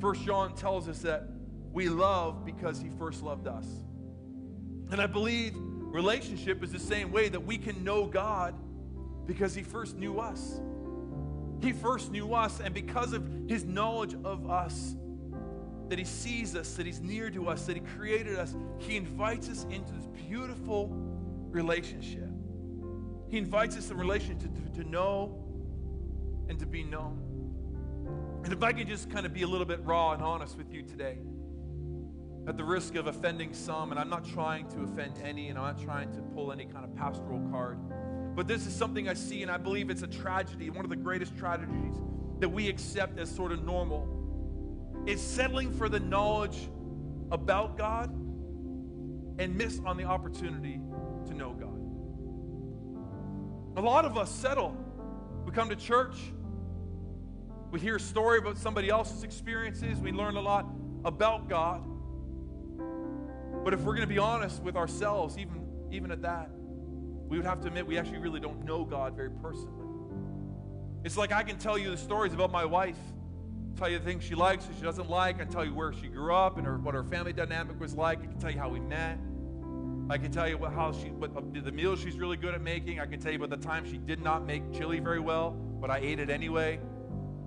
First 0.00 0.24
John 0.24 0.54
tells 0.54 0.88
us 0.88 0.98
that 1.00 1.28
we 1.72 1.88
love 1.88 2.44
because 2.44 2.80
he 2.80 2.90
first 2.90 3.22
loved 3.22 3.46
us. 3.46 3.66
And 4.90 5.00
I 5.00 5.06
believe 5.06 5.54
relationship 5.56 6.62
is 6.62 6.72
the 6.72 6.78
same 6.78 7.12
way 7.12 7.28
that 7.28 7.40
we 7.40 7.56
can 7.56 7.82
know 7.84 8.06
God 8.06 8.54
because 9.26 9.54
he 9.54 9.62
first 9.62 9.96
knew 9.96 10.18
us. 10.18 10.60
He 11.60 11.72
first 11.72 12.10
knew 12.10 12.34
us, 12.34 12.58
and 12.58 12.74
because 12.74 13.12
of 13.12 13.24
his 13.46 13.64
knowledge 13.64 14.16
of 14.24 14.50
us, 14.50 14.96
that 15.92 15.98
He 15.98 16.06
sees 16.06 16.56
us, 16.56 16.72
that 16.76 16.86
He's 16.86 17.02
near 17.02 17.28
to 17.28 17.50
us, 17.50 17.66
that 17.66 17.76
He 17.76 17.82
created 17.82 18.38
us. 18.38 18.56
He 18.78 18.96
invites 18.96 19.50
us 19.50 19.64
into 19.64 19.92
this 19.92 20.06
beautiful 20.26 20.88
relationship. 21.50 22.31
He 23.32 23.38
invites 23.38 23.78
us 23.78 23.90
in 23.90 23.96
relationship 23.96 24.50
to, 24.74 24.82
to, 24.82 24.86
know 24.86 25.42
and 26.50 26.58
to 26.58 26.66
be 26.66 26.82
known. 26.84 27.18
And 28.44 28.52
if 28.52 28.62
I 28.62 28.74
could 28.74 28.86
just 28.86 29.08
kind 29.08 29.24
of 29.24 29.32
be 29.32 29.40
a 29.40 29.46
little 29.46 29.64
bit 29.64 29.82
raw 29.86 30.12
and 30.12 30.22
honest 30.22 30.58
with 30.58 30.70
you 30.70 30.82
today, 30.82 31.16
at 32.46 32.58
the 32.58 32.64
risk 32.64 32.94
of 32.94 33.06
offending 33.06 33.54
some, 33.54 33.90
and 33.90 33.98
I'm 33.98 34.10
not 34.10 34.26
trying 34.26 34.68
to 34.72 34.82
offend 34.82 35.14
any, 35.24 35.48
and 35.48 35.58
I'm 35.58 35.74
not 35.74 35.82
trying 35.82 36.12
to 36.12 36.20
pull 36.20 36.52
any 36.52 36.66
kind 36.66 36.84
of 36.84 36.94
pastoral 36.94 37.40
card, 37.50 37.78
but 38.36 38.46
this 38.46 38.66
is 38.66 38.74
something 38.74 39.08
I 39.08 39.14
see, 39.14 39.40
and 39.40 39.50
I 39.50 39.56
believe 39.56 39.88
it's 39.88 40.02
a 40.02 40.08
tragedy, 40.08 40.68
one 40.68 40.84
of 40.84 40.90
the 40.90 40.96
greatest 40.96 41.34
tragedies 41.38 41.94
that 42.40 42.50
we 42.50 42.68
accept 42.68 43.18
as 43.18 43.34
sort 43.34 43.50
of 43.50 43.64
normal 43.64 44.06
is 45.06 45.22
settling 45.22 45.72
for 45.72 45.88
the 45.88 46.00
knowledge 46.00 46.68
about 47.30 47.78
God 47.78 48.10
and 49.38 49.56
miss 49.56 49.80
on 49.86 49.96
the 49.96 50.04
opportunity 50.04 50.78
to 51.28 51.32
know 51.32 51.54
God. 51.54 51.71
A 53.76 53.80
lot 53.80 54.04
of 54.04 54.16
us 54.18 54.30
settle. 54.30 54.76
We 55.44 55.52
come 55.52 55.68
to 55.68 55.76
church, 55.76 56.16
we 57.70 57.80
hear 57.80 57.96
a 57.96 58.00
story 58.00 58.38
about 58.38 58.58
somebody 58.58 58.88
else's 58.88 59.24
experiences, 59.24 59.98
we 59.98 60.12
learn 60.12 60.36
a 60.36 60.40
lot 60.40 60.66
about 61.04 61.48
God. 61.48 61.82
But 63.64 63.74
if 63.74 63.80
we're 63.80 63.94
going 63.94 64.06
to 64.06 64.14
be 64.14 64.18
honest 64.18 64.62
with 64.62 64.76
ourselves, 64.76 65.38
even, 65.38 65.66
even 65.90 66.10
at 66.10 66.22
that, 66.22 66.50
we 66.52 67.36
would 67.36 67.46
have 67.46 67.60
to 67.62 67.68
admit 67.68 67.86
we 67.86 67.98
actually 67.98 68.18
really 68.18 68.40
don't 68.40 68.64
know 68.64 68.84
God 68.84 69.16
very 69.16 69.30
personally. 69.30 69.88
It's 71.04 71.16
like 71.16 71.32
I 71.32 71.42
can 71.42 71.58
tell 71.58 71.76
you 71.76 71.90
the 71.90 71.96
stories 71.96 72.32
about 72.32 72.52
my 72.52 72.64
wife 72.64 72.98
tell 73.76 73.88
you 73.88 73.98
the 73.98 74.04
things 74.04 74.22
she 74.22 74.34
likes 74.34 74.66
and 74.66 74.76
she 74.76 74.82
doesn't 74.82 75.10
like. 75.10 75.36
I 75.36 75.38
can 75.40 75.48
tell 75.48 75.64
you 75.64 75.74
where 75.74 75.92
she 75.92 76.08
grew 76.08 76.34
up 76.34 76.56
and 76.56 76.66
her, 76.66 76.78
what 76.78 76.94
her 76.94 77.04
family 77.04 77.32
dynamic 77.32 77.80
was 77.80 77.94
like. 77.94 78.20
I 78.20 78.26
can 78.26 78.38
tell 78.38 78.50
you 78.50 78.58
how 78.58 78.68
we 78.68 78.80
met. 78.80 79.18
I 80.12 80.18
can 80.18 80.30
tell 80.30 80.46
you 80.46 80.58
what, 80.58 80.74
how 80.74 80.92
she, 80.92 81.08
what, 81.08 81.34
uh, 81.34 81.40
the 81.64 81.72
meals 81.72 81.98
she's 81.98 82.18
really 82.18 82.36
good 82.36 82.54
at 82.54 82.60
making. 82.60 83.00
I 83.00 83.06
can 83.06 83.18
tell 83.18 83.32
you 83.32 83.42
about 83.42 83.58
the 83.58 83.66
time 83.66 83.90
she 83.90 83.96
did 83.96 84.20
not 84.20 84.44
make 84.44 84.70
chili 84.70 85.00
very 85.00 85.20
well, 85.20 85.52
but 85.52 85.90
I 85.90 86.00
ate 86.00 86.20
it 86.20 86.28
anyway. 86.28 86.80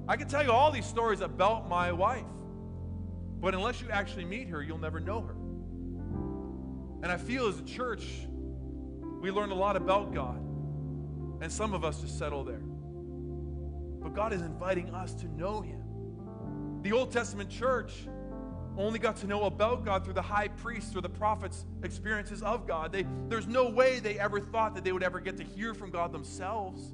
I 0.07 0.17
can 0.17 0.27
tell 0.27 0.43
you 0.43 0.51
all 0.51 0.71
these 0.71 0.87
stories 0.87 1.21
about 1.21 1.69
my 1.69 1.91
wife. 1.91 2.25
But 3.39 3.53
unless 3.53 3.81
you 3.81 3.91
actually 3.91 4.25
meet 4.25 4.47
her, 4.49 4.63
you'll 4.63 4.79
never 4.79 4.99
know 4.99 5.21
her. 5.21 5.35
And 7.03 7.11
I 7.11 7.17
feel 7.17 7.47
as 7.47 7.59
a 7.59 7.63
church, 7.63 8.07
we 9.21 9.29
learn 9.29 9.51
a 9.51 9.55
lot 9.55 9.75
about 9.75 10.11
God. 10.11 10.39
And 11.41 11.51
some 11.51 11.75
of 11.75 11.85
us 11.85 12.01
just 12.01 12.17
settle 12.17 12.43
there. 12.43 12.63
But 14.01 14.15
God 14.15 14.33
is 14.33 14.41
inviting 14.41 14.89
us 14.89 15.13
to 15.13 15.27
know 15.27 15.61
Him. 15.61 15.83
The 16.81 16.93
Old 16.93 17.11
Testament 17.11 17.51
church 17.51 18.07
only 18.77 18.99
got 18.99 19.17
to 19.17 19.27
know 19.27 19.43
about 19.43 19.85
God 19.85 20.03
through 20.03 20.13
the 20.13 20.21
high 20.21 20.47
priests 20.49 20.95
or 20.95 21.01
the 21.01 21.09
prophets' 21.09 21.65
experiences 21.83 22.41
of 22.43 22.67
God. 22.67 22.91
They, 22.91 23.05
there's 23.29 23.47
no 23.47 23.69
way 23.69 23.99
they 23.99 24.19
ever 24.19 24.39
thought 24.39 24.75
that 24.75 24.83
they 24.83 24.91
would 24.91 25.03
ever 25.03 25.19
get 25.19 25.37
to 25.37 25.43
hear 25.43 25.73
from 25.73 25.91
God 25.91 26.11
themselves. 26.11 26.93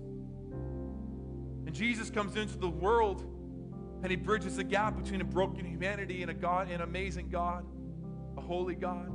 And 1.65 1.73
Jesus 1.73 2.09
comes 2.09 2.35
into 2.35 2.57
the 2.57 2.69
world 2.69 3.23
and 4.03 4.09
he 4.09 4.15
bridges 4.15 4.57
the 4.57 4.63
gap 4.63 5.01
between 5.01 5.21
a 5.21 5.25
broken 5.25 5.65
humanity 5.65 6.21
and 6.21 6.31
a 6.31 6.33
God, 6.33 6.69
an 6.69 6.81
amazing 6.81 7.29
God, 7.29 7.65
a 8.37 8.41
holy 8.41 8.75
God. 8.75 9.11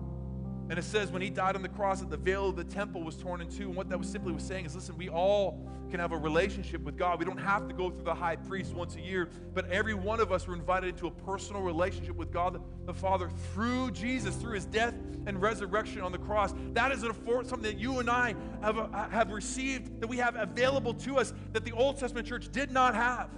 And 0.69 0.79
it 0.79 0.85
says 0.85 1.13
when 1.13 1.23
he 1.23 1.31
died 1.31 1.55
on 1.55 1.63
the 1.63 1.69
cross 1.69 2.01
that 2.01 2.11
the 2.11 2.17
veil 2.17 2.49
of 2.49 2.57
the 2.57 2.65
temple 2.65 3.03
was 3.03 3.17
torn 3.17 3.41
in 3.41 3.49
two. 3.49 3.69
And 3.69 3.77
what 3.77 3.89
that 3.89 3.99
was 3.99 4.09
simply 4.09 4.33
was 4.33 4.43
saying 4.43 4.67
is, 4.67 4.75
listen, 4.75 4.97
we 4.99 5.09
all 5.09 5.61
can 5.91 6.01
have 6.01 6.11
a 6.11 6.17
relationship 6.17 6.83
with 6.83 6.97
God. 6.97 7.21
We 7.21 7.25
don't 7.25 7.39
have 7.39 7.69
to 7.69 7.75
go 7.75 7.91
through 7.91 8.03
the 8.03 8.15
high 8.15 8.35
priest 8.35 8.75
once 8.75 8.97
a 8.97 9.01
year, 9.01 9.29
but 9.55 9.71
every 9.71 9.95
one 9.95 10.19
of 10.19 10.33
us 10.33 10.49
were 10.49 10.55
invited 10.55 10.89
into 10.89 11.07
a 11.07 11.11
personal 11.11 11.63
relationship 11.63 12.17
with 12.17 12.33
God 12.33 12.61
the 12.85 12.95
Father 12.95 13.31
through 13.55 13.93
Jesus, 13.93 14.35
through 14.35 14.55
his 14.55 14.67
death 14.67 14.95
and 15.27 15.41
resurrection 15.41 16.01
on 16.01 16.11
the 16.11 16.19
cross. 16.19 16.53
That 16.73 16.91
is 16.91 17.01
something 17.01 17.63
that 17.63 17.79
you 17.79 18.01
and 18.01 18.11
I 18.11 18.35
have, 18.61 18.79
uh, 18.79 19.09
have 19.09 19.31
received, 19.31 20.01
that 20.01 20.09
we 20.09 20.17
have 20.17 20.35
available 20.35 20.95
to 20.95 21.19
us, 21.19 21.33
that 21.53 21.65
the 21.65 21.73
Old 21.73 21.99
Testament 21.99 22.27
church 22.27 22.51
did 22.51 22.73
not 22.73 22.97
have. 22.97 23.31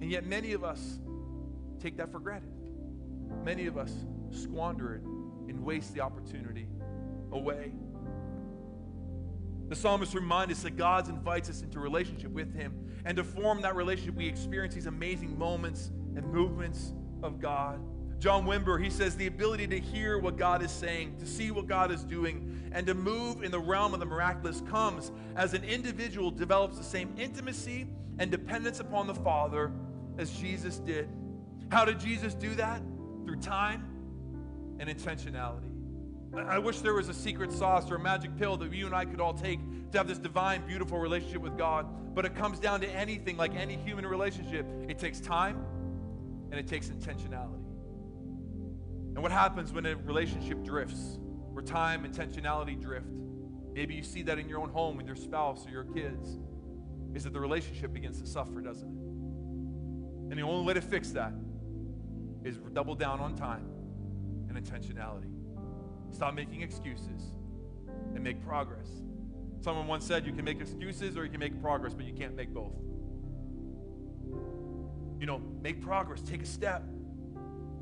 And 0.00 0.10
yet 0.10 0.26
many 0.26 0.52
of 0.54 0.64
us 0.64 0.98
take 1.80 1.96
that 1.98 2.10
for 2.10 2.18
granted. 2.18 2.50
Many 3.44 3.66
of 3.66 3.78
us 3.78 3.92
squander 4.30 4.96
it 4.96 5.15
and 5.48 5.64
waste 5.64 5.94
the 5.94 6.00
opportunity 6.00 6.66
away. 7.32 7.72
The 9.68 9.74
psalmist 9.74 10.14
reminds 10.14 10.52
us 10.54 10.62
that 10.62 10.76
God 10.76 11.08
invites 11.08 11.50
us 11.50 11.62
into 11.62 11.80
relationship 11.80 12.30
with 12.30 12.54
Him. 12.54 12.72
And 13.04 13.16
to 13.16 13.24
form 13.24 13.62
that 13.62 13.74
relationship, 13.74 14.14
we 14.14 14.28
experience 14.28 14.74
these 14.74 14.86
amazing 14.86 15.36
moments 15.36 15.90
and 16.14 16.24
movements 16.32 16.92
of 17.22 17.40
God. 17.40 17.80
John 18.18 18.46
Wimber, 18.46 18.82
he 18.82 18.90
says, 18.90 19.14
the 19.16 19.26
ability 19.26 19.66
to 19.68 19.78
hear 19.78 20.18
what 20.18 20.36
God 20.36 20.62
is 20.62 20.70
saying, 20.70 21.16
to 21.18 21.26
see 21.26 21.50
what 21.50 21.66
God 21.66 21.90
is 21.90 22.02
doing, 22.02 22.70
and 22.72 22.86
to 22.86 22.94
move 22.94 23.42
in 23.42 23.50
the 23.50 23.58
realm 23.58 23.92
of 23.92 24.00
the 24.00 24.06
miraculous 24.06 24.62
comes 24.62 25.12
as 25.34 25.52
an 25.52 25.64
individual 25.64 26.30
develops 26.30 26.78
the 26.78 26.84
same 26.84 27.14
intimacy 27.18 27.86
and 28.18 28.30
dependence 28.30 28.80
upon 28.80 29.06
the 29.06 29.14
Father 29.14 29.72
as 30.16 30.30
Jesus 30.30 30.78
did. 30.78 31.08
How 31.70 31.84
did 31.84 32.00
Jesus 32.00 32.32
do 32.34 32.54
that? 32.54 32.80
Through 33.24 33.40
time 33.40 33.95
and 34.78 34.88
intentionality. 34.88 35.76
I 36.34 36.58
wish 36.58 36.80
there 36.80 36.94
was 36.94 37.08
a 37.08 37.14
secret 37.14 37.50
sauce 37.50 37.90
or 37.90 37.96
a 37.96 37.98
magic 37.98 38.36
pill 38.36 38.56
that 38.58 38.72
you 38.72 38.86
and 38.86 38.94
I 38.94 39.04
could 39.04 39.20
all 39.20 39.32
take 39.32 39.58
to 39.92 39.98
have 39.98 40.06
this 40.06 40.18
divine, 40.18 40.66
beautiful 40.66 40.98
relationship 40.98 41.40
with 41.40 41.56
God. 41.56 41.86
But 42.14 42.24
it 42.24 42.34
comes 42.34 42.58
down 42.58 42.80
to 42.80 42.88
anything 42.88 43.36
like 43.36 43.54
any 43.54 43.76
human 43.76 44.06
relationship. 44.06 44.66
It 44.88 44.98
takes 44.98 45.20
time 45.20 45.64
and 46.50 46.60
it 46.60 46.66
takes 46.66 46.88
intentionality. 46.88 47.64
And 49.14 49.22
what 49.22 49.32
happens 49.32 49.72
when 49.72 49.86
a 49.86 49.96
relationship 49.96 50.62
drifts, 50.62 51.18
where 51.52 51.64
time, 51.64 52.04
and 52.04 52.14
intentionality 52.14 52.78
drift? 52.78 53.06
Maybe 53.72 53.94
you 53.94 54.02
see 54.02 54.22
that 54.22 54.38
in 54.38 54.48
your 54.48 54.60
own 54.60 54.68
home 54.68 54.96
with 54.96 55.06
your 55.06 55.16
spouse 55.16 55.66
or 55.66 55.70
your 55.70 55.84
kids, 55.84 56.38
is 57.14 57.24
that 57.24 57.32
the 57.32 57.40
relationship 57.40 57.94
begins 57.94 58.20
to 58.20 58.26
suffer, 58.26 58.60
doesn't 58.60 58.88
it? 58.88 60.30
And 60.30 60.38
the 60.38 60.42
only 60.42 60.66
way 60.66 60.74
to 60.74 60.82
fix 60.82 61.12
that 61.12 61.32
is 62.44 62.58
double 62.74 62.94
down 62.94 63.20
on 63.20 63.36
time 63.36 63.75
and 64.56 64.66
intentionality. 64.66 65.30
Stop 66.10 66.34
making 66.34 66.62
excuses 66.62 67.22
and 68.14 68.22
make 68.22 68.44
progress. 68.44 68.88
Someone 69.60 69.86
once 69.86 70.04
said 70.04 70.26
you 70.26 70.32
can 70.32 70.44
make 70.44 70.60
excuses 70.60 71.16
or 71.16 71.24
you 71.24 71.30
can 71.30 71.40
make 71.40 71.60
progress, 71.60 71.94
but 71.94 72.04
you 72.04 72.12
can't 72.12 72.34
make 72.34 72.52
both. 72.52 72.72
You 75.18 75.26
know, 75.26 75.40
make 75.62 75.80
progress, 75.80 76.22
take 76.22 76.42
a 76.42 76.46
step. 76.46 76.82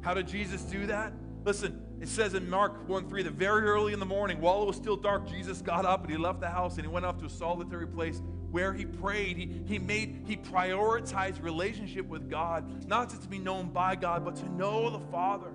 How 0.02 0.14
did 0.14 0.28
Jesus 0.28 0.62
do 0.62 0.87
that? 0.87 1.12
Listen, 1.44 1.82
it 2.00 2.08
says 2.08 2.34
in 2.34 2.48
Mark 2.48 2.88
1 2.88 3.08
3 3.08 3.22
that 3.24 3.32
very 3.32 3.66
early 3.66 3.92
in 3.92 4.00
the 4.00 4.06
morning, 4.06 4.40
while 4.40 4.62
it 4.62 4.66
was 4.66 4.76
still 4.76 4.96
dark, 4.96 5.28
Jesus 5.28 5.60
got 5.60 5.84
up 5.84 6.02
and 6.02 6.10
he 6.10 6.16
left 6.16 6.40
the 6.40 6.48
house 6.48 6.76
and 6.76 6.82
he 6.82 6.88
went 6.88 7.04
off 7.04 7.18
to 7.18 7.26
a 7.26 7.30
solitary 7.30 7.87
place 7.87 8.22
where 8.50 8.72
he 8.72 8.87
prayed. 8.87 9.37
He, 9.37 9.60
he 9.66 9.78
made, 9.78 10.22
he 10.26 10.37
prioritized 10.37 11.42
relationship 11.42 12.06
with 12.06 12.30
God, 12.30 12.88
not 12.88 13.10
just 13.10 13.22
to 13.22 13.28
be 13.28 13.38
known 13.38 13.70
by 13.70 13.96
God, 13.96 14.24
but 14.24 14.37
to 14.37 14.48
know 14.52 14.90
the 14.90 15.00
Father. 15.10 15.50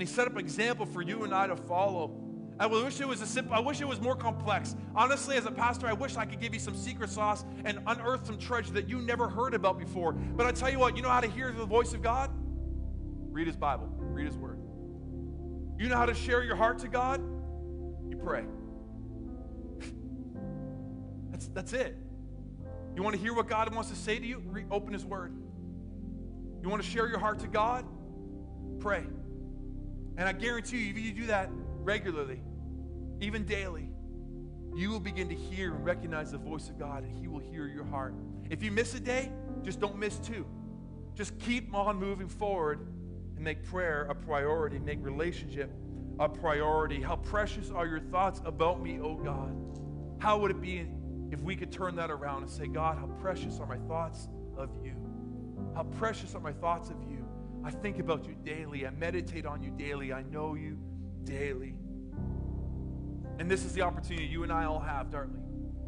And 0.00 0.08
he 0.08 0.14
set 0.14 0.26
up 0.26 0.32
an 0.32 0.38
example 0.38 0.86
for 0.86 1.02
you 1.02 1.24
and 1.24 1.34
I 1.34 1.46
to 1.46 1.56
follow. 1.56 2.18
I 2.58 2.64
wish 2.64 3.02
it 3.02 3.06
was 3.06 3.20
a 3.20 3.26
simple, 3.26 3.54
I 3.54 3.60
wish 3.60 3.82
it 3.82 3.84
was 3.86 4.00
more 4.00 4.16
complex. 4.16 4.74
Honestly, 4.96 5.36
as 5.36 5.44
a 5.44 5.50
pastor, 5.50 5.88
I 5.88 5.92
wish 5.92 6.16
I 6.16 6.24
could 6.24 6.40
give 6.40 6.54
you 6.54 6.58
some 6.58 6.74
secret 6.74 7.10
sauce 7.10 7.44
and 7.66 7.80
unearth 7.86 8.24
some 8.24 8.38
treasure 8.38 8.72
that 8.72 8.88
you 8.88 9.02
never 9.02 9.28
heard 9.28 9.52
about 9.52 9.78
before. 9.78 10.14
But 10.14 10.46
I 10.46 10.52
tell 10.52 10.70
you 10.70 10.78
what, 10.78 10.96
you 10.96 11.02
know 11.02 11.10
how 11.10 11.20
to 11.20 11.28
hear 11.28 11.52
the 11.52 11.66
voice 11.66 11.92
of 11.92 12.00
God? 12.00 12.30
Read 13.30 13.46
his 13.46 13.56
Bible, 13.56 13.90
read 13.98 14.24
his 14.24 14.38
word. 14.38 14.58
You 15.78 15.90
know 15.90 15.96
how 15.96 16.06
to 16.06 16.14
share 16.14 16.42
your 16.44 16.56
heart 16.56 16.78
to 16.78 16.88
God? 16.88 17.20
You 18.08 18.16
pray. 18.16 18.46
that's, 21.30 21.48
that's 21.48 21.74
it. 21.74 21.94
You 22.96 23.02
want 23.02 23.16
to 23.16 23.20
hear 23.20 23.34
what 23.34 23.48
God 23.48 23.74
wants 23.74 23.90
to 23.90 23.96
say 23.96 24.18
to 24.18 24.26
you? 24.26 24.42
Re- 24.46 24.64
open 24.70 24.94
his 24.94 25.04
word. 25.04 25.34
You 26.62 26.70
want 26.70 26.82
to 26.82 26.88
share 26.88 27.06
your 27.06 27.18
heart 27.18 27.40
to 27.40 27.48
God? 27.48 27.84
Pray. 28.78 29.04
And 30.20 30.28
I 30.28 30.32
guarantee 30.32 30.82
you, 30.82 30.90
if 30.90 30.98
you 30.98 31.12
do 31.12 31.26
that 31.28 31.48
regularly, 31.78 32.42
even 33.22 33.46
daily, 33.46 33.88
you 34.76 34.90
will 34.90 35.00
begin 35.00 35.30
to 35.30 35.34
hear 35.34 35.74
and 35.74 35.82
recognize 35.82 36.30
the 36.30 36.36
voice 36.36 36.68
of 36.68 36.78
God, 36.78 37.04
and 37.04 37.18
He 37.18 37.26
will 37.26 37.40
hear 37.40 37.66
your 37.66 37.86
heart. 37.86 38.14
If 38.50 38.62
you 38.62 38.70
miss 38.70 38.94
a 38.94 39.00
day, 39.00 39.32
just 39.62 39.80
don't 39.80 39.96
miss 39.96 40.18
two. 40.18 40.44
Just 41.14 41.38
keep 41.38 41.74
on 41.74 41.96
moving 41.96 42.28
forward 42.28 42.86
and 43.34 43.42
make 43.42 43.64
prayer 43.64 44.08
a 44.10 44.14
priority, 44.14 44.78
make 44.78 44.98
relationship 45.02 45.72
a 46.18 46.28
priority. 46.28 47.00
How 47.00 47.16
precious 47.16 47.70
are 47.70 47.86
your 47.86 48.00
thoughts 48.00 48.42
about 48.44 48.82
me, 48.82 48.98
oh 49.02 49.14
God? 49.14 49.56
How 50.18 50.36
would 50.36 50.50
it 50.50 50.60
be 50.60 50.86
if 51.30 51.40
we 51.40 51.56
could 51.56 51.72
turn 51.72 51.96
that 51.96 52.10
around 52.10 52.42
and 52.42 52.50
say, 52.50 52.66
God, 52.66 52.98
how 52.98 53.06
precious 53.22 53.58
are 53.58 53.66
my 53.66 53.78
thoughts 53.88 54.28
of 54.58 54.68
you? 54.84 54.92
How 55.74 55.84
precious 55.84 56.34
are 56.34 56.42
my 56.42 56.52
thoughts 56.52 56.90
of 56.90 56.96
you? 57.10 57.19
I 57.64 57.70
think 57.70 57.98
about 57.98 58.26
you 58.26 58.34
daily. 58.44 58.86
I 58.86 58.90
meditate 58.90 59.46
on 59.46 59.62
you 59.62 59.70
daily. 59.70 60.12
I 60.12 60.22
know 60.22 60.54
you 60.54 60.78
daily. 61.24 61.74
And 63.38 63.50
this 63.50 63.64
is 63.64 63.72
the 63.72 63.82
opportunity 63.82 64.26
you 64.26 64.42
and 64.42 64.52
I 64.52 64.64
all 64.64 64.80
have, 64.80 65.10
darling, 65.10 65.42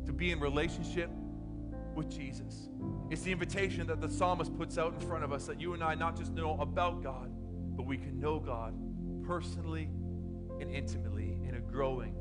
to 0.07 0.13
be 0.13 0.31
in 0.31 0.41
relationship 0.41 1.11
with 1.95 2.11
Jesus. 2.11 2.69
It's 3.11 3.23
the 3.23 3.33
invitation 3.33 3.87
that 3.89 4.01
the 4.01 4.09
psalmist 4.09 4.57
puts 4.57 4.79
out 4.79 4.95
in 4.95 5.01
front 5.01 5.25
of 5.25 5.33
us 5.33 5.47
that 5.47 5.61
you 5.61 5.75
and 5.75 5.83
I 5.83 5.95
not 5.95 6.17
just 6.17 6.33
know 6.33 6.57
about 6.59 7.03
God, 7.03 7.31
but 7.77 7.87
we 7.87 7.97
can 7.97 8.19
know 8.19 8.39
God 8.39 8.75
personally 9.25 9.91
and 10.61 10.71
intimately 10.71 11.39
in 11.47 11.57
a 11.57 11.61
growing 11.61 12.15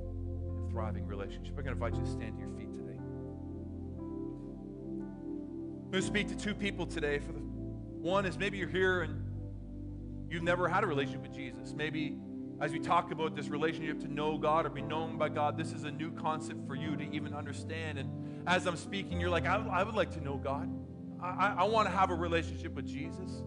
and 0.57 0.69
thriving 0.69 1.05
relationship. 1.05 1.57
I'm 1.57 1.63
going 1.63 1.77
to 1.77 1.85
invite 1.85 1.95
you 1.95 2.01
to 2.01 2.09
stand 2.09 2.35
to 2.35 2.39
your 2.39 2.49
feet 2.57 2.73
today. 2.73 2.97
I'm 5.83 5.91
going 5.91 6.01
to 6.01 6.07
speak 6.07 6.27
to 6.29 6.35
two 6.35 6.53
people 6.53 6.85
today. 6.85 7.19
For 7.19 7.31
the 7.31 7.39
one 7.39 8.25
is 8.25 8.37
maybe 8.37 8.57
you're 8.57 8.67
here 8.67 9.01
and 9.03 9.30
you've 10.31 10.43
never 10.43 10.67
had 10.67 10.83
a 10.83 10.87
relationship 10.87 11.21
with 11.21 11.35
Jesus. 11.35 11.73
Maybe 11.75 12.15
as 12.61 12.71
we 12.71 12.79
talk 12.79 13.11
about 13.11 13.35
this 13.35 13.49
relationship 13.49 13.99
to 13.99 14.07
know 14.07 14.37
God 14.37 14.65
or 14.65 14.69
be 14.69 14.81
known 14.81 15.17
by 15.17 15.29
God, 15.29 15.57
this 15.57 15.73
is 15.73 15.83
a 15.83 15.91
new 15.91 16.11
concept 16.11 16.65
for 16.67 16.75
you 16.75 16.95
to 16.95 17.03
even 17.11 17.33
understand. 17.33 17.99
And 17.99 18.09
as 18.47 18.65
I'm 18.65 18.77
speaking, 18.77 19.19
you're 19.19 19.29
like, 19.29 19.45
I, 19.45 19.57
I 19.57 19.83
would 19.83 19.95
like 19.95 20.11
to 20.11 20.21
know 20.21 20.37
God. 20.37 20.69
I, 21.21 21.55
I 21.59 21.63
want 21.65 21.87
to 21.89 21.95
have 21.95 22.11
a 22.11 22.15
relationship 22.15 22.73
with 22.73 22.87
Jesus. 22.87 23.43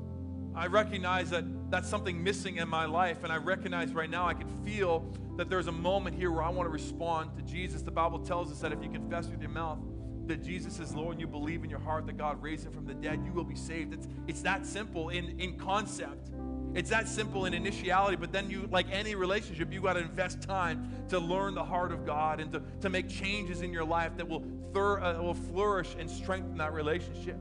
I 0.54 0.66
recognize 0.66 1.30
that 1.30 1.44
that's 1.70 1.88
something 1.88 2.22
missing 2.22 2.58
in 2.58 2.68
my 2.68 2.84
life, 2.84 3.24
and 3.24 3.32
I 3.32 3.36
recognize 3.38 3.92
right 3.92 4.10
now 4.10 4.26
I 4.28 4.34
can 4.34 4.48
feel 4.64 5.12
that 5.36 5.48
there's 5.48 5.66
a 5.66 5.72
moment 5.72 6.16
here 6.16 6.30
where 6.30 6.44
I 6.44 6.50
want 6.50 6.66
to 6.66 6.72
respond 6.72 7.36
to 7.36 7.42
Jesus. 7.42 7.82
The 7.82 7.90
Bible 7.90 8.20
tells 8.20 8.52
us 8.52 8.60
that 8.60 8.72
if 8.72 8.82
you 8.82 8.90
confess 8.90 9.26
with 9.26 9.40
your 9.40 9.50
mouth 9.50 9.78
that 10.26 10.42
Jesus 10.42 10.78
is 10.78 10.94
Lord 10.94 11.12
and 11.12 11.20
you 11.20 11.26
believe 11.26 11.64
in 11.64 11.70
your 11.70 11.80
heart 11.80 12.06
that 12.06 12.16
God 12.16 12.40
raised 12.42 12.66
him 12.66 12.72
from 12.72 12.86
the 12.86 12.94
dead, 12.94 13.22
you 13.24 13.32
will 13.32 13.44
be 13.44 13.56
saved. 13.56 13.92
It's, 13.92 14.08
it's 14.26 14.42
that 14.42 14.64
simple 14.64 15.08
in, 15.10 15.38
in 15.40 15.58
concept. 15.58 16.30
It's 16.74 16.90
that 16.90 17.06
simple 17.06 17.46
in 17.46 17.54
initiality, 17.54 18.16
but 18.16 18.32
then 18.32 18.50
you, 18.50 18.68
like 18.70 18.86
any 18.90 19.14
relationship, 19.14 19.72
you 19.72 19.80
got 19.80 19.92
to 19.92 20.00
invest 20.00 20.42
time 20.42 20.90
to 21.08 21.20
learn 21.20 21.54
the 21.54 21.62
heart 21.62 21.92
of 21.92 22.04
God 22.04 22.40
and 22.40 22.50
to, 22.52 22.62
to 22.80 22.90
make 22.90 23.08
changes 23.08 23.62
in 23.62 23.72
your 23.72 23.84
life 23.84 24.16
that 24.16 24.28
will, 24.28 24.42
uh, 24.74 25.22
will 25.22 25.34
flourish 25.34 25.94
and 25.98 26.10
strengthen 26.10 26.58
that 26.58 26.72
relationship. 26.72 27.38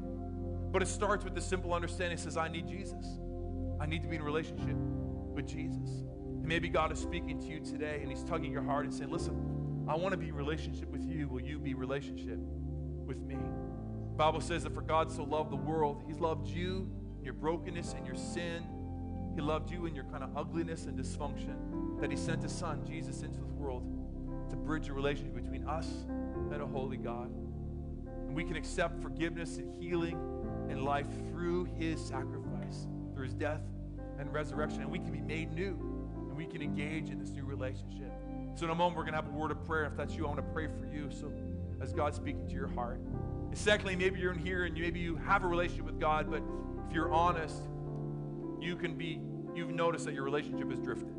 But 0.72 0.84
it 0.84 0.88
starts 0.88 1.24
with 1.24 1.34
the 1.34 1.42
simple 1.42 1.74
understanding 1.74 2.18
says, 2.18 2.38
I 2.38 2.48
need 2.48 2.68
Jesus. 2.68 3.06
I 3.80 3.88
need 3.88 4.04
to 4.04 4.08
be 4.08 4.18
in 4.18 4.24
relationship 4.24 4.76
with 4.76 5.48
Jesus. 5.48 5.90
And 6.28 6.46
maybe 6.46 6.70
God 6.70 6.92
is 6.92 7.00
speaking 7.00 7.40
to 7.42 7.48
you 7.48 7.60
today 7.60 8.00
and 8.02 8.12
He's 8.12 8.24
tugging 8.24 8.52
your 8.52 8.64
heart 8.64 8.86
and 8.86 8.94
saying, 8.94 9.10
Listen, 9.10 9.86
I 9.88 9.96
want 9.96 10.12
to 10.12 10.18
be 10.18 10.30
in 10.30 10.36
relationship 10.36 10.90
with 10.90 11.04
you. 11.04 11.28
Will 11.28 11.42
you 11.42 11.58
be 11.58 11.74
relationship 11.74 12.38
with 12.38 13.20
me? 13.20 13.36
The 13.36 14.16
Bible 14.16 14.42
says 14.42 14.64
that 14.64 14.76
for 14.76 14.82
God 14.82 15.12
so 15.12 15.24
loved 15.24 15.52
the 15.52 15.58
world, 15.58 16.04
He's 16.08 16.20
loved 16.20 16.48
you, 16.48 16.88
your 17.24 17.34
brokenness 17.34 17.94
and 17.94 18.06
your 18.06 18.16
sin 18.16 18.64
He 19.36 19.42
loved 19.42 19.72
you 19.72 19.86
in 19.86 19.96
your 19.96 20.06
kind 20.06 20.24
of 20.24 20.36
ugliness 20.38 20.86
and 20.86 20.98
dysfunction, 20.98 22.00
that 22.00 22.12
He 22.12 22.18
sent 22.18 22.44
His 22.44 22.52
Son, 22.52 22.86
Jesus, 22.86 23.24
into 23.24 23.40
the 23.40 23.54
world 23.54 23.84
to 24.50 24.56
bridge 24.56 24.90
a 24.90 24.94
relationship 24.94 25.36
between 25.36 25.68
us 25.68 25.88
and 26.52 26.62
a 26.62 26.68
holy 26.68 26.98
God. 26.98 27.32
And 28.28 28.36
we 28.36 28.44
can 28.44 28.56
accept 28.56 29.02
forgiveness 29.02 29.58
and 29.58 29.72
healing 29.82 30.18
and 30.70 30.84
life 30.84 31.08
through 31.30 31.66
His 31.66 32.00
sacrifice, 32.00 32.88
through 33.14 33.26
His 33.26 33.34
death 33.34 33.62
and 34.20 34.32
resurrection. 34.32 34.82
And 34.82 34.92
we 34.92 35.00
can 35.00 35.12
be 35.12 35.22
made 35.22 35.52
new 35.52 35.78
and 36.30 36.38
we 36.38 36.46
can 36.46 36.62
engage 36.62 37.10
in 37.10 37.20
this 37.20 37.32
new 37.32 37.46
relationship. 37.46 38.12
So, 38.56 38.66
in 38.66 38.72
a 38.72 38.76
moment, 38.76 38.98
we're 38.98 39.04
going 39.04 39.14
to 39.14 39.22
have 39.22 39.30
a 39.30 39.38
word 39.38 39.52
of 39.52 39.66
prayer. 39.66 39.86
If 39.86 39.98
that's 39.98 40.16
you, 40.16 40.26
I 40.26 40.28
want 40.30 40.40
to 40.40 40.54
pray 40.54 40.68
for 40.68 40.86
you. 40.86 41.10
So, 41.12 41.32
as 41.82 41.92
God's 41.92 42.18
speaking 42.18 42.48
to 42.48 42.54
your 42.54 42.70
heart. 42.70 43.00
And 43.50 43.58
secondly, 43.58 43.96
maybe 43.96 44.20
you're 44.20 44.32
in 44.32 44.40
here 44.40 44.64
and 44.64 44.74
maybe 44.74 45.00
you 45.00 45.16
have 45.18 45.44
a 45.44 45.48
relationship 45.48 45.86
with 45.86 46.00
God, 46.00 46.32
but 46.32 46.42
if 46.88 46.94
you're 46.94 47.12
honest, 47.12 47.62
you 48.64 48.76
can 48.76 48.96
be, 48.96 49.20
you've 49.54 49.72
noticed 49.72 50.06
that 50.06 50.14
your 50.14 50.24
relationship 50.24 50.70
has 50.70 50.80
drifted. 50.80 51.14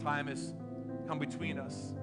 Time 0.00 0.26
has 0.26 0.52
come 1.06 1.18
between 1.18 1.58
us. 1.58 1.94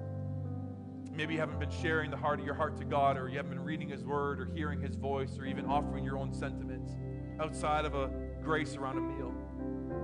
Maybe 1.14 1.34
you 1.34 1.40
haven't 1.40 1.60
been 1.60 1.70
sharing 1.70 2.10
the 2.10 2.16
heart 2.16 2.40
of 2.40 2.46
your 2.46 2.54
heart 2.54 2.78
to 2.78 2.84
God, 2.84 3.18
or 3.18 3.28
you 3.28 3.36
haven't 3.36 3.50
been 3.50 3.64
reading 3.64 3.88
His 3.88 4.02
Word, 4.02 4.40
or 4.40 4.46
hearing 4.54 4.80
His 4.80 4.96
voice, 4.96 5.38
or 5.38 5.44
even 5.44 5.66
offering 5.66 6.04
your 6.04 6.16
own 6.16 6.32
sentiments 6.32 6.92
outside 7.38 7.84
of 7.84 7.94
a 7.94 8.10
grace 8.42 8.76
around 8.76 8.96
a 8.96 9.00
meal. 9.00 9.34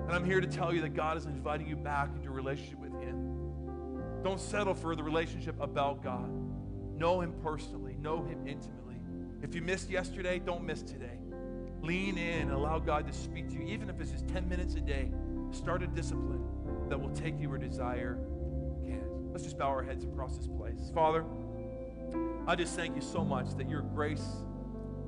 And 0.07 0.15
I'm 0.15 0.25
here 0.25 0.41
to 0.41 0.47
tell 0.47 0.75
you 0.75 0.83
that 0.83 0.95
God 0.95 1.17
is 1.17 1.25
inviting 1.25 1.67
you 1.67 1.77
back 1.77 2.11
into 2.15 2.29
a 2.29 2.33
relationship 2.33 2.79
with 2.79 2.93
Him. 3.01 4.23
Don't 4.23 4.41
settle 4.41 4.75
for 4.75 4.95
the 4.95 5.03
relationship 5.03 5.57
about 5.61 6.03
God. 6.03 6.31
Know 6.95 7.23
Him 7.23 7.33
personally, 7.43 7.97
know 7.99 8.23
Him 8.23 8.47
intimately. 8.47 8.97
If 9.43 9.55
you 9.55 9.63
missed 9.63 9.89
yesterday, 9.89 10.39
don't 10.39 10.65
miss 10.65 10.83
today. 10.83 11.19
Lean 11.83 12.19
in, 12.19 12.51
allow 12.51 12.79
God 12.79 13.07
to 13.07 13.13
speak 13.13 13.49
to 13.51 13.55
you, 13.55 13.67
even 13.67 13.89
if 13.89 14.01
it's 14.01 14.11
just 14.11 14.29
10 14.29 14.49
minutes 14.49 14.75
a 14.75 14.81
day. 14.81 15.11
Start 15.51 15.83
a 15.83 15.87
discipline 15.87 16.45
that 16.89 17.01
will 17.01 17.11
take 17.11 17.39
you 17.41 17.49
where 17.49 17.59
desire 17.59 18.19
can. 18.85 19.33
Let's 19.33 19.45
just 19.45 19.59
bow 19.59 19.69
our 19.69 19.83
heads 19.83 20.05
across 20.05 20.37
this 20.37 20.49
place. 20.49 20.91
Father, 20.95 21.25
I 22.47 22.55
just 22.55 22.75
thank 22.77 22.97
you 22.97 23.03
so 23.03 23.25
much 23.25 23.55
that 23.57 23.69
your 23.69 23.83
grace 23.83 24.27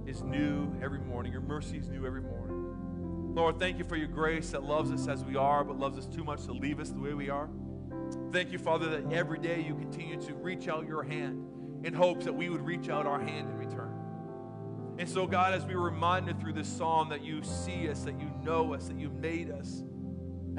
is 0.07 0.23
new 0.23 0.73
every 0.83 1.01
morning, 1.01 1.33
your 1.33 1.41
mercy 1.41 1.79
is 1.79 1.89
new 1.89 2.07
every 2.07 2.23
morning. 2.23 3.35
Lord, 3.35 3.59
thank 3.59 3.79
you 3.79 3.85
for 3.85 3.97
your 3.97 4.09
grace 4.09 4.51
that 4.51 4.64
loves 4.64 4.91
us 4.91 5.07
as 5.07 5.25
we 5.25 5.37
are, 5.37 5.62
but 5.62 5.79
loves 5.79 5.99
us 5.99 6.07
too 6.07 6.25
much 6.25 6.45
to 6.47 6.53
leave 6.53 6.81
us 6.81 6.91
the 6.91 6.99
way 6.99 7.14
we 7.14 7.31
are. 7.31 7.49
Thank 8.33 8.51
you, 8.51 8.59
Father, 8.59 8.89
that 8.91 9.12
every 9.12 9.39
day 9.39 9.62
you 9.62 9.75
continue 9.75 10.21
to 10.21 10.35
reach 10.35 10.68
out 10.68 10.87
your 10.87 11.03
hand 11.03 11.45
in 11.85 11.95
hopes 11.95 12.25
that 12.25 12.33
we 12.33 12.49
would 12.49 12.62
reach 12.62 12.89
out 12.89 13.07
our 13.07 13.21
hand 13.21 13.49
in 13.49 13.57
return. 13.57 13.89
And 15.01 15.09
so, 15.09 15.26
God, 15.26 15.55
as 15.55 15.64
we 15.64 15.74
were 15.74 15.84
reminded 15.84 16.38
through 16.38 16.53
this 16.53 16.68
psalm 16.68 17.09
that 17.09 17.24
you 17.24 17.42
see 17.42 17.88
us, 17.88 18.03
that 18.03 18.20
you 18.20 18.30
know 18.44 18.74
us, 18.74 18.88
that 18.88 18.98
you 18.98 19.09
made 19.09 19.51
us, 19.51 19.82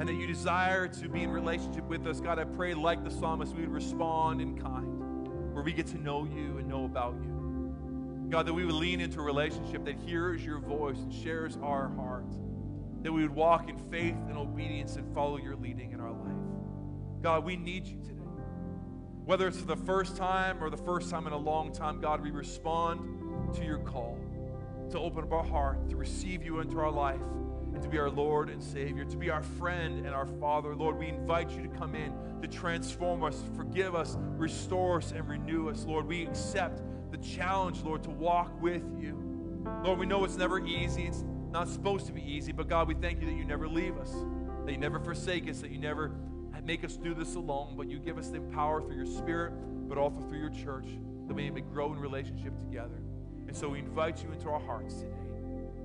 that 0.00 0.14
you 0.14 0.26
desire 0.26 0.88
to 0.88 1.08
be 1.08 1.22
in 1.22 1.30
relationship 1.30 1.84
with 1.84 2.04
us, 2.08 2.18
God, 2.18 2.40
I 2.40 2.44
pray, 2.44 2.74
like 2.74 3.04
the 3.04 3.10
psalmist, 3.10 3.54
we 3.54 3.60
would 3.60 3.70
respond 3.70 4.40
in 4.40 4.60
kind, 4.60 5.54
where 5.54 5.62
we 5.62 5.72
get 5.72 5.86
to 5.88 5.96
know 5.96 6.24
you 6.24 6.58
and 6.58 6.66
know 6.66 6.86
about 6.86 7.14
you. 7.22 8.26
God, 8.30 8.46
that 8.46 8.52
we 8.52 8.64
would 8.64 8.74
lean 8.74 9.00
into 9.00 9.20
a 9.20 9.22
relationship 9.22 9.84
that 9.84 9.94
hears 9.94 10.44
your 10.44 10.58
voice 10.58 10.98
and 10.98 11.14
shares 11.14 11.56
our 11.62 11.90
heart, 11.90 12.26
that 13.02 13.12
we 13.12 13.22
would 13.22 13.36
walk 13.36 13.68
in 13.68 13.78
faith 13.92 14.16
and 14.28 14.36
obedience 14.36 14.96
and 14.96 15.14
follow 15.14 15.36
your 15.36 15.54
leading 15.54 15.92
in 15.92 16.00
our 16.00 16.10
life. 16.10 17.22
God, 17.22 17.44
we 17.44 17.54
need 17.54 17.86
you 17.86 18.00
today. 18.00 18.18
Whether 19.24 19.46
it's 19.46 19.60
for 19.60 19.66
the 19.66 19.76
first 19.76 20.16
time 20.16 20.64
or 20.64 20.68
the 20.68 20.76
first 20.76 21.10
time 21.10 21.28
in 21.28 21.32
a 21.32 21.38
long 21.38 21.72
time, 21.72 22.00
God, 22.00 22.20
we 22.20 22.32
respond 22.32 23.54
to 23.54 23.64
your 23.64 23.78
call 23.78 24.18
to 24.92 24.98
open 24.98 25.24
up 25.24 25.32
our 25.32 25.44
heart, 25.44 25.88
to 25.90 25.96
receive 25.96 26.42
you 26.42 26.60
into 26.60 26.78
our 26.78 26.90
life, 26.90 27.20
and 27.72 27.82
to 27.82 27.88
be 27.88 27.98
our 27.98 28.10
Lord 28.10 28.50
and 28.50 28.62
Savior, 28.62 29.04
to 29.04 29.16
be 29.16 29.30
our 29.30 29.42
friend 29.42 30.04
and 30.06 30.14
our 30.14 30.26
Father. 30.26 30.74
Lord, 30.74 30.98
we 30.98 31.08
invite 31.08 31.50
you 31.50 31.62
to 31.62 31.68
come 31.68 31.94
in, 31.94 32.12
to 32.42 32.48
transform 32.48 33.24
us, 33.24 33.42
forgive 33.56 33.94
us, 33.94 34.16
restore 34.36 34.98
us, 34.98 35.12
and 35.12 35.26
renew 35.28 35.68
us. 35.68 35.84
Lord, 35.84 36.06
we 36.06 36.26
accept 36.26 36.82
the 37.10 37.18
challenge, 37.18 37.82
Lord, 37.82 38.02
to 38.04 38.10
walk 38.10 38.60
with 38.60 38.82
you. 39.00 39.18
Lord, 39.82 39.98
we 39.98 40.06
know 40.06 40.24
it's 40.24 40.36
never 40.36 40.64
easy. 40.64 41.04
It's 41.04 41.24
not 41.50 41.68
supposed 41.68 42.06
to 42.06 42.12
be 42.12 42.22
easy, 42.22 42.52
but 42.52 42.68
God, 42.68 42.88
we 42.88 42.94
thank 42.94 43.20
you 43.20 43.26
that 43.26 43.36
you 43.36 43.44
never 43.44 43.68
leave 43.68 43.96
us, 43.96 44.14
that 44.64 44.72
you 44.72 44.78
never 44.78 44.98
forsake 44.98 45.48
us, 45.48 45.60
that 45.60 45.70
you 45.70 45.78
never 45.78 46.12
make 46.64 46.84
us 46.84 46.96
do 46.96 47.12
this 47.12 47.34
alone, 47.34 47.74
but 47.76 47.88
you 47.88 47.98
give 47.98 48.18
us 48.18 48.28
the 48.28 48.40
power 48.40 48.80
through 48.80 48.96
your 48.96 49.06
Spirit, 49.06 49.52
but 49.88 49.98
also 49.98 50.20
through 50.20 50.38
your 50.38 50.50
church, 50.50 50.86
that 51.26 51.34
we 51.34 51.50
may 51.50 51.60
grow 51.60 51.92
in 51.92 51.98
relationship 51.98 52.56
together. 52.58 53.02
And 53.52 53.60
so 53.60 53.68
we 53.68 53.80
invite 53.80 54.24
you 54.24 54.32
into 54.32 54.48
our 54.48 54.58
hearts 54.58 54.94
today. 54.94 55.12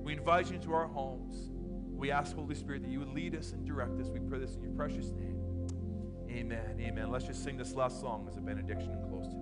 We 0.02 0.14
invite 0.14 0.48
you 0.48 0.54
into 0.54 0.72
our 0.72 0.86
homes. 0.86 1.50
We 1.92 2.10
ask, 2.10 2.34
Holy 2.34 2.54
Spirit, 2.54 2.80
that 2.80 2.90
you 2.90 2.98
would 2.98 3.10
lead 3.10 3.34
us 3.34 3.52
and 3.52 3.62
direct 3.62 4.00
us. 4.00 4.08
We 4.08 4.20
pray 4.20 4.38
this 4.38 4.54
in 4.54 4.62
your 4.62 4.72
precious 4.72 5.10
name. 5.10 5.38
Amen. 6.30 6.80
Amen. 6.80 7.10
Let's 7.10 7.26
just 7.26 7.44
sing 7.44 7.58
this 7.58 7.74
last 7.74 8.00
song 8.00 8.26
as 8.26 8.38
a 8.38 8.40
benediction 8.40 8.92
and 8.92 9.06
close. 9.10 9.34